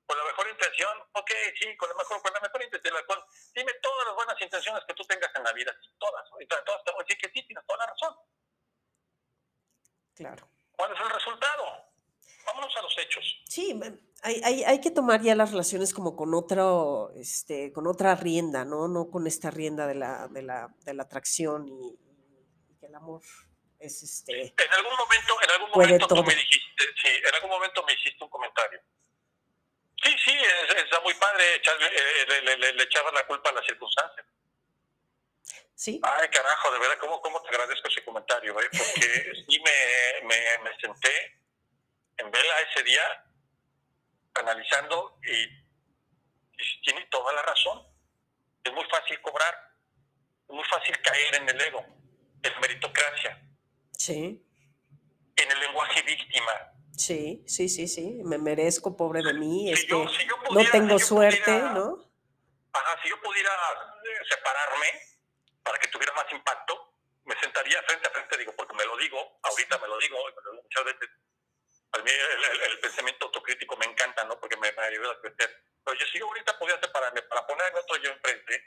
Con 0.05 0.19
la 0.19 0.25
mejor 0.25 0.49
intención, 0.51 0.99
ok, 1.15 1.31
sí, 1.59 1.75
con 1.79 1.89
la 1.89 1.95
mejor, 1.95 2.21
con 2.21 2.31
la 2.35 2.41
mejor 2.41 2.63
intención. 2.63 2.93
la 2.93 3.07
cual- 3.07 3.25
dime 3.55 3.73
todas 3.81 4.07
las 4.07 4.15
buenas 4.17 4.43
intenciones 4.43 4.85
que 4.87 4.93
tú 4.93 5.03
tengas 5.07 5.35
en 5.35 5.43
la 5.45 5.53
vida, 5.55 5.75
todas. 5.97 6.29
Y 6.41 6.47
todas, 6.47 6.63
todas 6.67 6.85
te 6.85 6.91
voy 6.93 7.01
a 7.01 7.05
decir 7.05 7.17
que 7.23 7.31
sí, 7.33 7.47
tienes 7.47 7.65
toda 7.65 7.79
la 7.79 7.87
razón. 7.87 8.15
Claro. 10.15 10.47
¿Cuál 10.73 10.93
es 10.95 11.01
el 11.01 11.09
resultado? 11.09 11.86
Vámonos 12.47 12.77
a 12.77 12.83
los 12.83 12.99
hechos. 12.99 13.25
Sí, 13.49 13.79
hay, 14.23 14.41
hay, 14.45 14.65
hay 14.65 14.81
que 14.81 14.91
tomar 14.91 15.21
ya 15.23 15.35
las 15.35 15.51
relaciones 15.51 15.93
como 15.93 16.17
con 16.17 16.35
otro, 16.35 17.11
este, 17.17 17.73
con 17.73 17.87
otra 17.87 18.15
rienda, 18.15 18.65
¿no? 18.65 18.89
No 18.89 19.11
con 19.11 19.27
esta 19.27 19.51
rienda 19.51 19.87
de 19.87 19.95
la, 19.97 20.29
de 20.29 20.43
la, 20.43 20.69
de 20.85 20.95
la 20.95 21.03
atracción 21.03 21.69
y, 21.69 21.99
y 22.73 22.77
que 22.79 22.87
el 22.87 22.95
amor 22.95 23.23
es 23.79 24.03
este. 24.03 24.33
En 24.43 24.73
algún 24.75 24.93
momento, 24.97 25.35
en 25.43 25.51
algún 25.51 25.71
momento 25.71 26.07
tú 26.09 26.23
me 26.25 26.35
dijiste, 26.35 26.85
sí, 27.03 27.09
en 27.09 27.35
algún 27.35 27.51
momento 27.51 27.85
me 27.85 27.93
hiciste 27.93 28.23
un 28.25 28.31
comentario. 28.31 28.81
Sí, 30.03 30.11
sí, 30.25 30.31
es- 30.33 30.77
está 30.85 31.01
muy 31.01 31.15
padre, 31.15 31.57
echarle, 31.57 31.87
eh, 31.87 32.27
le, 32.29 32.41
le, 32.43 32.57
le, 32.59 32.73
le 32.75 32.83
echabas 32.85 33.13
la 33.13 33.27
culpa 33.27 33.51
a 33.51 33.55
las 33.55 33.67
circunstancias. 33.67 34.27
Sí, 35.75 36.01
Ay, 36.03 36.29
carajo, 36.31 36.71
de 36.73 36.79
verdad, 36.79 36.97
¿cómo, 37.01 37.21
cómo 37.21 37.43
te 37.43 37.49
agradezco 37.49 37.89
ese 37.89 38.03
comentario? 38.05 38.59
eh? 38.61 38.69
Porque 38.71 39.33
sí 39.49 39.61
me, 39.61 40.27
me, 40.27 40.71
me 40.71 40.81
senté 40.81 41.41
en 42.19 42.31
vela 42.31 42.55
ese 42.71 42.83
día 42.83 43.03
analizando 44.35 45.19
y, 45.25 45.33
y 46.62 46.81
tiene 46.83 47.07
toda 47.11 47.33
la 47.33 47.43
razón. 47.43 47.87
Es 48.64 48.73
muy 48.73 48.85
fácil 48.91 49.21
cobrar, 49.23 49.55
es 50.49 50.55
muy 50.55 50.64
fácil 50.64 51.01
caer 51.03 51.37
en 51.37 51.49
el 51.49 51.61
ego, 51.61 51.81
en 52.43 52.53
la 52.53 52.61
meritocracia, 52.61 53.41
sí, 53.93 54.43
en 55.37 55.51
el 55.51 55.61
lenguaje 55.61 56.03
víctima. 56.03 56.73
sí, 56.97 57.45
sí, 57.47 57.69
sí, 57.69 57.87
sí. 57.89 58.21
Me 58.25 58.39
merezco, 58.39 58.97
pobre 58.97 59.23
de 59.23 59.35
mí. 59.35 59.67
Si 59.69 59.73
Este, 59.83 59.89
yo- 59.89 60.09
si 60.09 60.27
yo 60.27 60.37
no 60.51 60.71
tengo 60.71 60.99
si 60.99 61.05
suerte, 61.07 61.39
pudiera- 61.45 61.73
¿no? 61.75 62.11
Ajá, 62.73 63.03
si 63.03 63.09
yo 63.09 63.21
pudiera 63.23 63.51
eh, 63.51 64.25
separarme 64.29 64.87
para 65.62 65.79
que 65.79 65.89
tuviera 65.89 66.12
más 66.14 66.27
impacto, 66.33 66.95
me 67.25 67.35
sentaría 67.41 67.83
frente 67.85 68.07
a 68.07 68.11
frente, 68.11 68.37
digo, 68.39 68.53
porque 68.57 68.75
me 68.75 68.85
lo 68.85 68.97
digo, 68.99 69.39
ahorita 69.43 69.79
me 69.79 69.89
lo 69.89 69.99
digo, 69.99 70.17
y 70.29 70.35
me 70.35 70.43
lo 70.43 70.51
digo 70.53 70.62
muchas 70.62 70.85
veces. 70.85 71.09
A 71.93 71.99
mí 71.99 72.11
el, 72.11 72.80
pensamiento 72.80 73.26
autocrítico 73.26 73.76
me 73.76 73.87
encanta, 73.87 74.24
¿no? 74.24 74.39
Porque 74.39 74.57
me, 74.57 74.70
me 74.72 74.82
ayuda 74.82 75.12
a 75.12 75.20
crecer. 75.20 75.64
Pero 75.84 75.99
yo 75.99 76.07
si 76.07 76.18
ahorita 76.18 76.59
pudiera 76.59 76.80
separarme 76.80 77.22
para 77.22 77.47
poner 77.47 77.74
a 77.74 77.80
otro 77.80 77.97
yo 77.97 78.11
enfrente, 78.11 78.64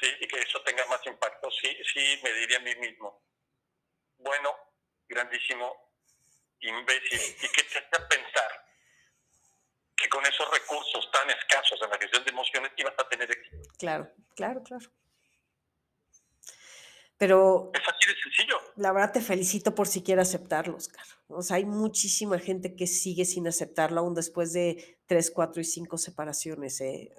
sí, 0.00 0.06
y 0.20 0.28
que 0.28 0.38
eso 0.38 0.62
tenga 0.62 0.86
más 0.86 1.04
impacto, 1.06 1.50
sí, 1.50 1.76
sí 1.92 2.20
me 2.22 2.32
diría 2.32 2.58
a 2.58 2.60
mí 2.60 2.74
mismo, 2.76 3.22
bueno, 4.18 4.54
grandísimo, 5.08 5.92
imbécil, 6.60 7.20
y 7.42 7.48
que 7.48 7.62
te 7.64 7.78
hace 7.78 8.06
pensar 8.08 8.66
que 9.96 10.08
con 10.08 10.24
esos 10.26 10.50
recursos 10.50 11.10
tan 11.10 11.30
escasos 11.30 11.80
en 11.82 11.90
la 11.90 11.98
gestión 11.98 12.24
de 12.24 12.30
emociones 12.30 12.72
ibas 12.76 12.94
a 12.98 13.08
tener 13.08 13.30
éxito. 13.30 13.68
Claro, 13.78 14.12
claro, 14.34 14.62
claro. 14.62 14.86
Pero 17.18 17.70
Es 17.74 17.80
así 17.80 18.06
de 18.08 18.14
sencillo. 18.22 18.56
la 18.76 18.92
verdad 18.92 19.12
te 19.12 19.20
felicito 19.20 19.74
por 19.74 19.86
siquiera 19.88 20.22
aceptarlo, 20.22 20.76
Oscar. 20.76 21.04
O 21.28 21.42
sea, 21.42 21.56
hay 21.56 21.64
muchísima 21.64 22.38
gente 22.38 22.76
que 22.76 22.86
sigue 22.86 23.24
sin 23.24 23.48
aceptarlo 23.48 24.00
aún 24.00 24.14
después 24.14 24.52
de 24.52 24.98
tres, 25.06 25.30
cuatro 25.30 25.60
y 25.60 25.64
cinco 25.64 25.96
separaciones. 25.98 26.80
eh. 26.80 27.10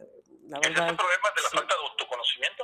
La 0.47 0.59
es 0.59 0.69
verdad, 0.69 0.89
el 0.89 0.95
problema 0.95 1.27
de 1.35 1.41
la 1.41 1.49
sí. 1.49 1.57
falta 1.57 1.73
de 1.75 1.89
autoconocimiento. 1.89 2.63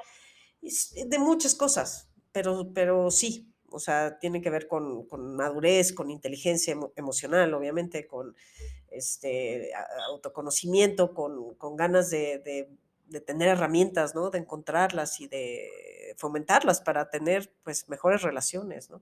es 0.62 0.94
de 1.10 1.20
muchas 1.20 1.56
cosas, 1.56 2.08
pero, 2.32 2.72
pero 2.74 3.10
sí. 3.12 3.50
O 3.76 3.80
sea, 3.80 4.20
tiene 4.20 4.40
que 4.40 4.52
ver 4.52 4.68
con, 4.68 5.08
con 5.08 5.36
madurez, 5.36 5.92
con 5.94 6.12
inteligencia 6.12 6.76
emo- 6.76 6.94
emocional, 6.96 7.52
obviamente, 7.56 8.06
con 8.06 8.36
este 8.92 9.72
autoconocimiento, 10.08 11.14
con, 11.16 11.56
con 11.56 11.76
ganas 11.76 12.10
de, 12.12 12.38
de- 12.40 12.70
de 13.14 13.22
tener 13.22 13.48
herramientas, 13.50 14.14
¿no? 14.16 14.30
De 14.30 14.40
encontrarlas 14.40 15.22
y 15.22 15.28
de 15.28 16.16
fomentarlas 16.18 16.82
para 16.82 17.10
tener, 17.10 17.54
pues, 17.64 17.88
mejores 17.88 18.22
relaciones, 18.24 18.90
¿no? 18.90 19.02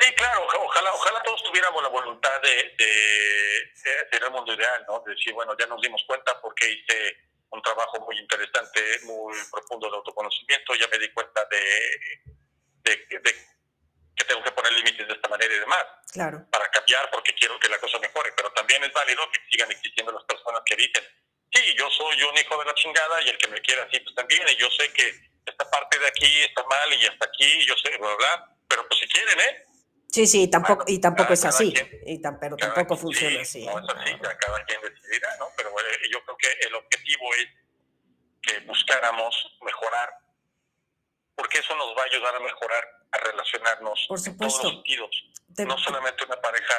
Sí, 0.00 0.12
claro, 0.14 0.44
oja- 0.44 0.58
ojalá, 0.58 0.92
ojalá 0.94 1.22
todos 1.22 1.42
tuviéramos 1.44 1.82
la 1.82 1.88
voluntad 1.90 2.40
de, 2.42 2.54
de, 2.78 2.92
de 3.84 4.00
hacer 4.06 4.22
el 4.24 4.30
mundo 4.30 4.52
ideal, 4.54 4.84
¿no? 4.88 5.00
De 5.06 5.14
decir, 5.14 5.32
bueno, 5.34 5.54
ya 5.58 5.66
nos 5.66 5.80
dimos 5.82 6.02
cuenta 6.06 6.40
porque 6.40 6.68
hice 6.70 7.16
un 7.50 7.60
trabajo 7.60 8.00
muy 8.00 8.18
interesante, 8.18 8.80
muy 9.04 9.34
profundo 9.50 9.90
de 9.90 9.96
autoconocimiento, 9.96 10.74
ya 10.74 10.88
me 10.88 10.98
di 10.98 11.12
cuenta 11.12 11.44
de, 11.50 11.62
de, 12.84 13.18
de 13.20 13.32
que 14.16 14.24
tengo 14.24 14.42
que 14.42 14.52
poner 14.52 14.72
límites 14.72 15.06
de 15.06 15.12
esta 15.14 15.28
manera 15.28 15.54
y 15.54 15.58
demás. 15.58 15.84
Claro, 16.12 16.46
para 16.50 16.70
cambiar 16.70 17.10
porque 17.10 17.34
quiero 17.34 17.58
que 17.60 17.68
la 17.68 17.78
cosa 17.78 17.98
mejore, 17.98 18.32
pero 18.36 18.50
también 18.52 18.82
es 18.84 18.92
válido 18.92 19.22
que 19.30 19.40
sigan 19.50 19.70
existiendo 19.70 20.12
las 20.12 20.24
personas 20.24 20.62
que 20.64 20.76
dicen, 20.76 21.04
sí, 21.52 21.74
yo 21.78 21.88
soy 21.90 22.22
un 22.22 22.36
hijo 22.38 22.58
de 22.58 22.64
la 22.64 22.74
chingada 22.74 23.22
y 23.22 23.28
el 23.28 23.38
que 23.38 23.48
me 23.48 23.60
quiera 23.60 23.82
así, 23.84 24.00
pues 24.00 24.14
también, 24.14 24.42
y 24.48 24.56
yo 24.56 24.68
sé 24.70 24.92
que 24.92 25.08
esta 25.46 25.68
parte 25.70 25.98
de 25.98 26.06
aquí 26.06 26.40
está 26.42 26.62
mal 26.64 26.92
y 26.94 27.06
hasta 27.06 27.26
aquí, 27.26 27.44
y 27.44 27.66
yo 27.66 27.74
sé, 27.76 27.96
bla, 27.98 28.14
bla, 28.16 28.56
pero 28.68 28.86
pues 28.88 29.00
si 29.00 29.08
quieren, 29.08 29.38
¿eh? 29.40 29.64
sí, 30.10 30.26
sí, 30.26 30.48
tampoco, 30.50 30.84
y 30.86 31.00
tampoco 31.00 31.24
cada- 31.28 31.34
es 31.34 31.44
así, 31.44 31.72
quien- 31.72 32.00
y 32.06 32.20
tan, 32.22 32.38
pero 32.38 32.56
tampoco 32.56 32.88
quien- 32.94 33.00
funciona 33.00 33.44
sí, 33.44 33.66
así. 33.66 33.66
No 33.66 33.78
es 33.78 33.96
así, 33.96 34.10
ya 34.22 34.38
cada 34.38 34.64
quien 34.64 34.80
decidirá, 34.82 35.36
¿no? 35.38 35.48
Pero 35.56 35.70
eh, 35.70 35.98
yo 36.12 36.22
creo 36.24 36.36
que 36.36 36.48
el 36.66 36.74
objetivo 36.74 37.34
es 37.34 37.48
que 38.42 38.58
buscáramos 38.60 39.34
mejorar, 39.62 40.10
porque 41.34 41.58
eso 41.58 41.74
nos 41.76 41.96
va 41.96 42.02
a 42.02 42.06
ayudar 42.06 42.34
a 42.36 42.40
mejorar, 42.40 42.84
a 43.12 43.18
relacionarnos 43.18 44.06
Por 44.08 44.18
en 44.18 44.24
todos 44.36 44.52
supuesto. 44.54 44.62
los 44.64 44.72
sentidos, 44.74 45.10
Te- 45.54 45.66
no 45.66 45.76
solamente 45.78 46.24
una 46.24 46.40
pareja... 46.40 46.74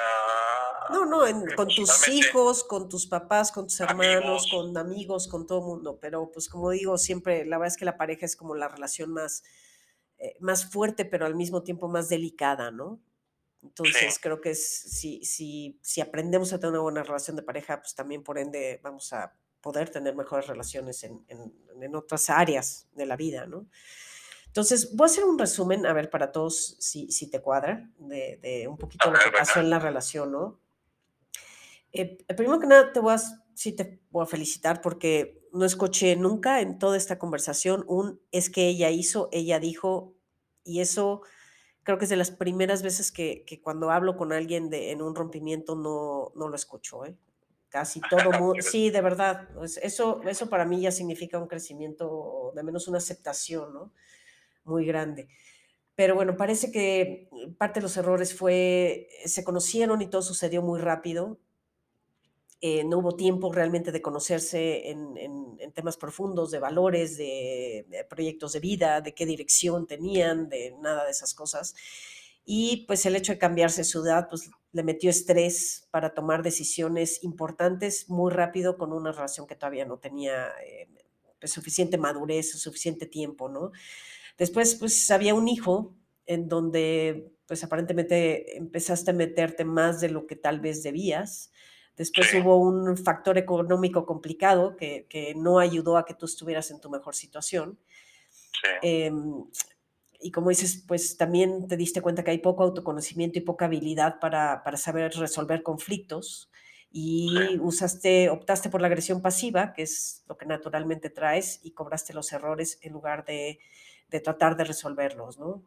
No, 0.90 1.06
no, 1.06 1.26
en- 1.28 1.46
con 1.56 1.68
tus 1.68 2.08
hijos, 2.10 2.64
con 2.64 2.90
tus 2.90 3.08
papás, 3.08 3.52
con 3.52 3.68
tus 3.68 3.80
hermanos, 3.80 4.46
Amigos. 4.46 4.48
con 4.52 4.78
amigos, 4.78 5.28
con 5.28 5.48
todo 5.48 5.60
el 5.60 5.66
mundo. 5.66 5.98
Pero 6.02 6.30
pues 6.32 6.50
como 6.50 6.72
digo, 6.72 6.98
siempre, 6.98 7.46
la 7.46 7.58
verdad 7.58 7.74
es 7.74 7.78
que 7.78 7.86
la 7.86 7.98
pareja 7.98 8.26
es 8.26 8.36
como 8.36 8.56
la 8.56 8.68
relación 8.68 9.12
más, 9.14 9.44
eh, 10.18 10.36
más 10.40 10.70
fuerte, 10.72 11.06
pero 11.06 11.26
al 11.26 11.36
mismo 11.36 11.64
tiempo 11.64 11.88
más 11.88 12.10
delicada, 12.10 12.72
¿no? 12.72 13.00
Entonces 13.62 14.16
Sí. 14.16 14.20
creo 14.22 14.42
que 14.42 14.50
es, 14.52 14.68
si, 15.00 15.24
si, 15.24 15.80
si 15.82 16.02
aprendemos 16.02 16.52
a 16.52 16.60
tener 16.60 16.74
una 16.74 16.82
buena 16.82 17.04
relación 17.04 17.38
de 17.38 17.44
pareja, 17.44 17.80
pues 17.80 17.96
también 17.96 18.22
por 18.24 18.38
ende 18.38 18.80
vamos 18.84 19.14
a 19.14 19.34
poder 19.62 19.90
tener 19.90 20.16
mejores 20.16 20.48
relaciones 20.48 21.02
en, 21.06 21.24
en- 21.30 21.54
en 21.82 21.96
otras 21.96 22.30
áreas 22.30 22.90
de 22.92 23.06
la 23.06 23.16
vida, 23.16 23.46
¿no? 23.46 23.68
Entonces, 24.54 24.96
voy 24.96 25.06
a 25.06 25.08
hacer 25.08 25.24
un 25.24 25.40
resumen, 25.40 25.88
a 25.88 25.94
ver, 25.94 26.12
para 26.12 26.32
todos, 26.32 26.76
si, 26.78 27.12
si 27.12 27.28
te 27.28 27.42
cuadra, 27.42 27.90
de, 27.98 28.38
de 28.38 28.68
un 28.68 28.78
poquito 28.78 29.10
lo 29.10 29.18
que 29.18 29.26
venga. 29.26 29.40
pasó 29.40 29.60
en 29.60 29.72
la 29.72 29.80
relación, 29.80 30.32
¿no? 30.32 30.60
Eh, 31.92 32.24
primero 32.38 32.60
que 32.60 32.68
nada, 32.68 32.94
te 32.94 33.00
voy 33.00 33.14
a 33.14 33.18
sí 33.56 33.72
te 33.72 34.00
voy 34.12 34.24
a 34.24 34.28
felicitar 34.28 34.82
porque 34.82 35.44
no 35.54 35.66
escuché 35.66 36.16
nunca 36.16 36.62
en 36.62 36.78
toda 36.78 36.98
esta 36.98 37.18
conversación 37.18 37.84
un 37.88 38.22
es 38.32 38.52
que 38.52 38.68
ella 38.68 38.92
hizo, 38.92 39.28
ella 39.32 39.60
dijo, 39.60 40.16
y 40.64 40.82
eso 40.82 41.22
creo 41.82 41.98
que 41.98 42.06
es 42.06 42.10
de 42.12 42.16
las 42.16 42.30
primeras 42.30 42.84
veces 42.84 43.12
que, 43.12 43.44
cuando 43.64 43.90
hablo 43.90 44.18
con 44.18 44.34
alguien 44.34 44.70
de, 44.70 44.92
en 44.92 45.02
un 45.02 45.16
rompimiento 45.16 45.76
no, 45.76 46.32
no 46.36 46.48
lo 46.48 46.56
escucho, 46.56 47.06
¿eh? 47.06 47.16
Casi 47.70 48.02
todo 48.10 48.32
mundo, 48.40 48.62
sí, 48.62 48.92
de 48.92 49.02
verdad, 49.02 49.50
eso, 49.82 50.22
eso 50.22 50.48
para 50.48 50.66
mí 50.66 50.82
ya 50.82 50.92
significa 50.92 51.40
un 51.40 51.48
crecimiento, 51.48 52.52
de 52.56 52.62
menos 52.62 52.88
una 52.88 53.00
aceptación, 53.00 53.74
¿no? 53.74 53.92
Muy 54.64 54.86
grande. 54.86 55.28
Pero 55.96 56.16
bueno, 56.16 56.36
parece 56.38 56.72
que 56.72 57.30
parte 57.58 57.80
de 57.80 57.84
los 57.84 57.98
errores 57.98 58.36
fue, 58.36 59.10
se 59.26 59.44
conocieron 59.44 60.02
y 60.02 60.10
todo 60.10 60.22
sucedió 60.22 60.62
muy 60.62 60.80
rápido 60.80 61.40
eh, 62.66 62.86
no 62.86 63.00
hubo 63.00 63.18
tiempo 63.18 63.52
realmente 63.52 63.92
de 63.92 64.02
conocerse 64.02 64.90
en, 64.90 65.74
temas 65.74 65.98
profundos 65.98 66.50
de 66.50 66.60
valores, 66.60 67.18
de, 67.18 68.06
proyectos 68.10 68.54
de 68.54 68.62
vida, 68.62 69.02
de 69.02 69.14
qué 69.14 69.26
dirección 69.26 69.86
tenían, 69.86 70.48
de 70.48 70.74
nada 70.80 71.04
de 71.04 71.12
esas 71.12 71.34
cosas. 71.34 71.76
Y 72.46 72.86
pues 72.88 73.06
el 73.06 73.18
hecho 73.18 73.34
de 73.34 73.38
cambiarse 73.38 73.84
su 73.84 74.06
edad, 74.06 74.30
pues 74.30 74.50
le 74.72 74.82
metió 74.82 75.10
estrés 75.10 75.90
para 75.92 76.14
tomar 76.14 76.42
decisiones 76.42 77.22
importantes 77.26 78.10
muy 78.10 78.32
rápido 78.32 78.78
con 78.78 78.94
una 78.94 79.12
relación 79.12 79.46
que 79.46 79.56
todavía 79.58 79.84
no 79.84 79.98
tenía 79.98 80.48
eh, 80.66 80.88
pues, 81.42 81.52
suficiente 81.52 81.98
madurez, 81.98 82.58
suficiente 82.58 83.08
tiempo, 83.08 83.50
¿no? 83.50 83.74
Después, 84.38 84.76
pues 84.76 85.10
había 85.12 85.34
un 85.36 85.48
hijo 85.48 85.96
en 86.26 86.48
donde 86.48 87.34
pues 87.46 87.64
aparentemente 87.64 88.58
empezaste 88.58 89.12
a 89.12 89.14
meterte 89.14 89.66
más 89.66 90.02
de 90.02 90.10
lo 90.10 90.26
que 90.26 90.36
tal 90.36 90.60
vez 90.60 90.82
debías. 90.82 91.52
Después 91.96 92.34
hubo 92.34 92.58
un 92.58 92.98
factor 92.98 93.38
económico 93.38 94.06
complicado 94.06 94.76
que, 94.76 95.06
que, 95.10 95.36
no 95.36 95.60
ayudó 95.60 95.98
a 95.98 96.06
que 96.06 96.16
tú 96.16 96.26
estuvieras 96.26 96.72
en 96.72 96.80
tu 96.80 96.90
mejor 96.90 97.14
situación. 97.14 97.78
Em, 98.82 99.44
y 100.20 100.32
como 100.32 100.50
dices, 100.50 100.84
pues 100.88 101.18
también 101.18 101.68
te 101.68 101.78
diste 101.78 102.02
cuenta 102.02 102.24
que 102.24 102.32
hay 102.32 102.40
poco 102.40 102.64
autoconocimiento 102.64 103.38
y 103.38 103.42
poca 103.42 103.66
habilidad 103.66 104.20
para, 104.20 104.64
para 104.64 104.78
saber 104.78 105.12
resolver 105.14 105.62
conflictos 105.62 106.50
y 106.92 107.58
usaste, 107.60 108.30
optaste 108.30 108.70
por 108.70 108.80
la 108.80 108.88
agresión 108.88 109.22
pasiva, 109.22 109.74
que 109.74 109.82
es 109.82 110.24
lo 110.28 110.38
que 110.38 110.46
naturalmente 110.46 111.10
traes, 111.10 111.60
y 111.64 111.72
cobraste 111.72 112.14
los 112.14 112.32
errores 112.32 112.78
en 112.82 112.94
lugar 112.94 113.26
de, 113.26 113.60
de 114.14 114.20
tratar 114.20 114.56
de 114.56 114.64
resolverlos, 114.64 115.40
¿no? 115.40 115.64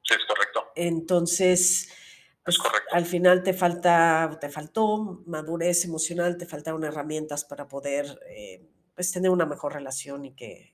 Sí, 0.00 0.14
es 0.14 0.24
correcto. 0.26 0.70
Entonces, 0.76 1.88
pues, 2.44 2.56
al 2.92 3.04
final 3.04 3.42
te 3.42 3.52
falta, 3.52 4.38
te 4.40 4.48
faltó 4.48 5.22
madurez 5.26 5.84
emocional, 5.84 6.38
te 6.38 6.46
faltaron 6.46 6.84
herramientas 6.84 7.44
para 7.44 7.66
poder 7.66 8.20
eh, 8.28 8.64
pues 8.94 9.10
tener 9.10 9.32
una 9.32 9.44
mejor 9.44 9.72
relación 9.72 10.24
y 10.24 10.34
que, 10.34 10.72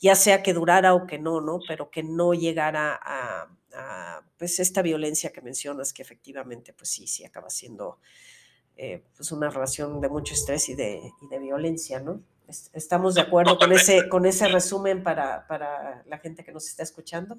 ya 0.00 0.16
sea 0.16 0.42
que 0.42 0.52
durara 0.52 0.94
o 0.94 1.06
que 1.06 1.20
no, 1.20 1.40
¿no? 1.40 1.60
Pero 1.68 1.92
que 1.92 2.02
no 2.02 2.34
llegara 2.34 2.98
a, 3.00 3.46
pues 4.36 4.58
esta 4.58 4.82
violencia 4.82 5.30
que 5.30 5.42
mencionas, 5.42 5.92
que 5.92 6.02
efectivamente, 6.02 6.72
pues 6.72 6.90
sí, 6.90 7.06
sí 7.06 7.24
acaba 7.24 7.50
siendo 7.50 8.00
eh, 8.76 9.04
pues 9.16 9.30
una 9.30 9.48
relación 9.48 10.00
de 10.00 10.08
mucho 10.08 10.34
estrés 10.34 10.68
y 10.70 10.74
de, 10.74 11.00
y 11.22 11.28
de 11.28 11.38
violencia, 11.38 12.00
¿no? 12.00 12.24
¿Estamos 12.72 13.14
de 13.14 13.22
acuerdo 13.22 13.58
con 13.58 13.72
ese, 13.72 14.08
con 14.08 14.26
ese 14.26 14.48
resumen 14.48 15.02
para, 15.02 15.46
para 15.46 16.02
la 16.06 16.18
gente 16.18 16.44
que 16.44 16.52
nos 16.52 16.66
está 16.66 16.82
escuchando? 16.82 17.36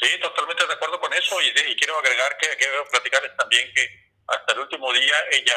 Sí, 0.00 0.20
totalmente 0.20 0.66
de 0.66 0.74
acuerdo 0.74 1.00
con 1.00 1.12
eso 1.14 1.36
y, 1.40 1.76
quiero 1.76 1.98
agregar 1.98 2.36
que 2.38 2.48
quiero 2.58 2.84
platicarles 2.90 3.34
también 3.36 3.72
que 3.74 3.88
hasta 4.26 4.52
el 4.52 4.60
último 4.60 4.92
día 4.92 5.14
ella, 5.32 5.54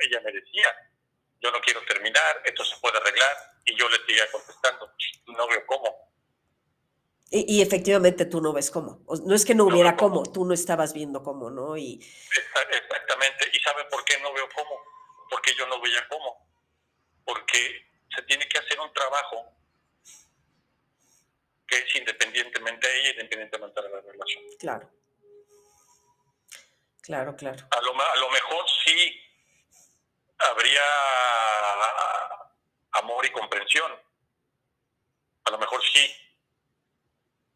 ella 0.00 0.20
me 0.24 0.32
decía, 0.32 0.66
yo 1.40 1.50
no 1.50 1.60
quiero 1.60 1.84
terminar, 1.86 2.42
esto 2.44 2.64
se 2.64 2.76
puede 2.80 2.98
arreglar 2.98 3.36
y 3.64 3.76
yo 3.76 3.88
le 3.88 3.98
seguía 3.98 4.30
contestando, 4.32 4.92
no 5.26 5.46
veo 5.46 5.64
cómo. 5.66 6.10
Y, 7.32 7.62
efectivamente 7.62 8.24
tú 8.24 8.40
no 8.40 8.52
ves 8.52 8.72
cómo. 8.72 9.04
No 9.24 9.36
es 9.36 9.44
que 9.44 9.54
no 9.54 9.64
hubiera 9.64 9.96
cómo, 9.96 10.24
tú 10.24 10.44
no 10.44 10.52
estabas 10.52 10.92
viendo 10.92 11.22
cómo, 11.22 11.48
¿no? 11.48 11.76
Y... 11.76 12.00
Exactamente. 12.02 13.48
¿Y 13.52 13.60
saben 13.60 13.86
por 13.88 14.04
qué 14.04 14.18
no 14.18 14.32
veo 14.32 14.48
cómo? 14.52 14.76
Porque 15.30 15.54
yo 15.56 15.64
no 15.68 15.80
veía 15.80 16.04
cómo. 16.08 16.49
Porque 17.24 17.86
se 18.14 18.22
tiene 18.22 18.48
que 18.48 18.58
hacer 18.58 18.80
un 18.80 18.92
trabajo 18.92 19.52
que 21.66 21.78
es 21.78 21.96
independientemente 21.96 22.88
de 22.88 23.00
ella, 23.00 23.10
independientemente 23.10 23.82
de 23.82 23.88
la 23.88 24.00
relación. 24.00 24.42
Claro. 24.58 24.90
Claro, 27.02 27.36
claro. 27.36 27.66
A 27.70 27.80
lo, 27.80 28.00
a 28.00 28.16
lo 28.16 28.30
mejor 28.30 28.64
sí 28.84 29.20
habría 30.38 30.82
amor 32.92 33.24
y 33.24 33.30
comprensión. 33.30 33.92
A 35.44 35.50
lo 35.50 35.58
mejor 35.58 35.80
sí. 35.92 36.14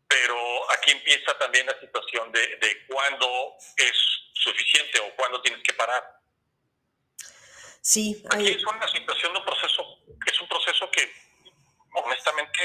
Pero 0.09 0.73
aquí 0.73 0.93
empieza 0.93 1.37
también 1.39 1.67
la 1.67 1.79
situación 1.81 2.31
de, 2.33 2.57
de 2.57 2.87
cuándo 2.87 3.57
es 3.77 3.93
suficiente 4.33 5.01
o 5.01 5.15
cuándo 5.17 5.43
tienes 5.43 5.63
que 5.63 5.75
parar. 5.75 6.21
Sí. 7.85 8.25
Aquí 8.31 8.49
es 8.49 8.65
una 8.65 8.89
situación 8.89 9.35
de 9.35 9.41
un 9.41 9.45
proceso, 9.45 9.83
es 10.25 10.41
un 10.41 10.49
proceso 10.49 10.91
que 10.91 11.13
honestamente 11.93 12.59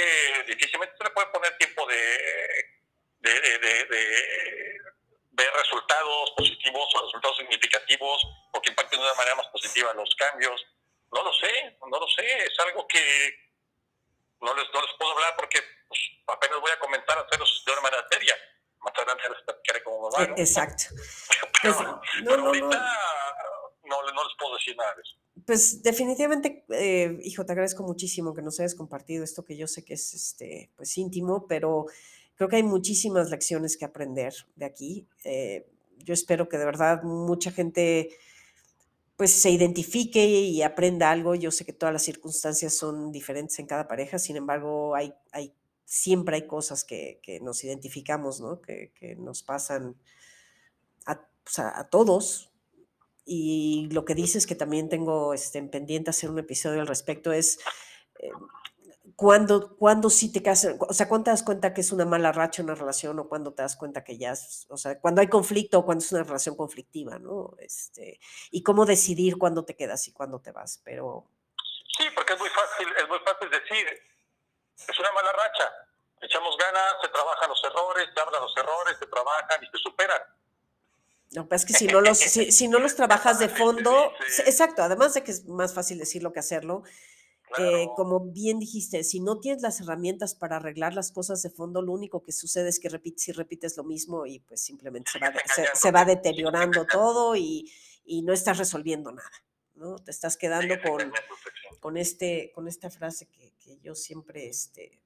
difícilmente 0.47 0.95
se 0.97 1.03
le 1.03 1.09
puede 1.09 1.28
poner 1.28 1.57
tiempo 1.57 1.86
de, 1.88 1.99
de, 3.20 3.89
ver 5.32 5.53
resultados 5.53 6.32
positivos 6.38 6.95
o 6.95 7.05
resultados 7.05 7.36
significativos 7.36 8.22
o 8.53 8.61
que 8.61 8.70
impacten 8.70 8.97
de 8.97 9.05
una 9.05 9.13
manera 9.15 9.36
más 9.36 9.47
positiva 9.47 9.93
los 9.93 10.15
cambios. 10.15 10.65
No 11.11 11.22
lo 11.22 11.34
sé, 11.34 11.78
no 11.82 11.99
lo 11.99 12.07
sé, 12.07 12.45
es 12.45 12.57
algo 12.59 12.88
que 12.88 13.36
no 14.39 14.53
les, 14.55 14.74
no 14.74 14.82
les 14.82 14.93
puedo 14.97 15.11
hablar 15.11 15.36
porque 15.36 15.61
pues, 15.89 15.99
apenas 16.28 16.61
voy 16.61 16.72
a 16.72 16.80
comentar 16.80 17.17
hacerlos 17.17 17.61
de 17.65 17.74
una 17.74 17.82
manera 17.82 18.07
seria. 18.09 18.36
Más 18.80 18.93
adelante 18.95 19.30
les 19.30 19.41
platicaré 19.41 19.84
cómo 19.84 20.09
va. 20.11 20.24
Exacto. 20.38 20.95
pero, 21.61 22.01
pues, 22.24 22.39
ahorita 22.39 23.18
no, 23.89 23.97
no 24.01 24.23
les 24.23 24.37
puedo 24.37 24.55
decir 24.55 24.75
nada. 24.77 24.93
Pues 25.45 25.81
definitivamente, 25.81 26.65
eh, 26.69 27.19
hijo, 27.23 27.45
te 27.45 27.51
agradezco 27.51 27.83
muchísimo 27.83 28.33
que 28.33 28.41
nos 28.41 28.59
hayas 28.59 28.75
compartido 28.75 29.23
esto 29.23 29.43
que 29.43 29.57
yo 29.57 29.67
sé 29.67 29.83
que 29.83 29.95
es 29.95 30.13
este, 30.13 30.69
pues 30.75 30.97
íntimo, 30.97 31.47
pero 31.47 31.87
creo 32.35 32.49
que 32.49 32.57
hay 32.57 32.63
muchísimas 32.63 33.29
lecciones 33.29 33.75
que 33.75 33.85
aprender 33.85 34.33
de 34.55 34.65
aquí. 34.65 35.07
Eh, 35.23 35.67
yo 35.97 36.13
espero 36.13 36.47
que 36.47 36.57
de 36.57 36.65
verdad 36.65 37.03
mucha 37.03 37.51
gente 37.51 38.09
pues 39.17 39.31
se 39.31 39.49
identifique 39.49 40.25
y 40.25 40.61
aprenda 40.61 41.11
algo. 41.11 41.35
Yo 41.35 41.51
sé 41.51 41.65
que 41.65 41.73
todas 41.73 41.91
las 41.91 42.03
circunstancias 42.03 42.73
son 42.73 43.11
diferentes 43.11 43.59
en 43.59 43.65
cada 43.65 43.85
pareja, 43.87 44.17
sin 44.17 44.37
embargo, 44.37 44.95
hay, 44.95 45.13
hay 45.33 45.53
siempre 45.89 46.35
hay 46.35 46.47
cosas 46.47 46.85
que, 46.85 47.19
nos 47.41 47.63
identificamos, 47.63 48.39
¿no? 48.39 48.61
Que, 48.61 49.17
nos 49.17 49.43
pasan 49.43 49.97
a, 51.05 51.27
a 51.57 51.89
todos, 51.89 52.49
y 53.26 53.89
lo 53.91 54.05
que 54.05 54.15
dices 54.15 54.47
que 54.47 54.55
también 54.55 54.89
tengo 54.89 55.34
este, 55.34 55.59
en 55.59 55.70
pendiente 55.70 56.09
hacer 56.09 56.30
un 56.30 56.39
episodio 56.39 56.82
al 56.82 56.88
respecto 56.88 57.32
es 57.32 57.59
eh, 58.20 58.32
cuando, 59.15 59.76
cuando 59.76 60.09
sí 60.09 60.32
te 60.32 60.41
casas, 60.41 60.76
o 60.80 60.93
sea, 60.93 61.07
cuando 61.07 61.26
te 61.26 61.32
das 61.32 61.43
cuenta 61.43 61.74
que 61.74 61.82
es 61.82 61.91
una 61.91 62.05
mala 62.05 62.32
racha 62.32 62.63
una 62.63 62.76
relación 62.76 63.20
o 63.20 63.28
cuando 63.28 63.53
te 63.53 63.61
das 63.61 63.76
cuenta 63.76 64.03
que 64.03 64.17
ya 64.17 64.34
o 64.70 64.78
sea, 64.78 64.99
cuando 64.99 65.22
hay 65.22 65.28
conflicto 65.28 65.80
o 65.80 65.86
cuando 65.86 66.03
es 66.03 66.11
una 66.11 66.24
relación 66.24 66.55
conflictiva, 66.55 67.20
¿no? 67.20 67.53
Este, 67.59 68.20
y 68.49 68.63
cómo 68.63 68.86
decidir 68.86 69.38
cuándo 69.38 69.65
te 69.65 69.76
quedas 69.76 70.07
y 70.07 70.13
cuándo 70.13 70.39
te 70.39 70.51
vas, 70.51 70.82
pero... 70.84 71.28
Sí, 71.97 72.05
porque 72.15 72.34
es 72.34 72.39
muy 72.39 72.49
fácil, 72.49 72.88
es 72.97 73.09
muy 73.09 73.20
fácil 73.20 73.49
decir, 73.49 73.88
es 74.88 74.99
una 74.99 75.11
mala 75.11 75.34
racha, 75.34 75.70
echamos 76.22 76.55
ganas, 76.57 76.95
se 77.01 77.09
trabajan 77.09 77.49
los 77.49 77.63
errores, 77.63 78.09
se 78.13 78.22
hablan 78.22 78.41
los 78.41 78.57
errores, 78.57 78.97
se 78.97 79.07
trabajan 79.07 79.63
y 79.63 79.67
se 79.67 79.78
superan 79.80 80.22
no, 81.32 81.47
es 81.51 81.65
que 81.65 81.73
si 81.73 81.86
no 81.86 82.01
los, 82.01 82.17
si, 82.17 82.67
no 82.67 82.80
los 82.80 82.95
trabajas 82.95 83.39
de 83.39 83.49
fondo, 83.49 84.11
exacto, 84.45 84.82
además 84.82 85.13
de 85.13 85.23
que 85.23 85.32
es 85.32 85.45
más 85.45 85.73
fácil 85.73 85.99
decirlo 85.99 86.32
que 86.32 86.39
hacerlo, 86.39 86.84
eh, 87.57 87.88
como 87.95 88.19
bien 88.19 88.59
dijiste, 88.59 89.03
si 89.03 89.19
no 89.19 89.39
tienes 89.39 89.61
las 89.61 89.80
herramientas 89.82 90.36
para 90.36 90.57
arreglar 90.57 90.93
las 90.93 91.11
cosas 91.11 91.41
de 91.41 91.49
fondo, 91.49 91.82
lo 91.82 91.93
único 91.93 92.23
que 92.23 92.32
sucede 92.32 92.69
es 92.69 92.80
que 92.80 92.89
repites 92.89 93.27
y 93.27 93.32
repites 93.32 93.77
lo 93.77 93.84
mismo 93.84 94.25
y 94.25 94.39
pues 94.39 94.61
simplemente 94.61 95.11
se 95.11 95.19
va, 95.19 95.34
se, 95.73 95.91
va 95.91 96.05
deteriorando 96.05 96.86
todo 96.91 97.36
y, 97.36 97.71
y, 98.05 98.21
no 98.21 98.34
estás 98.34 98.57
resolviendo 98.59 99.11
nada, 99.11 99.32
¿no? 99.75 99.97
Te 99.97 100.11
estás 100.11 100.38
quedando 100.38 100.75
con, 100.82 101.11
con, 101.80 101.97
este, 101.97 102.51
con 102.53 102.67
esta 102.67 102.91
frase 102.91 103.27
que, 103.27 103.53
que 103.59 103.80
yo 103.80 103.95
siempre 103.95 104.47
este, 104.47 104.99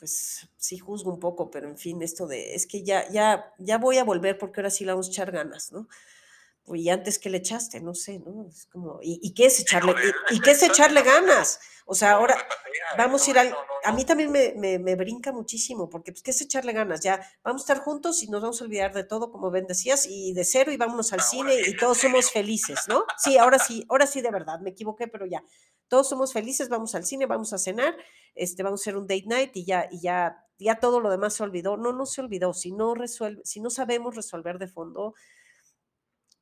pues 0.00 0.48
sí 0.56 0.78
juzgo 0.78 1.12
un 1.12 1.20
poco, 1.20 1.50
pero 1.50 1.68
en 1.68 1.78
fin, 1.78 2.02
esto 2.02 2.26
de, 2.26 2.54
es 2.54 2.66
que 2.66 2.82
ya, 2.82 3.08
ya, 3.10 3.54
ya 3.58 3.78
voy 3.78 3.98
a 3.98 4.04
volver 4.04 4.38
porque 4.38 4.60
ahora 4.60 4.70
sí 4.70 4.84
le 4.84 4.92
vamos 4.92 5.08
a 5.08 5.10
echar 5.10 5.30
ganas, 5.30 5.70
¿no? 5.72 5.88
Y 6.74 6.90
antes 6.90 7.18
que 7.18 7.30
le 7.30 7.38
echaste, 7.38 7.80
no 7.80 7.94
sé, 7.94 8.18
¿no? 8.18 8.46
Es 8.46 8.66
como, 8.66 8.98
¿y, 9.02 9.32
qué 9.34 9.46
es 9.46 9.60
echarle, 9.60 9.94
y, 10.30 10.40
qué 10.40 10.52
es 10.52 10.62
echarle 10.62 11.02
ganas? 11.02 11.60
O 11.86 11.94
sea, 11.94 12.12
ahora... 12.12 12.36
vamos 12.96 13.26
a 13.26 13.30
ir 13.30 13.38
al... 13.38 13.54
A 13.84 13.92
mí 13.92 14.04
también 14.04 14.30
me, 14.30 14.78
me, 14.78 14.94
brinca 14.94 15.32
muchísimo, 15.32 15.88
porque 15.88 16.12
pues, 16.12 16.22
¿qué 16.22 16.30
es 16.30 16.40
echarle 16.40 16.72
ganas? 16.72 17.00
Ya, 17.00 17.20
vamos 17.42 17.62
a 17.62 17.64
estar 17.64 17.84
juntos 17.84 18.22
y 18.22 18.28
nos 18.28 18.42
vamos 18.42 18.60
a 18.60 18.64
olvidar 18.64 18.92
de 18.92 19.04
todo, 19.04 19.30
como 19.30 19.50
ven 19.50 19.66
decías, 19.66 20.06
y 20.06 20.32
de 20.34 20.44
cero 20.44 20.70
y 20.70 20.76
vámonos 20.76 21.12
al 21.12 21.22
cine 21.22 21.54
y 21.66 21.76
todos 21.76 21.98
somos 21.98 22.30
felices, 22.30 22.80
¿no? 22.88 23.04
Sí, 23.16 23.38
ahora 23.38 23.58
sí, 23.58 23.86
ahora 23.88 24.06
sí 24.06 24.20
de 24.20 24.30
verdad, 24.30 24.60
me 24.60 24.70
equivoqué, 24.70 25.08
pero 25.08 25.26
ya, 25.26 25.42
todos 25.90 26.08
somos 26.08 26.32
felices, 26.32 26.68
vamos 26.68 26.94
al 26.94 27.04
cine, 27.04 27.26
vamos 27.26 27.52
a 27.52 27.58
cenar, 27.58 27.96
este, 28.34 28.62
vamos 28.62 28.80
a 28.80 28.82
hacer 28.82 28.96
un 28.96 29.06
date 29.08 29.24
night 29.26 29.56
y 29.56 29.64
ya, 29.64 29.88
y 29.90 30.00
ya, 30.00 30.46
ya 30.58 30.78
todo 30.78 31.00
lo 31.00 31.10
demás 31.10 31.34
se 31.34 31.42
olvidó. 31.42 31.76
No, 31.76 31.92
no 31.92 32.06
se 32.06 32.20
olvidó. 32.20 32.54
Si 32.54 32.70
no 32.70 32.94
resuelve, 32.94 33.42
si 33.44 33.60
no 33.60 33.70
sabemos 33.70 34.14
resolver 34.14 34.58
de 34.58 34.68
fondo, 34.68 35.14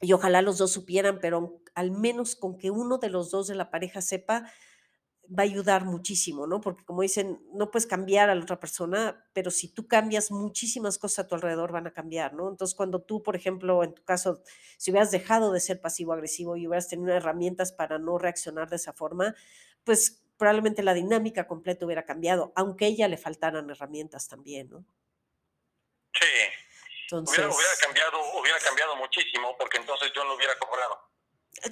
y 0.00 0.12
ojalá 0.12 0.42
los 0.42 0.58
dos 0.58 0.72
supieran, 0.72 1.18
pero 1.20 1.60
al 1.74 1.90
menos 1.90 2.36
con 2.36 2.56
que 2.58 2.70
uno 2.70 2.98
de 2.98 3.10
los 3.10 3.30
dos 3.30 3.48
de 3.48 3.54
la 3.54 3.70
pareja 3.70 4.00
sepa, 4.00 4.50
va 5.28 5.42
a 5.42 5.46
ayudar 5.46 5.84
muchísimo, 5.84 6.46
¿no? 6.46 6.60
Porque 6.60 6.84
como 6.84 7.02
dicen, 7.02 7.40
no 7.52 7.70
puedes 7.70 7.86
cambiar 7.86 8.30
a 8.30 8.34
la 8.34 8.42
otra 8.42 8.60
persona, 8.60 9.26
pero 9.34 9.50
si 9.50 9.68
tú 9.68 9.86
cambias, 9.86 10.30
muchísimas 10.30 10.98
cosas 10.98 11.24
a 11.24 11.28
tu 11.28 11.34
alrededor 11.34 11.70
van 11.70 11.86
a 11.86 11.92
cambiar, 11.92 12.32
¿no? 12.32 12.48
Entonces, 12.48 12.74
cuando 12.74 13.02
tú, 13.02 13.22
por 13.22 13.36
ejemplo, 13.36 13.84
en 13.84 13.94
tu 13.94 14.02
caso, 14.04 14.42
si 14.78 14.90
hubieras 14.90 15.10
dejado 15.10 15.52
de 15.52 15.60
ser 15.60 15.80
pasivo-agresivo 15.80 16.56
y 16.56 16.66
hubieras 16.66 16.88
tenido 16.88 17.12
herramientas 17.12 17.72
para 17.72 17.98
no 17.98 18.16
reaccionar 18.18 18.70
de 18.70 18.76
esa 18.76 18.92
forma, 18.94 19.34
pues 19.84 20.22
probablemente 20.38 20.82
la 20.82 20.94
dinámica 20.94 21.46
completa 21.46 21.84
hubiera 21.84 22.04
cambiado, 22.04 22.52
aunque 22.56 22.86
a 22.86 22.88
ella 22.88 23.08
le 23.08 23.16
faltaran 23.18 23.68
herramientas 23.70 24.28
también, 24.28 24.70
¿no? 24.70 24.84
Sí. 26.14 26.26
Entonces, 27.10 27.38
hubiera, 27.38 27.72
cambiado, 27.80 28.18
hubiera 28.38 28.58
cambiado 28.58 28.94
muchísimo 28.96 29.56
porque 29.58 29.78
entonces 29.78 30.12
yo 30.14 30.24
no 30.24 30.34
hubiera 30.34 30.58
cobrado. 30.58 30.98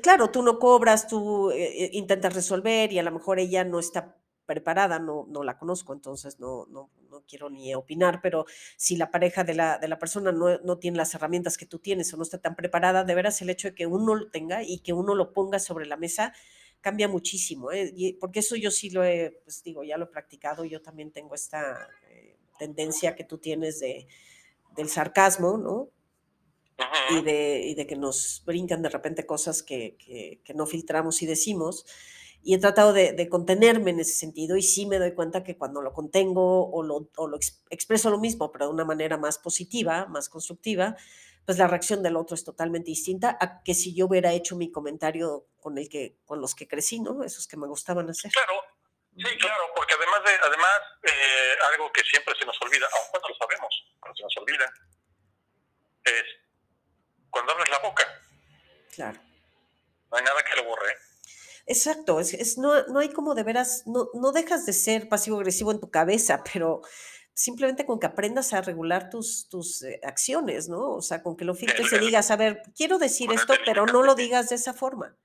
Claro, 0.02 0.30
tú 0.30 0.42
no 0.42 0.58
cobras, 0.58 1.06
tú 1.08 1.50
eh, 1.50 1.84
eh, 1.84 1.90
intentas 1.92 2.34
resolver 2.34 2.90
y 2.90 2.98
a 2.98 3.02
lo 3.02 3.12
mejor 3.12 3.38
ella 3.38 3.62
no 3.62 3.78
está 3.78 4.16
preparada, 4.46 4.98
no, 4.98 5.26
no 5.28 5.44
la 5.44 5.58
conozco, 5.58 5.92
entonces 5.92 6.40
no, 6.40 6.64
no, 6.70 6.90
no 7.10 7.22
quiero 7.28 7.50
ni 7.50 7.74
opinar, 7.74 8.20
pero 8.22 8.46
si 8.78 8.96
la 8.96 9.10
pareja 9.10 9.44
de 9.44 9.52
la, 9.52 9.76
de 9.76 9.88
la 9.88 9.98
persona 9.98 10.32
no, 10.32 10.58
no, 10.58 10.78
tiene 10.78 10.96
las 10.96 11.14
herramientas 11.14 11.58
que 11.58 11.66
tú 11.66 11.80
tienes 11.80 12.14
o 12.14 12.16
no 12.16 12.22
está 12.22 12.38
tan 12.38 12.56
preparada, 12.56 13.04
de 13.04 13.14
veras 13.14 13.42
el 13.42 13.50
hecho 13.50 13.68
de 13.68 13.74
que 13.74 13.86
uno 13.86 14.14
lo 14.14 14.30
tenga 14.30 14.62
y 14.62 14.78
que 14.78 14.94
uno 14.94 15.14
lo 15.14 15.34
ponga 15.34 15.58
sobre 15.58 15.84
la 15.84 15.98
mesa 15.98 16.32
cambia 16.80 17.08
muchísimo, 17.08 17.72
¿eh? 17.72 18.16
porque 18.20 18.38
eso 18.38 18.56
yo 18.56 18.70
sí 18.70 18.88
lo 18.88 19.04
he, 19.04 19.40
pues 19.44 19.62
digo, 19.62 19.84
ya 19.84 19.98
lo 19.98 20.06
he 20.06 20.08
practicado, 20.08 20.64
yo 20.64 20.80
también 20.80 21.10
tengo 21.10 21.34
esta 21.34 21.90
eh, 22.08 22.38
tendencia 22.58 23.14
que 23.16 23.24
tú 23.24 23.38
tienes 23.38 23.80
de, 23.80 24.06
del 24.76 24.88
sarcasmo, 24.88 25.58
¿no? 25.58 25.90
Y 27.10 27.22
de, 27.22 27.62
y 27.64 27.74
de, 27.74 27.86
que 27.86 27.96
nos 27.96 28.42
brincan 28.44 28.82
de 28.82 28.90
repente 28.90 29.24
cosas 29.24 29.62
que, 29.62 29.96
que, 29.96 30.42
que 30.44 30.54
no 30.54 30.66
filtramos 30.66 31.22
y 31.22 31.26
decimos. 31.26 31.86
Y 32.42 32.54
he 32.54 32.58
tratado 32.58 32.92
de, 32.92 33.12
de, 33.12 33.28
contenerme 33.28 33.92
en 33.92 34.00
ese 34.00 34.12
sentido 34.12 34.56
y 34.56 34.62
sí 34.62 34.86
me 34.86 34.98
doy 34.98 35.14
cuenta 35.14 35.42
que 35.42 35.56
cuando 35.56 35.80
lo 35.80 35.92
contengo 35.92 36.70
o 36.70 36.82
lo, 36.82 37.08
o 37.16 37.28
lo 37.28 37.38
expreso 37.70 38.10
lo 38.10 38.18
mismo, 38.18 38.52
pero 38.52 38.66
de 38.66 38.72
una 38.72 38.84
manera 38.84 39.16
más 39.16 39.38
positiva, 39.38 40.06
más 40.06 40.28
constructiva, 40.28 40.96
pues 41.46 41.58
la 41.58 41.68
reacción 41.68 42.02
del 42.02 42.16
otro 42.16 42.34
es 42.34 42.44
totalmente 42.44 42.90
distinta 42.90 43.38
a 43.40 43.62
que 43.62 43.72
si 43.72 43.94
yo 43.94 44.06
hubiera 44.06 44.32
hecho 44.32 44.56
mi 44.56 44.70
comentario 44.72 45.46
con 45.60 45.78
el 45.78 45.88
que, 45.88 46.18
con 46.24 46.40
los 46.40 46.56
que 46.56 46.66
crecí, 46.66 47.00
¿no? 47.00 47.22
Esos 47.22 47.46
que 47.46 47.56
me 47.56 47.68
gustaban 47.68 48.10
hacer. 48.10 48.32
Claro, 48.32 48.60
sí, 49.16 49.38
claro, 49.38 49.64
porque 49.76 49.94
además 49.94 50.24
de, 50.24 50.32
además, 50.44 50.80
eh, 51.04 51.54
algo 51.72 51.92
que 51.92 52.02
siempre 52.02 52.34
se 52.36 52.44
nos 52.44 52.60
olvida, 52.60 52.86
aun 52.92 53.06
cuando 53.12 53.28
lo 53.28 53.34
sabemos, 53.36 53.85
cuando 54.06 54.16
se 54.16 54.22
nos 54.22 54.36
olvida, 54.38 54.72
es 56.04 56.24
cuando 57.30 57.52
abres 57.52 57.68
la 57.68 57.78
boca. 57.80 58.04
Claro. 58.94 59.20
No 60.10 60.18
hay 60.18 60.24
nada 60.24 60.42
que 60.42 60.62
lo 60.62 60.68
borre. 60.68 60.96
Exacto, 61.66 62.20
es, 62.20 62.32
es 62.34 62.58
no, 62.58 62.86
no 62.86 63.00
hay 63.00 63.08
como 63.08 63.34
de 63.34 63.42
veras, 63.42 63.82
no, 63.86 64.08
no 64.14 64.30
dejas 64.30 64.66
de 64.66 64.72
ser 64.72 65.08
pasivo-agresivo 65.08 65.72
en 65.72 65.80
tu 65.80 65.90
cabeza, 65.90 66.44
pero 66.52 66.82
simplemente 67.34 67.84
con 67.84 67.98
que 67.98 68.06
aprendas 68.06 68.52
a 68.52 68.62
regular 68.62 69.10
tus, 69.10 69.48
tus 69.48 69.82
eh, 69.82 70.00
acciones, 70.04 70.68
¿no? 70.68 70.94
O 70.94 71.02
sea, 71.02 71.22
con 71.22 71.36
que 71.36 71.44
lo 71.44 71.54
filtres 71.54 71.92
y 71.92 71.98
digas, 71.98 72.30
a 72.30 72.36
ver, 72.36 72.62
quiero 72.76 72.98
decir 72.98 73.32
esto, 73.32 73.54
pero 73.64 73.84
no 73.86 74.02
lo 74.02 74.14
digas 74.14 74.48
de 74.48 74.54
esa 74.54 74.72
forma. 74.72 75.16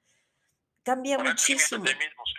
Cambia 0.83 1.17
muchísimo. 1.17 1.85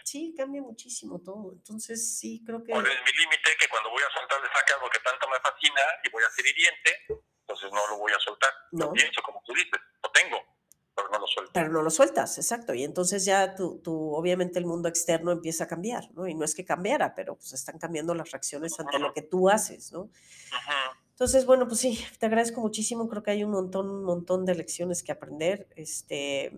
Sí, 0.05 0.35
cambia 0.37 0.63
muchísimo 0.63 1.21
todo. 1.21 1.53
Entonces, 1.53 2.19
sí, 2.19 2.43
creo 2.45 2.63
que... 2.63 2.73
¿Cuál 2.73 2.87
es 2.87 2.99
mi 3.05 3.13
límite? 3.23 3.51
Que 3.59 3.69
cuando 3.69 3.91
voy 3.91 4.03
a 4.03 4.13
soltar 4.13 4.43
de 4.43 4.49
sacar 4.49 4.83
lo 4.83 4.91
que 4.91 4.99
tanto 4.99 5.29
me 5.29 5.39
fascina 5.41 5.81
y 6.05 6.11
voy 6.11 6.25
a 6.25 6.31
ser 6.31 6.47
hiriente, 6.47 7.23
entonces 7.41 7.71
no 7.73 7.87
lo 7.89 7.99
voy 7.99 8.13
a 8.13 8.19
soltar. 8.19 8.51
No. 8.73 8.87
Lo 8.87 8.93
pienso, 8.93 9.23
como 9.23 9.41
tú 9.47 9.55
dices, 9.55 9.81
lo 10.03 10.11
tengo 10.11 10.53
pero 10.95 11.09
no 11.11 11.19
lo 11.19 11.27
sueltas. 11.27 11.53
Pero 11.55 11.69
no 11.71 11.83
lo 11.83 11.91
sueltas, 11.91 12.39
exacto. 12.39 12.75
Y 12.75 12.85
entonces 12.85 13.25
ya 13.25 13.55
tú, 13.55 13.81
tú, 13.83 14.15
obviamente 14.15 14.59
el 14.59 14.67
mundo 14.67 14.89
externo 14.89 15.33
empieza 15.33 15.65
a 15.65 15.67
cambiar, 15.67 16.13
¿no? 16.13 16.27
Y 16.27 16.35
no 16.35 16.45
es 16.45 16.55
que 16.55 16.65
cambiara, 16.65 17.15
pero 17.15 17.37
pues 17.37 17.53
están 17.53 17.79
cambiando 17.79 18.15
las 18.15 18.31
reacciones 18.31 18.79
ante 18.79 18.99
lo 18.99 19.13
que 19.13 19.23
tú 19.23 19.49
haces, 19.49 19.93
¿no? 19.93 20.11
Entonces, 21.11 21.47
bueno, 21.47 21.67
pues 21.67 21.81
sí, 21.81 22.05
te 22.19 22.27
agradezco 22.27 22.61
muchísimo. 22.61 23.09
Creo 23.09 23.23
que 23.23 23.31
hay 23.31 23.45
un 23.45 23.53
montón, 23.53 23.89
un 23.89 24.05
montón 24.05 24.45
de 24.45 24.55
lecciones 24.55 25.03
que 25.03 25.13
aprender. 25.13 25.69
Este, 25.77 26.53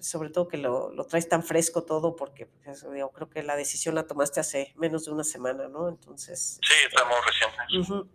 sobre 0.00 0.30
todo 0.30 0.48
que 0.48 0.56
lo, 0.58 0.90
lo 0.92 1.04
traes 1.04 1.28
tan 1.28 1.42
fresco 1.42 1.82
todo, 1.82 2.16
porque 2.16 2.46
pues, 2.46 2.84
digo, 2.92 3.10
creo 3.12 3.28
que 3.28 3.42
la 3.42 3.56
decisión 3.56 3.94
la 3.94 4.06
tomaste 4.06 4.40
hace 4.40 4.72
menos 4.76 5.04
de 5.04 5.12
una 5.12 5.24
semana, 5.24 5.68
¿no? 5.68 5.88
Entonces. 5.88 6.58
Sí, 6.62 6.74
estamos 6.86 7.16
recientes. 7.26 8.06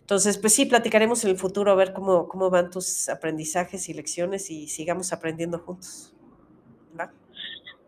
Entonces, 0.00 0.36
pues 0.36 0.54
sí, 0.54 0.66
platicaremos 0.66 1.24
en 1.24 1.30
el 1.30 1.38
futuro 1.38 1.72
a 1.72 1.74
ver 1.74 1.94
cómo, 1.94 2.28
cómo 2.28 2.50
van 2.50 2.70
tus 2.70 3.08
aprendizajes 3.08 3.88
y 3.88 3.94
lecciones 3.94 4.50
y 4.50 4.68
sigamos 4.68 5.12
aprendiendo 5.14 5.58
juntos. 5.58 6.12
¿Va? 6.98 7.10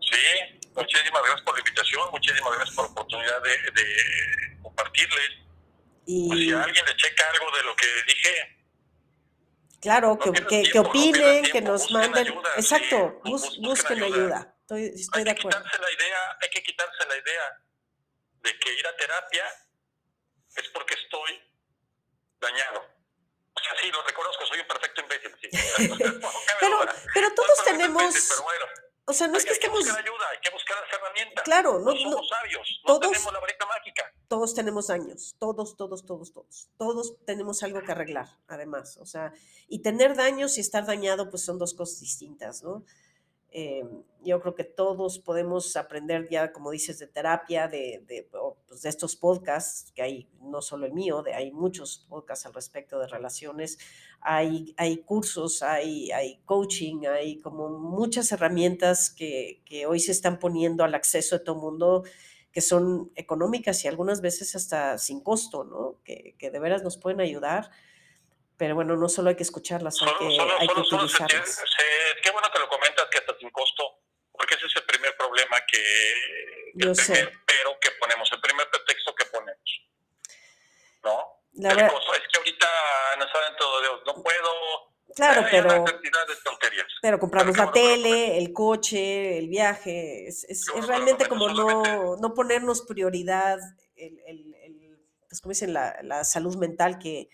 Sí, 0.00 0.64
muchísimas 0.74 1.22
gracias 1.22 1.42
por 1.42 1.54
la 1.54 1.60
invitación, 1.60 2.02
muchísimas 2.10 2.52
gracias 2.56 2.74
por 2.74 2.84
la 2.86 2.90
oportunidad 2.92 3.42
de, 3.42 3.82
de 3.82 4.62
compartirles. 4.62 5.30
Y... 6.06 6.28
Pues 6.28 6.40
si 6.40 6.52
a 6.52 6.62
alguien 6.62 6.84
le 6.86 6.96
checa 6.96 7.24
algo 7.34 7.56
de 7.56 7.62
lo 7.64 7.76
que 7.76 7.86
dije, 8.06 8.56
Claro, 9.80 10.18
que, 10.18 10.32
que, 10.32 10.62
que, 10.70 10.78
opinen, 10.78 11.44
que 11.44 11.60
nos 11.60 11.90
manden. 11.90 12.34
Exacto, 12.56 13.20
busquen, 13.24 14.02
ayuda. 14.02 14.54
Estoy, 14.60 14.86
estoy 14.94 15.24
de 15.24 15.30
acuerdo. 15.30 15.60
La 15.60 15.92
idea, 15.92 16.38
hay 16.42 16.50
que 16.50 16.62
quitarse 16.62 17.06
la 17.06 17.16
idea 17.16 17.62
de 18.42 18.58
que 18.58 18.74
ir 18.74 18.86
a 18.86 18.96
terapia 18.96 19.44
es 20.56 20.68
porque 20.70 20.94
estoy 20.94 21.40
dañado. 22.40 22.96
O 23.54 23.60
sea, 23.60 23.80
sí, 23.80 23.90
lo 23.90 24.02
reconozco, 24.02 24.46
soy 24.46 24.60
un 24.60 24.66
perfecto 24.66 25.00
imbécil. 25.00 25.34
Sí. 25.40 25.88
pero, 26.60 26.80
pero 27.14 27.34
todos 27.34 27.64
tenemos... 27.64 28.42
o 29.08 29.12
sea, 29.12 29.28
no 29.28 29.36
es 29.36 29.44
que, 29.44 29.52
estemos... 29.52 29.78
Hay 29.78 29.84
que 29.84 29.90
buscar 29.90 30.04
ayuda, 30.04 30.26
hay 30.32 30.38
que 30.42 30.50
buscar 30.50 30.76
herramientas. 30.92 31.44
Claro, 31.44 31.78
no, 31.78 31.96
somos 31.96 32.28
sabios, 32.28 32.80
no 32.84 32.98
todos, 32.98 33.12
tenemos 33.12 33.32
la 33.32 33.40
varita 33.40 33.66
mágica. 33.66 34.12
Todos 34.26 34.54
tenemos 34.54 34.86
daños, 34.88 35.36
todos, 35.38 35.76
todos, 35.76 36.04
todos, 36.04 36.32
todos. 36.32 36.68
Todos 36.76 37.24
tenemos 37.24 37.62
algo 37.62 37.82
que 37.82 37.92
arreglar, 37.92 38.26
además. 38.48 38.96
O 39.00 39.06
sea, 39.06 39.32
y 39.68 39.82
tener 39.82 40.16
daños 40.16 40.58
y 40.58 40.60
estar 40.60 40.84
dañado, 40.86 41.30
pues 41.30 41.44
son 41.44 41.58
dos 41.58 41.74
cosas 41.74 42.00
distintas, 42.00 42.64
¿no? 42.64 42.84
Eh, 43.50 43.84
yo 44.22 44.40
creo 44.40 44.54
que 44.54 44.64
todos 44.64 45.18
podemos 45.18 45.76
aprender 45.76 46.28
ya, 46.28 46.52
como 46.52 46.70
dices, 46.70 46.98
de 46.98 47.06
terapia, 47.06 47.68
de, 47.68 48.02
de, 48.06 48.28
pues 48.66 48.82
de, 48.82 48.88
estos 48.88 49.14
podcasts, 49.16 49.92
que 49.92 50.02
hay 50.02 50.28
no 50.40 50.60
solo 50.60 50.84
el 50.84 50.92
mío, 50.92 51.22
de, 51.22 51.32
hay 51.32 51.52
muchos 51.52 52.04
podcasts 52.08 52.44
al 52.44 52.52
respecto 52.52 52.98
de 52.98 53.06
relaciones, 53.06 53.78
hay, 54.20 54.74
hay 54.76 54.98
cursos, 54.98 55.62
hay, 55.62 56.10
hay 56.10 56.42
coaching, 56.44 57.06
hay 57.06 57.40
como 57.40 57.68
muchas 57.68 58.32
herramientas 58.32 59.10
que, 59.10 59.62
que 59.64 59.86
hoy 59.86 60.00
se 60.00 60.12
están 60.12 60.38
poniendo 60.38 60.82
al 60.82 60.94
acceso 60.94 61.38
de 61.38 61.44
todo 61.44 61.56
el 61.56 61.62
mundo 61.62 62.04
que 62.50 62.60
son 62.62 63.12
económicas 63.14 63.84
y 63.84 63.88
algunas 63.88 64.22
veces 64.22 64.56
hasta 64.56 64.98
sin 64.98 65.20
costo, 65.20 65.64
¿no? 65.64 66.00
Que, 66.04 66.34
que 66.38 66.50
de 66.50 66.58
veras 66.58 66.82
nos 66.82 66.96
pueden 66.96 67.20
ayudar 67.20 67.70
pero 68.56 68.74
bueno, 68.74 68.96
no 68.96 69.08
solo 69.08 69.28
hay 69.28 69.36
que 69.36 69.42
escucharlas, 69.42 70.00
hay 70.00 70.12
que, 70.18 70.40
hay 70.58 70.68
que 70.68 70.80
utilizarlas. 70.80 71.62
qué 72.22 72.30
bueno 72.30 72.48
que 72.52 72.58
lo 72.58 72.68
comentas, 72.68 73.06
que 73.10 73.18
hasta 73.18 73.36
sin 73.38 73.50
costo, 73.50 74.00
porque 74.32 74.54
ese 74.54 74.66
es 74.66 74.76
el 74.76 74.84
primer 74.84 75.14
que, 75.86 76.78
que 76.78 76.88
el 76.88 76.94
primer, 76.94 77.32
pero 77.46 77.78
que 77.80 77.90
ponemos, 78.00 78.30
el 78.32 78.40
primer 78.40 78.68
pretexto 78.70 79.14
que 79.14 79.24
ponemos. 79.26 79.88
¿No? 81.04 81.36
La 81.54 81.88
costo 81.88 82.14
es 82.14 82.20
que 82.20 82.38
ahorita 82.38 82.66
no 83.18 83.28
saben 83.28 83.56
todo 83.58 83.80
Dios, 83.80 84.02
no 84.06 84.22
puedo. 84.22 84.50
Claro, 85.14 85.46
pero, 85.50 85.84
pero 87.00 87.18
compramos 87.18 87.56
la 87.56 87.70
tele, 87.70 88.36
el 88.36 88.52
coche, 88.52 89.38
el 89.38 89.48
viaje, 89.48 90.26
es, 90.28 90.44
es, 90.44 90.68
es 90.68 90.86
realmente 90.86 91.26
como 91.26 91.48
no, 91.48 92.16
no 92.16 92.34
ponernos 92.34 92.82
prioridad, 92.82 93.58
el, 93.94 94.20
el, 94.26 94.54
el 94.62 94.98
pues 95.28 95.40
como 95.40 95.52
dicen, 95.52 95.72
la, 95.72 95.96
la 96.02 96.24
salud 96.24 96.56
mental 96.56 96.98
que, 96.98 97.28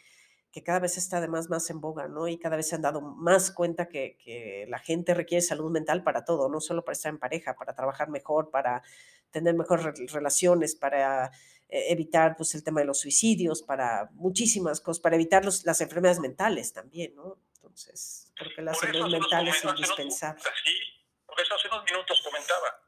que 0.53 0.63
cada 0.63 0.81
vez 0.81 0.99
está 0.99 1.17
además 1.17 1.49
más 1.49 1.69
en 1.71 1.81
boga, 1.81 2.09
¿no? 2.09 2.29
Y 2.29 2.39
cada 2.39 2.57
vez 2.57 2.69
se 2.69 2.75
han 2.75 2.83
dado 2.83 3.01
más 3.01 3.51
cuenta 3.51 3.89
que, 3.89 4.19
que, 4.23 4.67
la 4.69 4.79
gente 4.79 5.15
requiere 5.15 5.41
salud 5.41 5.71
mental 5.71 6.05
para 6.05 6.25
todo, 6.25 6.49
no 6.51 6.61
solo 6.61 6.85
para 6.85 6.93
estar 6.93 7.11
en 7.11 7.19
pareja, 7.19 7.57
para 7.57 7.75
trabajar 7.75 8.11
mejor, 8.11 8.51
para 8.51 8.83
tener 9.31 9.55
mejores 9.55 10.13
relaciones, 10.13 10.77
para 10.77 11.33
eh, 11.69 11.87
evitar 11.89 12.37
pues, 12.37 12.55
el 12.55 12.63
tema 12.63 12.81
de 12.81 12.87
los 12.87 13.01
suicidios, 13.01 13.63
para 13.63 14.11
muchísimas 14.13 14.81
cosas, 14.83 15.01
para 15.01 15.17
evitar 15.17 15.43
los, 15.43 15.65
las 15.65 15.81
enfermedades 15.81 16.21
mentales 16.21 16.73
también, 16.75 17.15
¿no? 17.17 17.39
Entonces, 17.55 18.31
creo 18.37 18.51
que 18.55 18.63
la 18.63 18.75
salud 18.75 19.11
mental 19.11 19.49
es 19.49 19.65
indispensable. 19.65 20.43
Sí, 20.43 20.75
por 21.25 21.41
eso 21.41 21.55
hace 21.55 21.69
unos 21.69 21.85
minutos 21.85 22.21
comentaba, 22.23 22.87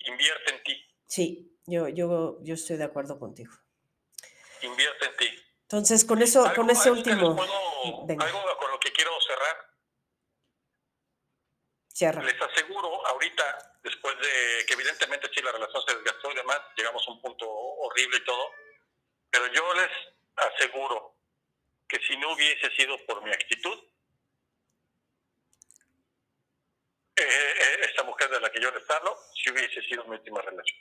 invierte 0.00 0.54
en 0.54 0.62
ti. 0.62 0.84
Sí, 1.06 1.58
yo, 1.66 1.88
yo, 1.88 2.38
yo 2.42 2.54
estoy 2.54 2.76
de 2.76 2.84
acuerdo 2.84 3.18
contigo. 3.18 3.54
Invierte 4.62 5.06
en 5.06 5.16
ti. 5.16 5.49
Entonces, 5.70 6.04
con 6.04 6.20
eso, 6.20 6.42
Algo- 6.42 6.54
con 6.56 6.70
ese 6.70 6.88
algo 6.88 6.98
último, 6.98 7.36
puedo- 7.36 8.04
venga. 8.04 8.24
algo 8.26 8.42
con 8.58 8.72
lo 8.72 8.80
que 8.80 8.92
quiero 8.92 9.12
cerrar. 9.20 9.70
cierra. 11.92 12.22
Les 12.22 12.40
aseguro, 12.40 13.06
ahorita, 13.08 13.76
después 13.82 14.16
de 14.16 14.64
que 14.66 14.72
evidentemente 14.72 15.28
sí 15.34 15.42
la 15.42 15.52
relación 15.52 15.82
se 15.86 15.94
desgastó 15.96 16.30
y 16.32 16.34
demás, 16.34 16.58
llegamos 16.74 17.06
a 17.06 17.10
un 17.12 17.20
punto 17.20 17.46
horrible 17.48 18.16
y 18.16 18.24
todo, 18.24 18.50
pero 19.30 19.46
yo 19.48 19.74
les 19.74 19.90
aseguro 20.36 21.16
que 21.86 21.98
si 22.00 22.16
no 22.16 22.32
hubiese 22.32 22.70
sido 22.74 22.96
por 23.06 23.22
mi 23.22 23.30
actitud, 23.30 23.78
eh, 27.16 27.22
eh, 27.22 27.80
esta 27.82 28.02
mujer 28.04 28.30
de 28.30 28.40
la 28.40 28.50
que 28.50 28.60
yo 28.62 28.70
les 28.70 28.88
hablo, 28.90 29.16
si 29.34 29.50
hubiese 29.50 29.82
sido 29.82 30.02
mi 30.04 30.16
última 30.16 30.40
relación. 30.40 30.80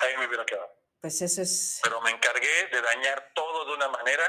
Ahí 0.00 0.16
me 0.16 0.26
hubiera 0.26 0.46
quedado. 0.46 0.79
Pues 1.00 1.22
eso 1.22 1.40
es, 1.42 1.80
Pero 1.82 2.00
me 2.02 2.10
encargué 2.10 2.46
de 2.72 2.82
dañar 2.82 3.32
todo 3.34 3.64
de 3.66 3.74
una 3.74 3.88
manera, 3.88 4.22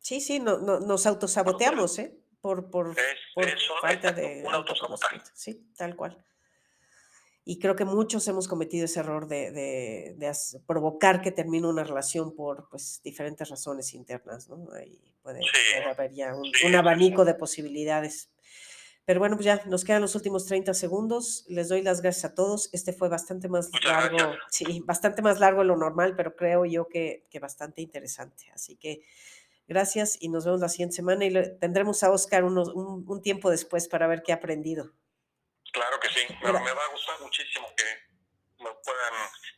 sí, 0.00 0.20
sí, 0.20 0.40
no, 0.40 0.58
no- 0.58 0.80
nos 0.80 1.06
autosaboteamos, 1.06 1.98
¿eh? 2.00 2.18
Por, 2.40 2.70
por, 2.70 2.90
es, 2.98 3.04
por 3.34 3.44
eso, 3.44 3.74
falta 3.80 4.10
de 4.12 4.42
un 4.44 4.52
autosabotaje. 4.52 5.20
Sí, 5.32 5.72
tal 5.76 5.94
cual. 5.94 6.24
Y 7.44 7.58
creo 7.60 7.74
que 7.76 7.84
muchos 7.84 8.26
hemos 8.28 8.46
cometido 8.48 8.84
ese 8.84 9.00
error 9.00 9.26
de, 9.28 9.50
de- 9.52 10.60
provocar 10.66 11.20
que 11.22 11.30
termine 11.32 11.68
una 11.68 11.84
relación 11.84 12.34
por 12.34 12.68
pues, 12.68 13.00
diferentes 13.02 13.48
razones 13.48 13.94
internas, 13.94 14.48
¿no? 14.48 14.72
Ahí 14.72 15.14
puede, 15.22 15.40
Sí, 15.40 15.48
puede 15.72 15.90
haber 15.90 16.12
ya 16.12 16.34
un, 16.34 16.44
sí, 16.46 16.66
un 16.66 16.72
sí, 16.72 16.76
abanico 16.76 17.24
de 17.24 17.34
posibilidades. 17.34 18.30
Pero 19.04 19.18
bueno, 19.18 19.36
pues 19.36 19.44
ya 19.46 19.60
nos 19.66 19.84
quedan 19.84 20.00
los 20.02 20.14
últimos 20.14 20.46
30 20.46 20.74
segundos. 20.74 21.44
Les 21.48 21.68
doy 21.68 21.82
las 21.82 22.02
gracias 22.02 22.24
a 22.30 22.34
todos. 22.34 22.70
Este 22.72 22.92
fue 22.92 23.08
bastante 23.08 23.48
más 23.48 23.68
largo, 23.84 24.16
sí, 24.50 24.80
bastante 24.84 25.22
más 25.22 25.40
largo 25.40 25.60
de 25.62 25.66
lo 25.66 25.76
normal, 25.76 26.14
pero 26.16 26.36
creo 26.36 26.64
yo 26.64 26.86
que, 26.88 27.26
que 27.30 27.40
bastante 27.40 27.82
interesante. 27.82 28.50
Así 28.54 28.76
que 28.76 29.02
gracias 29.66 30.16
y 30.20 30.28
nos 30.28 30.44
vemos 30.44 30.60
la 30.60 30.68
siguiente 30.68 30.94
semana 30.96 31.24
y 31.24 31.30
le- 31.30 31.48
tendremos 31.48 32.02
a 32.04 32.10
Oscar 32.12 32.44
unos- 32.44 32.68
un, 32.74 33.04
un 33.08 33.22
tiempo 33.22 33.50
después 33.50 33.88
para 33.88 34.06
ver 34.06 34.22
qué 34.22 34.30
ha 34.32 34.36
aprendido. 34.36 34.92
Claro 35.72 35.98
que 36.00 36.08
sí, 36.08 36.20
me, 36.42 36.48
Mira. 36.48 36.60
me 36.60 36.72
va 36.72 36.82
a 36.84 36.92
gustar 36.92 37.20
muchísimo 37.22 37.66
que 37.76 37.84
me 38.62 38.70
puedan 38.84 39.14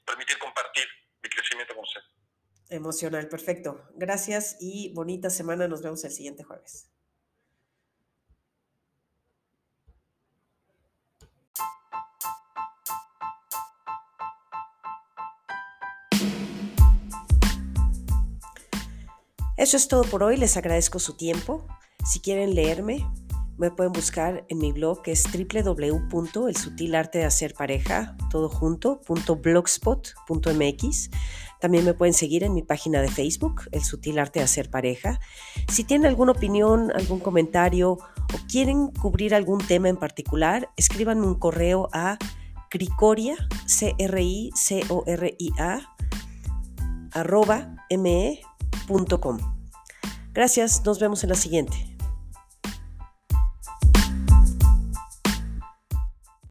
permitir 0.07 0.39
compartir 0.39 0.85
mi 1.23 1.29
crecimiento 1.29 1.75
con 1.75 1.83
usted. 1.85 2.01
Emocional, 2.71 3.29
perfecto. 3.29 3.89
Gracias 3.95 4.57
y 4.61 4.95
bonita 4.95 5.29
semana. 5.29 5.69
Nos 5.69 5.83
vemos 5.83 6.03
el 6.05 6.13
siguiente 6.13 6.45
jueves. 6.45 6.89
Eso 19.57 19.77
es 19.77 19.89
todo 19.89 20.03
por 20.03 20.23
hoy. 20.23 20.37
Les 20.37 20.57
agradezco 20.57 20.99
su 20.99 21.17
tiempo. 21.17 21.67
Si 22.05 22.21
quieren 22.21 22.55
leerme, 22.55 23.07
me 23.57 23.71
pueden 23.71 23.93
buscar 23.93 24.45
en 24.49 24.59
mi 24.59 24.73
blog 24.73 25.03
que 25.03 25.13
es 25.13 25.25
www.elsutilartedehacerpareja, 25.33 28.17
todo 28.31 28.49
junto. 28.49 29.01
También 31.61 31.85
me 31.85 31.95
pueden 31.95 32.15
seguir 32.15 32.43
en 32.43 32.53
mi 32.53 32.63
página 32.63 33.01
de 33.01 33.07
Facebook, 33.09 33.63
El 33.71 33.85
Sutil 33.85 34.19
Arte 34.19 34.41
de 34.41 34.45
Hacer 34.45 34.71
Pareja. 34.71 35.21
Si 35.69 35.85
tienen 35.85 36.07
alguna 36.07 36.33
opinión, 36.33 36.91
algún 36.95 37.21
comentario 37.21 37.93
o 37.93 38.39
quieren 38.51 38.89
cubrir 38.89 39.37
algún 39.37 39.65
tema 39.65 39.89
en 39.89 39.97
particular, 39.97 40.69
escríbanme 40.77 41.27
un 41.27 41.39
correo 41.39 41.89
a 41.93 42.19
cricoria, 42.71 43.37
C-R-I-C-O-R-I-A, 43.67 44.51
arroba 47.15 47.77
me.com. 47.91 49.39
Gracias, 50.33 50.85
nos 50.85 50.99
vemos 50.99 51.23
en 51.23 51.31
la 51.31 51.37
siguiente. 51.37 51.94